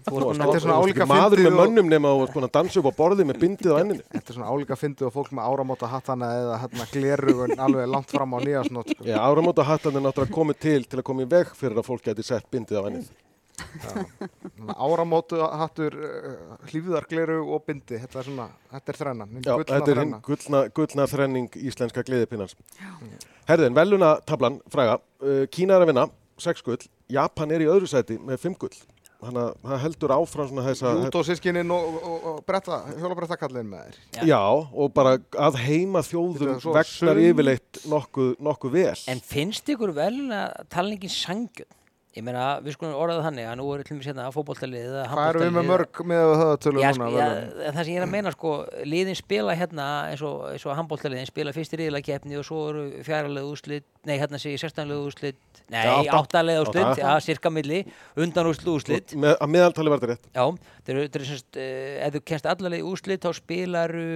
Þetta 0.06 0.46
að 0.46 0.54
er 0.54 0.62
svona 0.64 0.78
álíka 0.80 1.06
maður 1.08 1.42
með 1.46 1.58
mönnum 1.60 1.90
nema 1.90 2.12
svona 2.30 2.50
dansa 2.52 2.80
upp 2.80 2.90
á 2.90 2.98
borði 2.98 3.26
með 3.28 3.40
bindið 3.42 3.74
á 3.74 3.76
enninu. 3.82 4.06
Þetta 4.14 4.32
er 4.32 4.38
svona 4.38 4.50
álíka 4.52 4.78
fyndið 4.78 5.08
og 5.08 5.14
fólk 5.16 5.34
með 5.36 5.50
áramóta 5.50 5.90
hattana 5.90 6.30
eða 6.40 6.58
hérna 6.64 6.88
glerugun 6.92 7.54
alveg 7.66 7.90
langt 7.92 8.14
fram 8.14 8.36
á 8.36 8.38
nýjasnót 8.44 8.94
sko. 8.94 9.06
Já, 9.08 9.18
áramóta 9.22 9.66
hattan 9.66 9.98
er 9.98 10.06
náttúrulega 10.06 10.36
komið 10.38 10.60
til 10.66 10.82
til 10.86 11.00
að 11.00 11.06
koma 11.10 11.26
í 11.26 11.30
veg 11.36 11.54
fyrir 11.58 11.80
að 11.80 11.88
fólk 11.90 12.06
geti 12.06 12.26
sett 12.26 12.50
bindið 12.52 12.80
á 12.80 12.82
ennið 12.90 13.14
Áramótu 14.76 15.38
hattur, 15.40 15.94
uh, 15.96 16.56
hlýfðar 16.70 17.06
gleru 17.10 17.38
og 17.54 17.64
bindi 17.68 18.00
Þetta 18.02 18.20
er 18.20 18.28
svona, 18.28 18.48
þetta 18.72 18.92
er 18.92 18.98
þrennan 19.00 19.38
Já, 19.38 19.52
gullna 19.52 19.70
þetta 19.70 19.92
er 19.92 20.00
hinn 20.02 20.16
gullna, 20.26 20.60
gullna 20.76 21.06
þrenning 21.10 21.56
íslenska 21.60 22.04
gleðipinnans. 22.06 22.56
Herðin, 23.48 23.76
veluna 23.76 24.16
tablan, 24.26 24.60
fræga, 24.72 24.98
uh, 25.22 25.44
Kína 25.52 25.78
er 25.78 25.86
að 25.86 25.92
vinna, 25.92 26.08
6 26.42 26.66
gull, 26.66 26.82
Japan 27.12 27.54
er 27.54 27.64
í 27.64 27.70
öðru 27.70 27.88
sæti 27.90 28.18
með 28.20 28.42
5 28.44 28.60
gull. 28.64 28.76
Þannig 29.16 29.40
að 29.40 29.52
það 29.64 29.78
heldur 29.80 30.12
áfram 30.12 30.48
svona 30.50 30.64
þessa... 30.66 30.90
Jút 31.06 31.16
og 31.16 31.24
sískinin 31.24 31.72
og, 31.72 31.94
og, 31.96 32.26
og 32.30 32.40
bretta, 32.46 32.82
hjólabrætta 32.98 33.38
kallin 33.40 33.70
með 33.70 33.86
þér 33.86 33.96
Já. 34.18 34.26
Já, 34.28 34.40
og 34.76 34.92
bara 34.96 35.14
að 35.46 35.56
heima 35.64 36.02
þjóðum 36.04 36.52
vegnar 36.52 36.90
sund. 36.90 37.22
yfirleitt 37.24 37.80
nokkuð, 37.88 38.34
nokkuð 38.44 38.76
vel. 38.76 38.98
En 39.08 39.22
finnst 39.24 39.72
ykkur 39.72 39.94
vel 39.96 40.18
að 40.36 40.68
talningin 40.72 41.14
sangjum? 41.16 41.70
Ég 42.16 42.24
meina, 42.24 42.44
við 42.64 42.72
skulum 42.72 42.94
orðað 42.96 43.26
þannig 43.26 43.44
að 43.50 43.56
nú 43.60 43.64
er 43.74 43.82
mér 43.92 44.06
hérna 44.08 44.26
fótboltalið 44.32 44.84
eða 44.88 45.00
Hvað 45.10 45.26
erum 45.34 45.42
við 45.42 45.50
með 45.52 45.66
mörg 45.68 45.98
með 46.08 46.30
það 46.40 46.52
tölu 46.64 46.80
Já, 46.80 46.86
núna? 46.88 46.94
sko, 46.96 47.18
já, 47.18 47.26
það 47.76 47.76
sem 47.82 47.90
ég 47.92 47.98
er 48.00 48.06
að 48.06 48.12
meina 48.14 48.32
sko, 48.32 48.52
liðin 48.88 49.18
spila 49.18 49.56
hérna 49.60 49.88
eins 50.14 50.22
og, 50.24 50.38
eins 50.54 50.64
og 50.64 50.78
handbóltaliðin 50.78 51.28
spila 51.28 51.52
fyrst 51.52 51.76
í 51.76 51.80
riðlakeppni 51.82 52.38
og 52.40 52.46
svo 52.48 52.62
eru 52.70 52.86
fjaralega 53.04 53.50
úrslit, 53.52 53.84
nei 54.08 54.14
hérna 54.16 54.40
sé 54.40 54.54
ég 54.54 54.62
sextanlega 54.64 55.04
úrslit, 55.10 55.60
nei 55.68 55.84
áttalega 56.08 56.64
úrslit, 56.64 56.82
Átta. 56.88 57.04
já, 57.04 57.20
cirka 57.28 57.52
milli, 57.52 57.82
undan 58.16 58.48
úrslit 58.48 58.72
úrslit, 58.78 59.12
Með, 59.12 59.36
að 59.36 59.52
meðaltali 59.58 59.92
verður 59.92 60.14
rétt. 60.14 60.26
já, 60.32 60.44
þeir 60.88 61.02
eru 61.04 61.28
semst, 61.34 61.52
uh, 61.60 62.08
ef 62.08 62.16
þú 62.16 62.24
kennst 62.32 62.48
allarlega 62.48 62.88
úrslit 62.96 63.28
þá 63.28 63.32
spilaru 63.42 64.08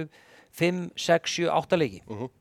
5, 0.57 0.87
6, 0.97 1.37
7, 1.37 1.49
8 1.53 1.77
leiki 1.77 2.01
Mhm. 2.09 2.33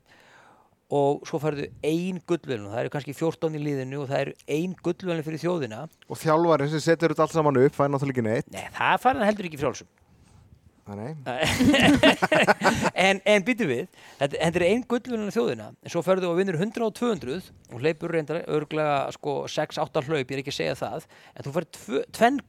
Og 0.90 1.22
svo 1.28 1.38
færðu 1.42 1.68
ein 1.86 2.18
gullvelun 2.26 2.66
og 2.68 2.74
það 2.74 2.82
eru 2.84 2.92
kannski 2.96 3.14
14 3.14 3.56
í 3.56 3.62
liðinu 3.62 4.02
og 4.02 4.08
það 4.10 4.24
eru 4.24 4.34
ein 4.56 4.72
gullvelun 4.82 5.24
fyrir 5.26 5.42
þjóðina. 5.44 5.84
Og 6.10 6.18
þjálfarinn 6.18 6.72
sem 6.74 6.82
setur 6.82 7.14
þetta 7.14 7.26
allt 7.28 7.36
saman 7.36 7.60
upp, 7.62 7.76
fær 7.76 7.90
náttúrulega 7.92 8.16
ekki 8.18 8.26
neitt. 8.26 8.50
Nei, 8.54 8.66
það 8.74 8.96
fara 9.06 9.28
heldur 9.28 9.50
ekki 9.50 9.60
frjálsum. 9.62 9.90
En, 13.00 13.20
en 13.22 13.44
býtu 13.46 13.66
við, 13.68 13.84
þetta, 14.18 14.34
þetta 14.40 14.58
er 14.58 14.64
ein 14.66 14.80
gullvunna 14.90 15.30
þjóðina, 15.34 15.68
en 15.84 15.92
svo 15.92 16.02
ferðu 16.04 16.30
og 16.32 16.38
vinnur 16.40 16.58
100 16.58 16.82
og 16.86 16.94
200 16.98 17.36
og 17.70 17.82
hleypur 17.84 18.10
reyndar 18.14 18.40
örglega 18.50 18.96
sko 19.14 19.36
6-8 19.50 20.02
hlaup, 20.08 20.24
ég 20.24 20.34
er 20.34 20.42
ekki 20.42 20.52
að 20.54 20.58
segja 20.58 20.78
það. 20.80 21.06
En 21.36 21.46
þú 21.46 21.54
tvö- 21.78 22.02
tvenn 22.16 22.40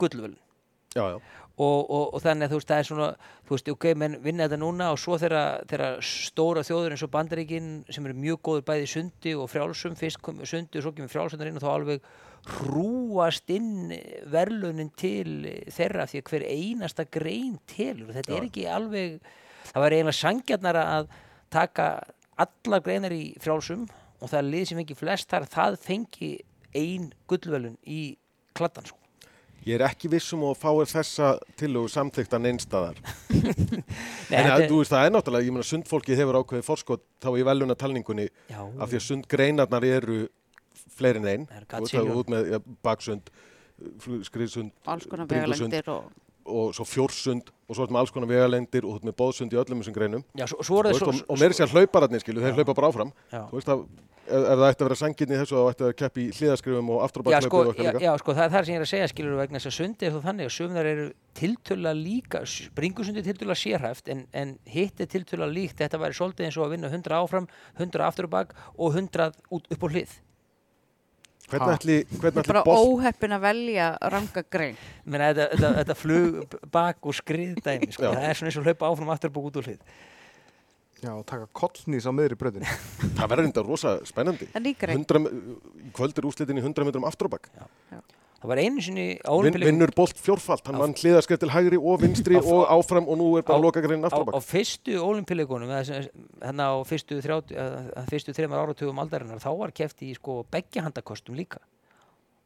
já. 1.13 1.19
Og, 1.61 1.91
og, 1.93 2.05
og 2.15 2.23
þannig 2.23 2.47
að 2.47 2.53
þú 2.53 2.59
veist 2.59 2.71
það 2.71 2.81
er 2.81 2.87
svona, 2.87 3.07
þú 3.45 3.55
veist, 3.55 3.69
ok, 3.75 3.87
menn 4.01 4.17
vinna 4.23 4.47
þetta 4.47 4.59
núna 4.61 4.89
og 4.93 4.99
svo 5.01 5.17
þegar 5.21 5.99
stóra 6.05 6.63
þjóður 6.65 6.95
eins 6.95 7.05
og 7.05 7.11
bandaríkin 7.13 7.69
sem 7.91 8.07
eru 8.07 8.17
mjög 8.17 8.41
góður 8.47 8.65
bæði 8.71 8.89
sundi 8.89 9.35
og 9.37 9.49
frjálsum 9.51 9.97
fyrst 9.99 10.21
kom 10.25 10.41
sundi 10.47 10.79
og 10.79 10.85
svo 10.85 10.93
kemur 10.97 11.11
frjálsundar 11.13 11.51
inn 11.51 11.59
og 11.59 11.65
þá 11.65 11.71
alveg 11.75 12.07
hrúast 12.57 13.51
inn 13.53 13.91
verlunin 14.33 14.89
til 14.97 15.35
þeirra 15.69 16.07
því 16.09 16.21
að 16.21 16.31
hver 16.31 16.47
einasta 16.49 17.05
grein 17.05 17.59
telur 17.69 18.09
og 18.09 18.17
þetta 18.17 18.33
Já. 18.33 18.37
er 18.39 18.47
ekki 18.47 18.65
alveg 18.77 19.19
það 19.67 19.83
var 19.83 19.95
eiginlega 19.97 20.19
sangjarnar 20.21 20.79
að 20.81 21.11
taka 21.53 21.89
allar 22.41 22.81
greinar 22.85 23.13
í 23.13 23.35
frjálsum 23.43 23.85
og 24.21 24.31
það 24.31 24.39
er 24.39 24.49
lið 24.49 24.65
sem 24.69 24.81
fengi 24.81 24.97
flest 24.97 25.29
þar 25.29 25.45
það 25.51 25.77
fengi 25.83 26.31
ein 26.77 27.11
gullvelun 27.29 27.77
í 27.85 28.01
kladdan 28.57 28.87
sko. 28.87 29.00
Ég 29.61 29.75
er 29.77 29.83
ekki 29.85 30.09
vissum 30.09 30.41
að 30.47 30.55
fáir 30.57 30.89
þessa 30.89 31.27
tillögu 31.59 31.89
samþyktan 31.93 32.47
einstæðar. 32.49 32.97
Nei, 34.31 34.39
En 34.39 34.49
að, 34.49 34.63
þú 34.71 34.79
veist, 34.79 34.93
það 34.93 35.05
er 35.05 35.13
náttúrulega, 35.13 35.45
ég 35.45 35.53
meina, 35.53 35.67
sundfólkið 35.69 36.21
hefur 36.23 36.39
ákveðið 36.41 36.65
forskot 36.65 37.03
þá 37.21 37.29
í 37.37 37.45
veluna 37.51 37.77
talningunni 37.77 38.25
Já. 38.49 38.61
af 38.63 38.89
því 38.89 38.97
að 38.97 39.05
sundgreinarnar 39.05 39.85
eru 39.91 40.17
fleiri 40.97 41.21
en 41.21 41.29
einn. 41.29 41.45
Það 41.51 41.61
er 41.61 41.67
Þú 41.67 41.83
veist, 41.83 41.93
gatsilljón. 41.93 42.09
það 42.09 42.15
er 42.15 42.23
út 42.23 42.33
með 42.33 42.51
ja, 42.55 42.61
baksund, 42.89 43.31
skriðsund, 44.31 44.73
alls 44.89 45.07
konar 45.09 45.29
Bringusund. 45.29 45.69
vegalengdir 45.69 45.93
og 45.93 46.11
og 46.51 46.71
svo 46.73 46.85
fjórsund 46.89 47.51
og 47.71 47.77
svo 47.77 47.87
ertu 47.87 47.95
með 47.95 48.03
alls 48.03 48.11
konar 48.11 48.29
vegalengdir 48.29 48.85
og 48.85 48.97
þú 48.97 48.99
ert 48.99 49.09
með 49.09 49.17
bóðsund 49.23 49.55
í 49.55 49.59
öllum 49.61 49.81
þessum 49.81 49.95
greinum. 49.95 50.23
Já, 50.35 50.45
svo, 50.51 50.59
svo 50.59 50.81
Þú 50.81 50.91
veist, 50.91 51.03
svo, 51.03 51.11
og, 51.15 51.27
og 51.31 51.39
meiri 51.39 51.55
sér 51.55 51.71
hlaupararnir, 51.71 52.23
skilu, 52.23 52.43
þeir 52.43 52.57
hlaupa 52.59 52.75
bara 52.75 52.89
áfram. 52.91 53.13
Þú 53.31 53.59
veist 53.59 53.71
að 53.71 53.85
ef, 54.27 54.41
ef 54.41 54.59
það 54.59 54.65
ætti 54.67 54.83
að 54.83 54.87
vera 54.87 54.97
sangirni 54.99 55.35
í 55.35 55.39
þessu 55.41 55.57
þá 55.57 55.69
ætti 55.71 55.85
að 55.87 55.93
keppi 56.01 56.23
í 56.23 56.33
hliðaskrifum 56.37 56.91
og 56.93 57.03
aftur 57.05 57.23
og 57.23 57.27
já, 57.31 57.37
bak 57.37 57.45
sko, 57.47 57.61
og 57.61 57.71
eitthvað 57.73 58.05
já, 58.05 58.11
sko, 58.21 58.35
það 58.37 58.43
er 58.45 58.53
það 58.55 58.65
sem 58.65 58.73
ég 58.73 58.79
er 58.79 58.85
að 58.85 58.91
segja 58.91 59.11
skilur 59.11 59.37
vegna 59.39 59.61
þess 59.61 59.71
að 59.71 59.77
sundi 59.77 60.07
er 60.07 60.15
þó 60.15 60.25
þannig 60.27 60.49
að 60.49 60.55
sömur 60.57 60.89
eru 60.91 61.05
tiltöla 61.41 61.93
líka, 61.97 62.43
springusundi 62.55 63.25
tiltöla 63.27 63.57
sérhæft 63.57 64.11
en, 64.11 64.25
en 64.35 64.57
hitt 64.67 64.99
er 65.03 65.11
tiltöla 65.11 65.47
líkt. 65.51 65.79
Þetta 65.81 66.01
væri 66.01 66.17
svolítið 66.17 66.49
eins 66.49 66.59
og 66.59 66.67
að 66.67 66.75
vinna 66.75 66.91
100 66.91 67.21
áfram 67.21 67.47
100 67.79 68.07
aftur 68.07 68.27
og 68.27 68.35
bak 68.35 68.53
og 68.75 68.99
100 68.99 69.31
út 69.51 69.71
upp 69.71 69.87
á 69.87 69.91
hlið 69.91 70.19
Hvernig 71.51 71.75
ætli, 71.77 71.97
hvernig 72.15 72.43
ætli 72.43 72.53
bara 72.53 72.63
óheppin 72.81 73.35
að 73.35 73.43
velja 73.47 73.89
ranga 74.13 74.43
grein 74.53 74.79
Menna, 75.05 75.31
þetta, 75.31 75.49
þetta, 75.51 75.73
þetta 75.81 75.97
flug 75.99 76.55
bak 76.71 77.09
og 77.11 77.17
skriðdæmi 77.17 77.91
sko. 77.91 78.07
Já. 78.07 78.13
það 78.15 78.29
er 78.29 78.39
svona 78.39 78.51
eins 78.51 78.61
og 78.61 78.69
hlaupa 78.69 78.89
áfram 78.91 79.13
aftur 79.15 79.31
og 79.31 79.37
bak 79.37 79.49
út 79.49 79.59
á 79.59 79.63
hlið 79.67 79.83
já, 81.01 81.11
og 81.15 81.25
taka 81.25 81.49
kollnís 81.57 82.07
á 82.07 82.11
miðri 82.13 82.37
bröðinu 82.39 82.71
það 83.17 83.31
verður 83.33 83.49
enda 83.49 83.65
rosa 83.65 83.93
spennandi. 84.07 84.47
en 84.53 84.65
ný 84.65 84.75
grein 84.77 85.03
100, 85.03 85.29
í 85.81 85.93
kvöld 85.97 86.17
er 86.21 86.29
úrslitin 86.29 86.61
í 86.61 86.65
100 86.65 86.87
metrum 86.87 87.07
aftur 87.09 87.29
og 87.29 87.37
bak. 87.37 87.51
Það 88.41 88.49
var 88.51 88.57
einu 88.63 88.81
sinni 88.81 89.05
á 89.21 89.29
Vin, 89.29 89.37
Ólympíuleikum- 89.53 89.69
vinnur 89.69 89.91
bolt 89.95 90.17
fjórfalt, 90.17 90.65
hann 90.65 90.75
Á- 90.75 90.81
vann 90.81 90.93
hliðaskref 90.97 91.39
til 91.43 91.49
hægri 91.53 91.77
og 91.77 91.99
vinstri 92.01 92.35
Á- 92.41 92.45
og 92.45 92.63
áfram 92.73 93.05
og 93.07 93.17
nú 93.21 93.27
er 93.37 93.43
bara 93.45 93.59
á- 93.61 93.65
lokagreinin 93.65 94.03
á, 94.03 94.09
aftur 94.09 94.27
og 94.27 94.33
á 94.33 94.39
bak. 94.39 94.47
fyrstu 94.49 94.97
ólimpileikunum 94.97 95.69
þannig 95.69 96.65
á 96.65 96.73
fyrstu, 96.89 97.21
30, 97.21 97.53
að 98.01 98.09
fyrstu 98.09 98.33
þreymar 98.33 98.63
áratugum 98.65 98.97
aldarinnar 99.03 99.37
þá 99.43 99.51
var 99.61 99.71
keft 99.71 100.01
í 100.01 100.15
sko 100.17 100.41
beggjahandakostum 100.51 101.37
líka 101.37 101.61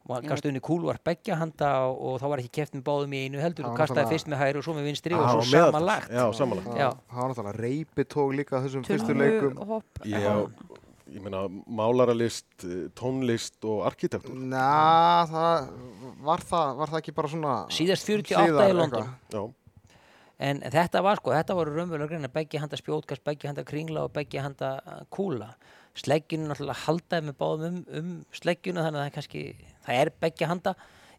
og 0.05 0.21
Já. 0.21 0.27
kastaði 0.29 0.51
unni 0.53 0.60
kúlvar 0.62 0.99
beggjahanda 1.01 1.69
og, 1.89 1.95
og 1.97 2.19
þá 2.21 2.25
var 2.29 2.41
ekki 2.43 2.51
keft 2.60 2.75
með 2.77 2.84
báðum 2.86 3.13
í 3.17 3.21
einu 3.25 3.39
heldur 3.41 3.65
og 3.71 3.77
kastaði 3.79 4.12
fyrst 4.12 4.27
með 4.29 4.38
hægri 4.43 4.60
og 4.62 4.65
svo 4.67 4.75
með 4.77 4.86
vinstri 4.91 5.15
Ah, 5.15 5.17
og 5.17 5.25
á 5.25 5.31
svo 5.34 5.41
meðaltal. 5.49 5.71
samanlagt 5.71 6.12
Já, 6.13 6.25
samanlagt. 6.38 6.67
Það 6.75 7.17
var 7.17 7.31
náttúrulega 7.31 7.58
reypi 7.63 8.05
tók 8.05 8.36
líka 8.38 8.62
þessum 8.62 8.86
fyrstu 8.86 9.15
leikum 9.17 9.58
ég 11.15 11.23
meina 11.23 11.45
málaralist, 11.49 12.49
eh, 12.67 12.88
tónlist 12.97 13.63
og 13.63 13.86
arkitektur. 13.88 14.36
Ná, 14.36 15.25
það 15.32 15.69
var 16.25 16.43
það, 16.43 16.73
var 16.82 16.93
það 16.93 17.01
ekki 17.01 17.15
bara 17.15 17.32
svona 17.32 17.54
síðast 17.71 18.10
48 18.10 18.43
hliðar 18.43 18.73
í 18.73 18.75
London? 18.75 19.13
Já, 19.32 19.43
en 20.49 20.62
þetta 20.75 21.01
var 21.06 21.21
sko, 21.21 21.32
þetta 21.32 21.56
voru 21.56 21.78
raunverulega 21.78 22.12
greina 22.12 22.34
beggjahanda 22.36 22.80
spjótkast, 22.82 23.23
beggjahanda 23.23 23.63
kringla 23.67 24.06
og 24.06 24.13
beggjahanda 24.17 24.75
kúla 25.13 25.54
sleggjunu 25.99 26.49
náttúrulega 26.49 26.84
haldaði 26.86 27.30
með 27.30 27.38
báðum 27.39 27.80
um, 27.80 27.82
um 27.99 28.12
sleggjunu 28.36 28.84
þannig 28.84 28.99
að 28.99 29.01
það 29.01 29.10
er 29.10 29.15
kannski 29.17 29.43
það 29.86 29.99
er 30.01 30.12
beggjahanda 30.25 30.73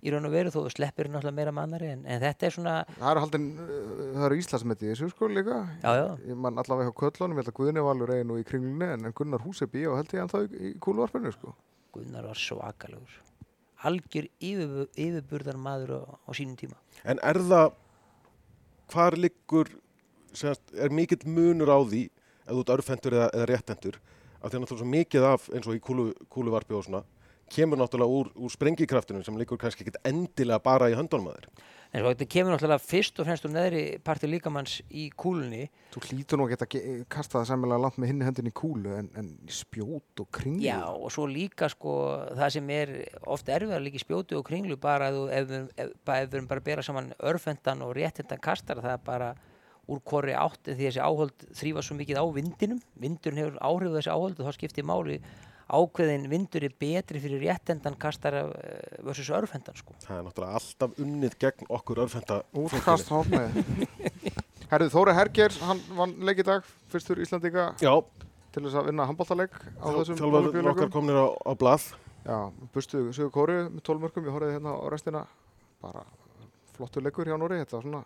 í 0.07 0.13
raun 0.15 0.29
og 0.29 0.35
veru 0.35 0.53
þó 0.55 0.59
sleppir 0.73 1.11
náttúrulega 1.11 1.37
meira 1.37 1.53
mannari 1.55 1.91
en, 1.93 2.05
en 2.07 2.23
þetta 2.23 2.49
er 2.49 2.55
svona, 2.55 2.75
Það 2.97 3.11
eru 3.11 3.23
haldin, 3.25 3.47
uh, 3.59 4.03
það 4.15 4.27
eru 4.29 4.39
Íslandsmeti 4.41 4.87
í 4.87 4.91
þessu 4.93 5.11
sko 5.13 5.29
líka. 5.33 5.61
Já 5.83 5.91
já. 5.99 6.05
Ég 6.31 6.41
man 6.47 6.63
allavega 6.63 6.91
hjá 6.91 6.99
köllunum, 7.03 7.37
ég 7.37 7.43
held 7.45 7.53
að 7.53 7.59
Guðni 7.61 7.87
Valur 7.87 8.13
einu 8.15 8.41
í 8.41 8.47
kringlunni 8.47 8.91
en 8.95 9.15
Gunnar 9.19 9.45
Húsebi 9.45 9.87
og 9.91 9.99
held 10.01 10.15
ég 10.15 10.23
hann 10.23 10.33
þá 10.33 10.39
í, 10.45 10.51
í 10.71 10.75
kúluvarpinu 10.83 11.33
sko. 11.35 11.55
Gunnar 11.97 12.29
var 12.31 12.41
svakalegur. 12.41 13.23
Algjör 13.87 14.29
yfir, 14.43 14.87
yfirburðar 14.97 15.59
maður 15.61 15.97
á, 15.99 16.01
á 16.27 16.31
sínum 16.37 16.57
tíma. 16.59 16.79
En 17.05 17.21
er 17.23 17.39
það, 17.45 17.75
hvar 18.93 19.19
liggur, 19.21 19.71
semast, 20.37 20.65
er 20.75 20.95
mikill 20.95 21.23
munur 21.29 21.71
á 21.71 21.79
því 21.85 22.07
ef 22.47 22.55
þú 22.55 22.63
ert 22.63 22.73
örfendur 22.77 23.17
eða, 23.19 23.29
eða 23.35 23.49
réttendur, 23.51 23.99
af 24.41 24.51
því 24.51 24.57
að 24.57 24.63
náttúrulega 24.63 24.83
svo 24.83 24.91
mikið 24.93 25.27
af 25.29 25.47
eins 25.53 25.69
og 25.69 25.77
í 25.77 25.83
kúlu, 25.83 26.07
kúluvarpi 26.33 26.77
og 26.79 26.85
svona, 26.87 27.03
kemur 27.53 27.79
náttúrulega 27.79 28.11
úr, 28.11 28.33
úr 28.35 28.51
sprengikraftinu 28.53 29.23
sem 29.25 29.37
liggur 29.39 29.59
kannski 29.61 29.85
ekkit 29.85 30.01
endilega 30.09 30.59
bara 30.65 30.91
í 30.91 30.97
höndunum 30.99 31.31
að 31.31 31.37
þér. 31.41 31.49
En 31.95 32.03
svo 32.03 32.11
þetta 32.11 32.27
kemur 32.29 32.53
náttúrulega 32.53 32.83
fyrst 32.83 33.21
og 33.23 33.29
fremst 33.29 33.45
úr 33.47 33.53
neðri 33.55 33.83
parti 34.05 34.27
líkamanns 34.29 34.81
í 34.91 35.05
kúlunni. 35.17 35.69
Þú 35.95 36.03
hlýtur 36.09 36.41
nú 36.41 36.49
að 36.49 36.51
geta 36.57 36.67
ge- 36.75 37.05
kastað 37.09 37.45
það 37.45 37.49
sæmilega 37.53 37.83
langt 37.85 38.01
með 38.03 38.11
hinni 38.11 38.27
hendin 38.27 38.51
í 38.51 38.55
kúlu 38.59 38.97
en, 38.99 39.09
en 39.17 39.31
í 39.47 39.55
spjót 39.55 40.23
og 40.25 40.29
kringlu. 40.35 40.67
Já, 40.67 40.81
og 40.91 41.07
svo 41.15 41.29
líka 41.31 41.71
sko 41.73 41.95
það 42.37 42.53
sem 42.59 42.73
er 42.75 42.93
oft 43.31 43.49
erfiðar 43.49 43.85
líka 43.87 44.01
í 44.01 44.05
spjótu 44.05 44.41
og 44.41 44.45
kringlu 44.51 44.77
bara 44.83 45.09
ef, 45.15 45.47
við- 45.49 45.71
ef, 45.79 45.95
bara- 46.05 46.27
ef 46.27 46.31
við 46.35 46.39
erum 46.41 46.51
bara 46.51 46.61
að 46.65 46.69
bera 46.73 46.83
saman 46.91 47.13
örfendan 47.23 47.87
og 47.87 47.95
réttendan 47.97 48.43
kastar 48.43 48.83
það 48.83 48.97
er 48.99 49.05
bara 49.07 49.31
úr 49.87 50.03
hvori 50.03 50.35
átt 50.35 50.67
en 50.67 50.75
því 50.81 50.89
þessi 50.91 51.05
áhöld 51.07 51.45
þrýfa 51.55 51.87
svo 51.87 51.95
mikið 52.03 52.19
á 52.19 52.25
vindinum 52.35 52.81
vindurinn 52.99 53.39
hefur 53.45 53.61
áhrif 53.63 53.95
ákveðin 55.67 56.29
vindur 56.31 56.65
er 56.67 56.75
betri 56.79 57.21
fyrir 57.23 57.43
réttendan 57.43 57.97
kastara 57.99 58.45
eh, 58.55 58.99
versus 59.07 59.31
örfendan 59.35 59.77
sko. 59.79 59.97
Það 60.05 60.19
er 60.19 60.27
náttúrulega 60.29 60.61
alltaf 60.61 61.01
unnið 61.03 61.39
gegn 61.43 61.71
okkur 61.79 62.03
örfenda 62.05 62.41
Útkast 62.57 63.11
hófnið. 63.11 63.59
Herðu 64.71 64.91
Þóri 64.95 65.15
Herger, 65.15 65.55
hann 65.67 65.83
vann 65.95 66.15
leik 66.27 66.43
í 66.43 66.47
dag, 66.47 66.67
fyrstur 66.91 67.21
Íslandika 67.23 67.69
Já, 67.83 67.93
til 68.55 68.65
þess 68.65 68.79
að 68.81 68.91
vinna 68.91 69.07
handbóltaleik 69.07 69.55
á 69.79 69.87
þessum 70.01 70.19
þjálfarinn 70.19 70.71
okkar 70.73 70.93
komnir 70.95 71.19
á, 71.23 71.27
á 71.31 71.53
blað. 71.59 71.91
Já, 72.27 72.39
bustu 72.75 73.05
Sigur 73.15 73.31
Kóri 73.35 73.61
með 73.71 73.85
12 73.87 74.03
mörgum, 74.03 74.27
ég 74.27 74.35
horfði 74.35 74.57
hérna 74.57 74.75
á 74.75 74.87
restina, 74.91 75.23
bara 75.83 76.03
flottur 76.75 77.07
leikur 77.07 77.31
hjá 77.31 77.39
Nóri, 77.39 77.61
þetta 77.63 77.79
var 77.79 77.87
svona 77.87 78.03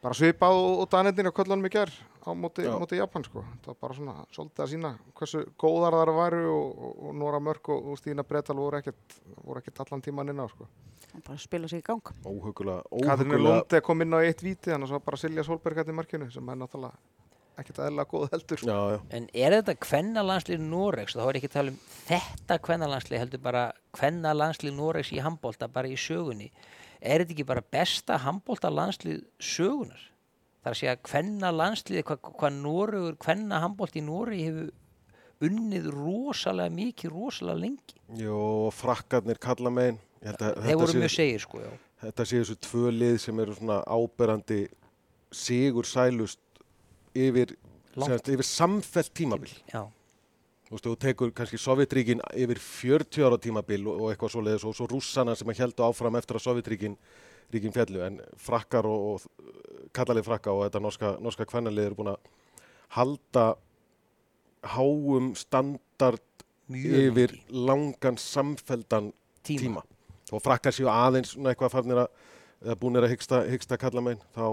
bara 0.00 0.16
svipað 0.16 0.56
og, 0.56 0.70
og 0.82 0.88
danendin 0.92 1.28
á 1.28 1.32
köllunum 1.36 1.66
í 1.68 1.72
ger 1.72 1.90
á 2.24 2.30
móti, 2.36 2.64
Já. 2.64 2.72
móti 2.80 2.96
Japan 3.00 3.24
sko. 3.26 3.42
Það 3.64 3.72
var 3.72 3.78
bara 3.84 3.96
svona 3.98 4.14
svolítið 4.32 4.64
að 4.64 4.70
sína 4.74 4.92
hversu 5.18 5.42
góðar 5.60 5.96
þar 5.98 6.12
væru 6.16 6.42
og, 6.54 6.70
og, 6.88 6.94
og 7.08 7.18
Nóra 7.20 7.40
Mörk 7.44 7.68
og, 7.74 7.90
og 7.92 8.00
Stína 8.00 8.24
Bretal 8.24 8.56
voru 8.60 8.80
ekkert, 8.80 9.18
voru 9.44 9.60
ekkert 9.60 9.82
allan 9.84 10.04
tíman 10.04 10.32
inn 10.32 10.40
á 10.40 10.46
sko. 10.48 10.68
og 11.10 11.22
bara 11.26 11.38
spila 11.42 11.68
sig 11.68 11.80
í 11.82 11.86
gang 11.86 12.02
Óhugulega, 12.24 12.84
óhugulega. 12.92 13.40
Lóndi 13.42 13.80
kom 13.82 14.00
inn 14.04 14.14
á 14.14 14.20
eitt 14.22 14.44
víti 14.44 14.70
þannig 14.70 14.86
að 14.86 14.92
svo 14.92 14.98
var 15.00 15.06
bara 15.08 15.18
Silja 15.18 15.44
Solberg 15.44 15.80
hætti 15.80 15.92
markinu 15.96 16.28
sem 16.30 16.48
er 16.52 16.60
náttúrulega 16.60 16.94
ekkert 17.60 17.80
aðeinslega 17.82 18.10
góð 18.12 18.28
heldur 18.32 18.62
Já, 18.64 18.76
já. 18.94 18.98
En 19.18 19.26
er 19.34 19.56
þetta 19.58 19.74
kvennalandslið 19.84 20.62
Noregs 20.70 21.16
þá 21.18 21.24
er 21.26 21.38
ekki 21.40 21.50
að 21.50 21.56
tala 21.56 21.72
um 21.74 21.80
þetta 22.06 22.58
kvennalandslið 22.68 23.22
heldur 23.24 23.42
bara 23.42 23.64
kvennalandslið 23.98 24.76
Noregs 24.78 25.10
í 25.12 25.18
handbólta 25.24 25.68
bara 25.68 25.90
í 25.90 25.98
sögunni 25.98 26.52
er 27.00 27.22
þetta 27.22 27.34
ekki 27.36 27.48
bara 27.48 27.64
besta 27.64 28.18
handbóltalandslið 28.24 29.24
sögunar 29.40 30.02
þar 30.60 30.74
að 30.74 30.80
segja 30.82 30.96
kvennalandslið 31.08 32.04
hvað 32.08 32.30
hva 32.36 32.50
Noregur, 32.52 33.16
kvenna 33.20 33.62
handbólt 33.64 33.96
í 33.96 34.04
Noregi 34.04 34.48
hefur 34.48 35.48
unnið 35.48 35.88
rosalega 35.94 36.72
mikið, 36.76 37.14
rosalega 37.14 37.62
lengi 37.62 38.00
Jó, 38.20 38.68
frakkarnir 38.74 39.38
kalla 39.40 39.70
megin. 39.72 40.00
Þeir 40.20 40.76
voru 40.76 40.98
mjög 40.98 41.14
segir 41.14 41.40
sko 41.40 41.62
já. 41.62 41.70
þetta 42.02 42.26
séu 42.28 42.42
þessu 42.42 42.56
tvö 42.66 42.92
lið 42.92 43.16
sem 43.22 43.40
eru 43.40 43.56
svona 43.56 43.78
áberandi 43.88 44.60
sigur 45.32 45.88
sælust 45.88 46.42
yfir, 47.16 47.54
yfir 47.96 48.46
samfellt 48.46 49.14
tímabil. 49.16 49.52
Já. 49.72 49.86
Þú 50.70 50.76
veist, 50.76 50.86
þú 50.86 50.92
tekur 51.02 51.30
kannski 51.34 51.58
Sovjetríkin 51.58 52.20
yfir 52.38 52.60
40 52.62 53.24
ára 53.26 53.38
tímabil 53.42 53.88
og, 53.90 54.04
og 54.04 54.12
eitthvað 54.12 54.36
svoleiðis 54.36 54.66
og 54.68 54.76
svo 54.78 54.86
rússana 54.86 55.34
sem 55.34 55.50
að 55.50 55.64
heldu 55.64 55.82
áfram 55.82 56.18
eftir 56.20 56.38
að 56.38 56.44
Sovjetríkin 56.44 56.94
ríkin 57.50 57.74
fjallu 57.74 58.04
en 58.06 58.20
frakkar 58.38 58.86
og, 58.86 59.16
og 59.16 59.88
kallalið 59.96 60.28
frakka 60.28 60.54
og 60.54 60.62
þetta 60.68 60.82
norska, 60.84 61.10
norska 61.18 61.46
kvennalið 61.50 61.88
eru 61.88 61.98
búin 61.98 62.12
að 62.12 62.20
halda 62.94 63.46
háum 64.76 65.32
standard 65.34 66.22
Mjög 66.70 67.02
yfir 67.08 67.34
lengi. 67.34 67.64
langan 67.66 68.20
samfeldan 68.22 69.10
tíma, 69.42 69.82
tíma. 69.82 69.82
og 70.30 70.44
frakkar 70.44 70.76
séu 70.76 70.86
aðeins 70.92 71.34
svona 71.34 71.50
eitthvað 71.50 71.74
farnir 71.74 72.04
að 72.04 72.12
eða 72.60 72.76
búinir 72.76 73.06
að 73.06 73.14
hyggsta, 73.14 73.42
hyggsta 73.48 73.78
kalla 73.80 74.02
megin 74.04 74.22
þá 74.36 74.46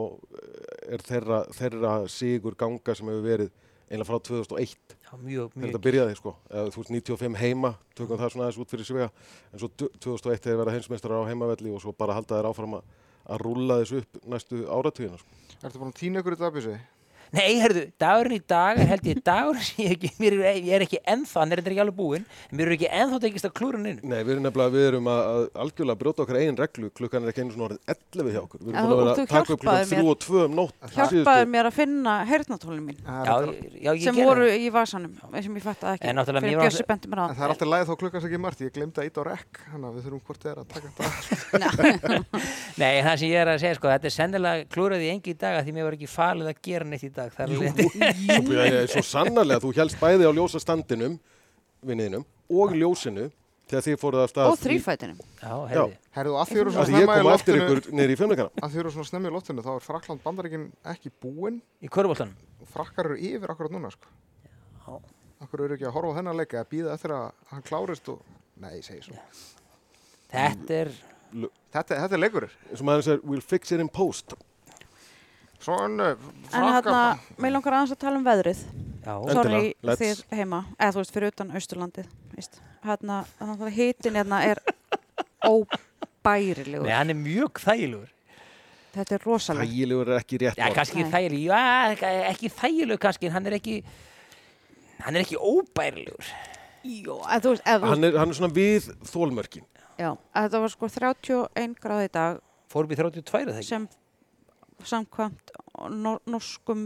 er 0.88 1.01
þeirra, 1.03 1.39
þeirra 1.53 1.95
sigur 2.10 2.56
ganga 2.58 2.95
sem 2.95 3.10
hefur 3.12 3.25
verið 3.25 3.49
einlega 3.88 4.08
frá 4.10 4.19
2001 4.28 4.95
Já, 5.08 5.12
mjög, 5.21 5.54
mjög 5.56 5.69
þetta 5.69 5.82
byrjaði 5.86 6.17
sko 6.19 6.34
eða, 6.50 6.71
þú 6.73 6.82
veist 6.82 6.93
95 6.95 7.39
heima, 7.41 7.73
tökum 7.95 8.19
það 8.19 8.34
svona 8.34 8.47
aðeins 8.47 8.62
út 8.63 8.73
fyrir 8.73 8.88
svega 8.89 9.10
en 9.54 9.62
svo 9.62 9.69
2001 9.78 10.43
þegar 10.43 10.62
verða 10.63 10.76
heimsmeistrar 10.76 11.23
á 11.23 11.30
heimavelli 11.30 11.71
og 11.71 11.84
svo 11.84 11.93
bara 11.95 12.17
halda 12.17 12.39
þeir 12.39 12.50
áfram 12.52 12.78
að, 12.80 12.91
að 13.32 13.43
rúlla 13.45 13.80
þessu 13.84 14.02
upp 14.04 14.19
næstu 14.34 14.62
áratugina 14.67 15.21
sko. 15.21 15.41
Ertu 15.63 15.82
búin 15.82 15.93
að 15.93 16.00
týna 16.02 16.23
ykkur 16.23 16.36
í 16.36 16.41
dagbísi? 16.41 16.76
Nei, 17.36 17.58
herðu, 17.60 17.82
dagurinn 18.00 18.38
í 18.38 18.40
dag 18.48 18.78
er 18.80 18.88
held 18.94 19.06
ég 19.10 19.18
dagur 19.26 19.58
sem 19.60 19.82
ég, 19.84 19.90
ekki, 19.98 20.10
mér 20.22 20.34
er, 20.38 20.44
ég 20.63 20.74
er 20.78 20.84
ekki 20.86 21.00
ennþá, 21.04 21.40
hann 21.42 21.52
er 21.52 21.58
þetta 21.62 21.72
ekki 21.74 21.82
alveg 21.84 21.98
búinn, 21.98 22.26
mér 22.56 22.66
er 22.70 22.74
ekki 22.78 22.90
ennþá 23.02 23.18
tekist 23.26 23.48
að 23.50 23.56
klúra 23.58 23.76
hann 23.80 23.90
inn. 23.92 24.00
Nei, 24.08 24.22
við 24.22 24.32
erum 24.38 24.46
nefnilega, 24.48 24.72
við 24.78 24.84
erum 24.92 25.08
að, 25.12 25.20
að 25.34 25.44
algjörlega 25.66 26.02
brjóta 26.04 26.20
okkar 26.24 26.40
eigin 26.40 26.60
reglu, 26.62 26.88
klukkan 26.96 27.22
er 27.26 27.30
ekki 27.34 27.42
einu 27.44 27.52
svona 27.56 27.68
orðið 27.68 27.82
11 28.16 28.32
hjá 28.32 28.40
okkur, 28.46 28.60
við 28.63 28.72
En 28.72 28.76
erum 28.80 28.88
búin 28.88 28.96
að 28.96 29.00
vera 29.02 29.12
að 29.12 29.16
taka 29.34 29.44
upp 29.44 29.48
klukkan 29.60 29.68
hjálpaðir 29.68 29.92
3 29.92 30.08
og 30.08 30.18
2 30.24 30.40
um 30.46 30.52
nótt 30.58 30.76
hjálpaði 30.96 31.46
mér 31.52 31.66
að 31.68 31.76
finna 31.78 32.13
heyrnatólin 32.32 32.86
mín 32.88 33.00
Já, 33.04 33.36
já, 33.76 33.92
ég 33.92 34.08
sem 34.08 34.16
voru 34.22 34.48
í 34.48 34.72
vasanum 34.72 35.12
sem 35.36 35.52
ég 35.58 35.63
fætti 35.68 35.84
ekki 35.92 36.08
fyrir 36.08 36.48
var 36.48 36.63
Bjössi 36.63 36.88
bendi 36.88 37.08
mér 37.12 37.20
á 37.20 37.28
En 37.28 37.36
það. 37.36 37.44
er 37.44 37.52
alltaf 37.52 37.68
lægið 37.68 37.88
þá 37.88 37.96
klukkan 38.02 38.22
sem 38.24 38.32
ég 38.68 38.74
glemdi 38.78 38.98
að 39.02 39.08
íta 39.10 39.20
á 39.20 39.24
rekk, 39.28 39.54
þannig 39.72 39.88
að 39.88 39.94
við 39.98 40.04
þurfum 40.08 40.24
hvort 40.28 40.42
þið 40.44 40.52
er 40.52 40.58
að 40.62 40.68
taka 40.74 40.88
þetta. 40.98 41.08
Nei, 42.82 42.96
það 43.04 43.16
sem 43.18 43.30
ég 43.32 43.40
að 47.17 47.34
dag 47.34 47.34
að 47.34 47.58
að. 47.58 47.82
Það 48.27 48.53
er 48.53 48.77
alveg- 48.77 48.93
Svo, 48.93 49.03
sannarlega, 49.10 49.60
þú 49.65 49.73
helst 49.82 49.99
bæði 50.01 50.30
á 50.30 50.32
ljósa 50.38 50.62
standinum, 50.63 51.17
vinniðinum, 51.86 52.25
og 52.49 52.73
ljósinu 52.77 53.27
þegar 53.67 53.84
þið 53.84 53.97
fóruð 53.99 54.21
af 54.23 54.30
stað 54.32 54.49
og 54.53 54.60
þrýfætinum 54.62 55.17
að 56.80 56.86
því 56.88 56.93
Að 56.93 56.93
ég 56.93 57.03
snemma 57.03 57.17
í 57.17 57.21
kom 57.21 57.27
loftinu, 57.27 57.58
ykkur 57.65 57.82
niður 57.99 58.13
í 58.13 58.17
fjölmleikana. 58.21 58.51
að 58.63 58.71
því 58.71 58.80
eru 58.84 58.91
svona 58.95 59.10
snemma 59.10 59.27
í 59.27 59.34
loftinu, 59.36 59.65
þá 59.65 59.71
er 59.75 59.84
Frakland 59.84 60.23
bandaríkin 60.23 60.63
ekki 60.93 61.12
búinn 61.21 61.58
Í 61.84 61.89
körfóltanum. 61.91 62.34
og 62.62 62.67
frakkar 62.71 63.06
eru 63.12 63.17
yfir 63.19 63.51
akkurat 63.51 63.71
núna, 63.75 63.91
sko. 63.91 64.08
Já. 64.88 65.01
Akkur 65.43 65.65
eru 65.65 65.75
ekki 65.75 65.86
að 65.86 65.93
horfa 65.97 66.15
á 66.15 66.17
þennan 66.21 66.38
leika 66.39 66.63
að 66.63 66.69
býða 66.71 66.93
eftir 66.95 67.12
að 67.12 67.32
hann 67.51 67.62
klárist 67.67 68.08
og, 68.10 68.21
nei, 68.63 68.80
segi 68.82 69.03
svo. 69.03 69.19
Þetta 70.32 70.71
er, 70.82 70.91
Þetta, 71.73 71.95
þetta 72.08 72.15
er 72.15 72.21
leikurur. 72.23 72.51
Eins 72.71 72.80
og 72.82 72.86
maður 72.88 73.03
segir, 73.03 73.21
we'll 73.27 73.41
fix 73.43 73.71
it 73.75 73.82
in 73.84 73.89
post. 73.89 74.34
En 75.67 76.67
hérna, 76.67 77.02
mér 77.41 77.52
langar 77.56 77.74
aðeins 77.80 77.96
að 77.96 78.02
tala 78.04 78.20
um 78.20 78.26
veðrið. 78.28 78.62
Let's. 79.08 80.02
þið 80.02 80.24
heima. 80.36 80.65
Eða 80.78 80.91
þú 80.93 81.02
veist 81.02 81.13
fyrir 81.15 81.32
utan 81.32 81.54
Austurlandið 81.56 82.10
hérna, 82.88 83.22
þannig 83.39 83.63
að 83.67 83.76
hitin 83.78 84.17
hérna 84.20 84.41
er 84.46 84.62
óbærilegur. 85.48 86.86
Nei, 86.88 86.93
hann 86.96 87.13
er 87.13 87.20
mjög 87.20 87.62
þægilegur. 87.63 88.12
þetta 88.98 89.15
er 89.17 89.26
rosalega 89.28 89.67
Þægilegur 89.67 90.12
er 90.12 90.20
ekki 90.22 90.39
rétt 90.41 90.58
Já, 90.60 90.67
kannski 90.74 91.06
þægilegur, 91.06 91.50
já, 91.52 92.13
ekki 92.32 92.52
þægilegur 92.58 93.02
kannski, 93.04 93.30
en 93.30 93.36
hann 93.38 93.50
er 93.50 93.58
ekki, 93.60 93.76
hann 95.06 95.15
er 95.17 95.26
ekki 95.26 95.38
óbærilegur. 95.38 96.32
Jó, 96.88 97.17
eða 97.20 97.39
þú 97.43 97.54
veist, 97.54 97.67
Hann 97.67 98.08
er, 98.08 98.17
hann 98.17 98.32
er 98.34 98.39
svona 98.39 98.54
við 98.54 98.89
þólmörkin. 99.12 99.65
já, 99.98 100.12
að 100.13 100.48
þetta 100.48 100.62
var 100.63 100.74
sko 100.74 100.89
31 100.98 101.78
gráð 101.84 102.04
í 102.06 102.12
dag. 102.13 102.41
Fórum 102.72 102.89
við 102.91 103.02
32 103.04 103.32
þegar 103.32 103.58
ekki? 103.58 103.67
sem 103.67 103.88
samkvæmt 104.86 105.54
nor 105.98 106.22
norskum 106.30 106.86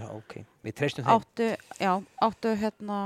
já, 0.00 0.08
ok, 0.10 0.36
við 0.66 0.76
treystum 0.78 1.06
þeim. 1.06 1.14
áttu, 1.14 1.48
já, 1.80 1.92
áttu 2.26 2.52
hérna 2.58 2.98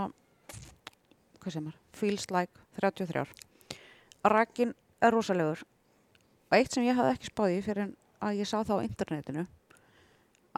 hvað 1.40 1.54
sem 1.56 1.70
er, 1.70 1.78
feels 1.96 2.28
like 2.30 2.66
33 2.80 3.24
Rakin 4.24 4.74
er 5.00 5.14
rosalegur. 5.14 5.62
Og 6.50 6.56
eitt 6.58 6.74
sem 6.74 6.84
ég 6.84 6.98
hafði 6.98 7.14
ekki 7.16 7.30
spáð 7.30 7.54
í 7.54 7.60
fyrir 7.64 7.86
en 7.86 7.94
að 8.20 8.40
ég 8.42 8.48
sá 8.48 8.58
það 8.58 8.82
á 8.82 8.86
internetinu 8.86 9.44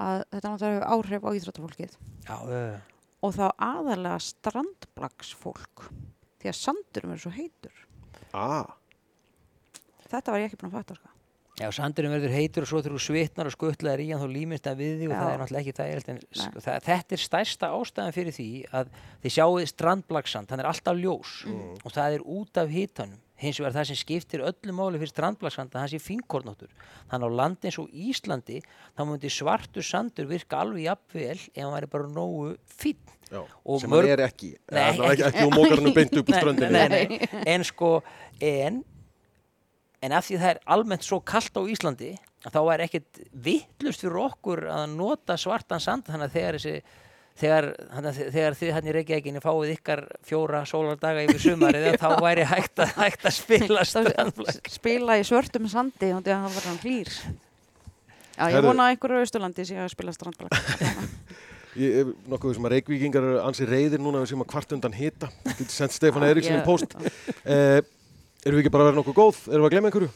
að 0.03 0.23
þetta 0.33 0.51
náttúrulega 0.51 0.73
hefur 0.73 0.89
áhrif 0.97 1.27
á 1.29 1.31
íþróttafólkið. 1.39 1.97
Já, 2.27 2.37
uh, 2.43 3.03
og 3.23 3.35
þá 3.37 3.45
aðalega 3.69 4.19
strandblagsfólk 4.27 5.87
því 6.43 6.51
að 6.51 6.59
sandurum 6.59 7.15
er 7.15 7.23
svo 7.23 7.35
heitur. 7.37 7.83
Ah, 8.35 8.73
þetta 10.09 10.35
var 10.35 10.43
ég 10.43 10.51
ekki 10.51 10.63
búin 10.63 10.73
að 10.73 10.79
fatta 10.81 10.99
sko. 10.99 11.12
Já, 11.61 11.69
sandurinn 11.75 12.15
verður 12.15 12.33
heitur 12.37 12.65
og 12.65 12.71
svo 12.71 12.81
þú 12.85 13.01
svitnar 13.03 13.49
og 13.51 13.55
skuttlaðir 13.57 14.05
í 14.07 14.11
hann 14.13 14.23
þá 14.23 14.29
límist 14.33 14.65
það 14.69 14.79
við 14.83 14.95
því 15.03 15.09
og 15.09 15.13
Já. 15.13 15.19
það 15.23 15.33
er 15.33 15.43
náttúrulega 15.43 15.63
ekki 15.63 15.75
það 15.79 16.23
sko, 16.33 16.63
það, 16.65 16.79
þetta 16.87 17.17
er 17.19 17.23
stærsta 17.27 17.73
ástæðan 17.77 18.17
fyrir 18.17 18.37
því 18.39 18.47
að 18.73 18.95
þið 19.25 19.35
sjáuð 19.37 19.67
strandblagsand, 19.73 20.51
hann 20.55 20.63
er 20.65 20.71
alltaf 20.73 20.97
ljós 21.03 21.35
og 21.85 21.93
það 21.93 22.17
er 22.17 22.25
út 22.39 22.63
af 22.63 22.73
hitanum 22.73 23.21
hins 23.43 23.59
vegar 23.59 23.75
það 23.75 23.89
sem 23.91 23.99
skiptir 23.99 24.43
öllu 24.47 24.73
máli 24.79 25.01
fyrir 25.03 25.11
strandblagsand 25.11 25.73
að 25.75 25.81
hann 25.83 25.91
sé 25.91 25.99
fínkornóttur 25.99 26.71
þannig 27.11 27.27
á 27.27 27.39
landi 27.43 27.69
eins 27.69 27.79
og 27.83 27.89
Íslandi 27.91 28.61
þá 28.95 29.03
myndi 29.09 29.31
svartu 29.35 29.83
sandur 29.83 30.29
virka 30.31 30.61
alveg 30.63 30.85
jafnvel 30.87 31.35
ef 31.41 31.59
hann 31.59 31.75
væri 31.75 31.89
bara 31.91 32.07
nógu 32.07 32.53
fín 32.71 33.01
já. 33.33 33.43
Og 33.67 33.81
sem 33.83 33.91
mörg- 33.91 34.07
hann 34.07 34.15
er 34.15 34.23
ekki. 34.29 34.53
Nei, 34.71 34.85
Nei, 34.95 35.09
ekki, 35.11 35.25
ekki 35.27 35.45
úr 35.49 35.55
mókarinu 35.59 35.93
beint 35.97 36.15
upp 36.21 36.31
úr 36.31 36.39
ströndinni. 36.39 36.71
nei, 36.71 36.89
nei, 36.93 37.19
nei. 37.19 37.43
en 37.57 37.65
sko 37.67 37.91
en, 38.39 38.83
en 40.03 40.17
af 40.17 40.27
því 40.27 40.41
það 40.41 40.53
er 40.55 40.61
almennt 40.75 41.07
svo 41.07 41.21
kallt 41.25 41.57
á 41.59 41.63
Íslandi 41.63 42.11
að 42.43 42.57
þá 42.57 42.61
er 42.75 42.85
ekkert 42.89 43.23
vittlust 43.45 44.03
fyrir 44.03 44.19
okkur 44.25 44.67
að 44.73 44.97
nota 44.97 45.39
svartan 45.39 45.83
sand 45.83 46.09
þannig 46.09 46.29
að 46.29 46.37
þegar 46.37 46.59
þessi 46.59 47.01
þegar, 47.43 47.69
þegar 48.19 48.57
þið 48.59 48.73
hann 48.77 48.89
í 48.89 48.95
Reykjavíkinni 48.97 49.43
fáið 49.43 49.71
ykkar 49.77 50.03
fjóra 50.27 50.65
sólardaga 50.69 51.23
yfir 51.27 51.41
sumarið 51.47 51.89
þá 52.03 52.09
væri 52.23 52.49
hægt 52.51 52.83
að, 52.83 52.93
hægt 52.99 53.25
að 53.29 53.39
spila 53.39 53.87
strandflag 53.89 54.75
spila 54.75 55.17
í 55.21 55.25
svörtum 55.27 55.71
sandi 55.71 56.13
og 56.13 56.27
það 56.27 56.51
var 56.51 56.69
hann 56.69 56.83
hlýr 56.85 57.15
Já, 58.33 58.49
ég 58.49 58.65
vona 58.65 58.89
að 58.89 58.95
einhverju 58.95 59.23
austurlandi 59.23 59.65
sé 59.69 59.81
að 59.81 59.91
spila 59.93 60.15
strandblag 60.17 60.53
Ég 61.73 62.03
er 62.03 62.09
nokkuð 62.29 62.59
sem 62.59 62.67
að 62.69 62.75
reykvíkingar 62.75 63.25
eru 63.25 63.39
ansi 63.47 63.65
reyðir 63.65 64.03
núna 64.03 64.21
við 64.21 64.35
sem 64.35 64.43
að 64.45 64.49
kvart 64.51 64.75
undan 64.77 64.93
hita. 64.93 65.31
Sendt 65.73 65.95
Stefán 65.97 66.27
Eiríksson 66.27 66.59
í 66.59 66.65
post. 66.67 66.93
Eh, 67.49 67.79
erum 68.47 68.59
við 68.59 68.65
ekki 68.65 68.73
bara 68.75 68.85
að 68.85 68.91
vera 68.93 69.01
nokkuð 69.01 69.19
góð? 69.19 69.41
Erum 69.53 69.65
við 69.65 69.69
að 69.69 69.75
glemja 69.77 69.91
einhverju? 69.93 70.11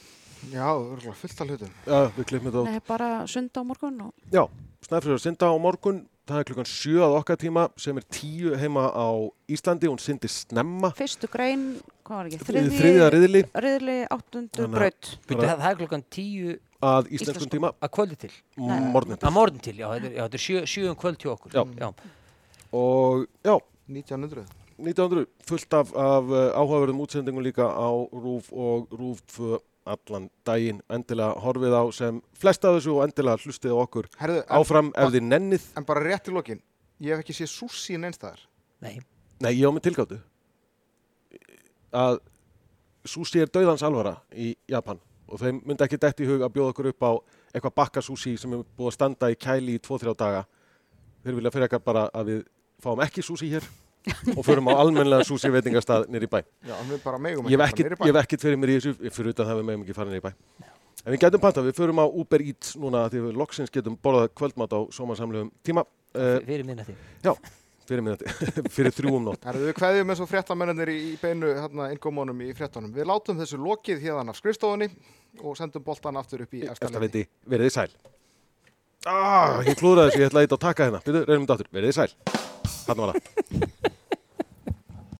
Já, 0.52 0.66
örgulega 0.76 1.16
fullt 1.16 1.40
af 1.40 1.48
hlutum. 1.50 1.70
Já, 1.86 1.98
við 2.16 2.26
glemjum 2.30 2.52
þetta 2.52 2.62
á. 2.62 2.64
Nei, 2.70 2.80
bara 2.86 3.08
sunda 3.30 3.62
á 3.62 3.64
morgun 3.66 4.00
og 4.06 4.12
Já, 4.34 4.42
Snæfriður 4.86 5.22
synda 5.22 5.48
á 5.50 5.54
morgun. 5.58 6.04
Það 6.26 6.40
er 6.40 6.46
klukkan 6.48 6.66
7 6.66 7.02
að 7.06 7.12
okkar 7.20 7.38
tíma 7.38 7.62
sem 7.78 7.98
er 8.00 8.04
10 8.10 8.56
heima 8.58 8.84
á 8.90 9.06
Íslandi. 9.50 9.86
Hún 9.86 10.00
syndi 10.02 10.26
snemma. 10.30 10.90
fyrstu 10.98 11.28
grein, 11.30 11.64
hvað 12.06 12.16
var 12.18 12.28
ekki, 12.30 12.40
Þriðja 12.50 13.08
riðli 13.14 13.42
riðli 13.54 13.96
áttundu 14.10 14.66
braut 14.70 15.12
Byrju, 15.26 15.46
það, 15.46 15.64
er 15.70 15.78
klukkan 15.80 16.04
tíu 16.10 16.56
að 16.82 17.08
íslenskum 17.16 17.50
tíma 17.50 17.70
að 17.78 17.92
kvöldi 17.94 18.18
til 18.26 18.32
morgun. 18.58 19.16
að 19.16 19.32
morgun 19.38 19.62
til, 19.62 19.76
já, 19.78 19.86
þetta 19.94 20.10
er, 20.10 20.12
já, 20.18 20.22
þetta 20.26 20.38
er 20.40 20.44
sjö, 20.44 20.62
sjö 20.66 20.90
um 20.90 20.98
kvöld 20.98 21.22
hjá 21.22 21.30
okkur 21.32 21.54
Já. 21.54 21.62
já. 21.78 21.88
Og 22.74 23.26
já, 23.46 23.54
1900. 23.88 24.44
1900 24.78 25.26
fullt 25.48 25.74
af, 25.78 25.92
af 25.94 26.28
uh, 26.28 26.50
áhugaverðum 26.58 27.00
útsendingum 27.04 27.44
líka 27.44 27.66
á 27.66 27.88
RÚF 28.12 28.52
og 28.52 28.92
RÚF 28.92 29.22
2 29.36 29.58
allan 29.86 30.28
daginn 30.46 30.80
endilega 30.90 31.38
horfið 31.44 31.74
á 31.78 31.82
sem 31.94 32.20
flest 32.36 32.64
af 32.66 32.76
þessu 32.76 32.96
og 32.96 33.04
endilega 33.06 33.38
hlustið 33.44 33.76
okkur 33.78 34.08
Herðu, 34.18 34.40
en, 34.42 34.54
áfram 34.58 34.90
ef 34.98 35.12
þið 35.14 35.28
nennið 35.30 35.68
en 35.78 35.86
bara 35.86 36.02
rétt 36.02 36.30
í 36.30 36.34
lokin. 36.34 36.62
Ég 37.00 37.14
hef 37.14 37.22
ekki 37.22 37.36
séð 37.36 37.52
sushi 37.52 37.98
neinstæðar. 38.00 38.40
Nei, 38.82 38.98
Nei, 39.40 39.52
ég 39.52 39.68
á 39.68 39.72
mig 39.72 39.84
tilgáttu 39.84 40.18
að 41.96 42.18
sushi 43.06 43.40
er 43.44 43.52
dauðans 43.52 43.84
alvara 43.86 44.16
í 44.34 44.54
Japan 44.68 45.00
og 45.30 45.40
þeim 45.40 45.62
myndi 45.66 45.86
ekki 45.86 46.00
dætt 46.02 46.22
í 46.22 46.28
hug 46.28 46.42
að 46.44 46.52
bjóða 46.54 46.74
okkur 46.74 46.90
upp 46.92 47.06
á 47.06 47.12
eitthvað 47.54 47.76
bakka 47.78 48.02
sushi 48.04 48.36
sem 48.40 48.52
er 48.52 48.64
búið 48.76 48.90
að 48.90 48.96
standa 48.98 49.30
í 49.32 49.38
kæli 49.38 49.78
í 49.78 49.82
2-3 49.82 50.14
daga 50.18 50.44
þeir 51.24 51.38
vilja 51.38 51.52
fyrir 51.54 51.68
ekkert 51.68 51.86
bara 51.86 52.06
að 52.14 52.32
við 52.32 52.40
fáum 52.82 53.02
ekki 53.06 53.24
sushi 53.24 53.50
hér 53.54 53.66
og 54.36 54.42
förum 54.46 54.70
á 54.70 54.74
almennlega 54.78 55.26
sushi 55.26 55.50
veitingastað 55.52 56.06
nýr 56.12 56.28
í 56.28 56.30
bæ. 56.30 56.40
Já, 56.66 56.76
bara 57.04 57.18
megum 57.18 57.46
niður 57.46 57.54
í 57.54 57.60
bæ. 57.60 58.06
ég 58.06 58.14
hef 58.14 58.22
ekkert 58.22 58.46
fyrir 58.46 58.60
mér 58.60 58.74
í 58.74 58.78
þessu 58.78 59.12
fyrir 59.18 59.34
utan 59.34 59.50
það 59.50 59.60
við 59.60 59.68
meðum 59.70 59.84
ekki 59.86 59.98
fara 59.98 60.16
í 60.16 60.24
bæ. 60.24 60.32
En 61.06 61.12
við 61.14 61.20
getum 61.22 61.42
panta, 61.42 61.62
við 61.62 61.76
förum 61.78 62.02
á 62.02 62.06
Uber 62.06 62.42
Eats 62.42 62.74
núna 62.80 63.04
því 63.12 63.28
við 63.28 63.38
loksins 63.38 63.70
getum 63.70 63.98
borðað 64.02 64.32
kvöldmat 64.34 64.74
á 64.74 64.80
sómansamlegum 64.90 65.52
tíma. 65.62 65.86
Uh, 66.16 66.40
fyrir 66.42 66.66
minnati 66.66 66.96
fyrir, 67.86 68.02
minnati, 68.02 68.26
fyrir 68.74 68.94
þrjúum 68.94 69.28
nótt. 69.28 69.46
Herðu, 69.46 69.68
við 69.68 69.78
kveðjum 69.78 70.12
eins 70.12 70.22
og 70.22 70.30
fréttamennir 70.30 70.92
í, 70.92 70.98
beinu 71.22 71.52
hérna, 71.56 71.88
ingómónum 71.94 72.42
í 72.44 72.50
fréttunum. 72.56 72.92
Við 72.94 73.08
látum 73.10 73.38
þessu 73.40 73.60
lokið 73.62 74.02
hérna 74.06 74.34
af 74.34 74.40
skrifstofunni 74.40 74.90
og 75.42 75.56
sendum 75.58 75.84
boltan 75.86 76.18
aftur 76.20 76.46
upp 76.46 76.56
í 76.56 76.64
eftir 76.66 76.88
eftir 76.88 77.00
að 77.00 77.06
veiti, 77.06 77.26
verið 77.46 77.70
þið 77.70 77.76
sæl. 77.76 78.14
Ah, 79.06 79.60
ég 79.66 79.78
klúðraði 79.78 80.14
þessu, 80.14 80.22
ég 80.24 80.32
ætla 80.32 80.42
að 80.42 80.48
eitthvað 80.48 80.58
að 80.58 80.64
taka 80.66 80.88
hérna. 80.88 81.02
Byrju, 81.06 81.26
reynum 81.28 81.46
þetta 81.46 81.58
aftur, 81.58 81.74
verið 81.76 81.92
þið 81.92 82.00
sæl. 82.00 82.10
Þarna 82.86 83.06
var 83.06 83.20
það 83.20 83.94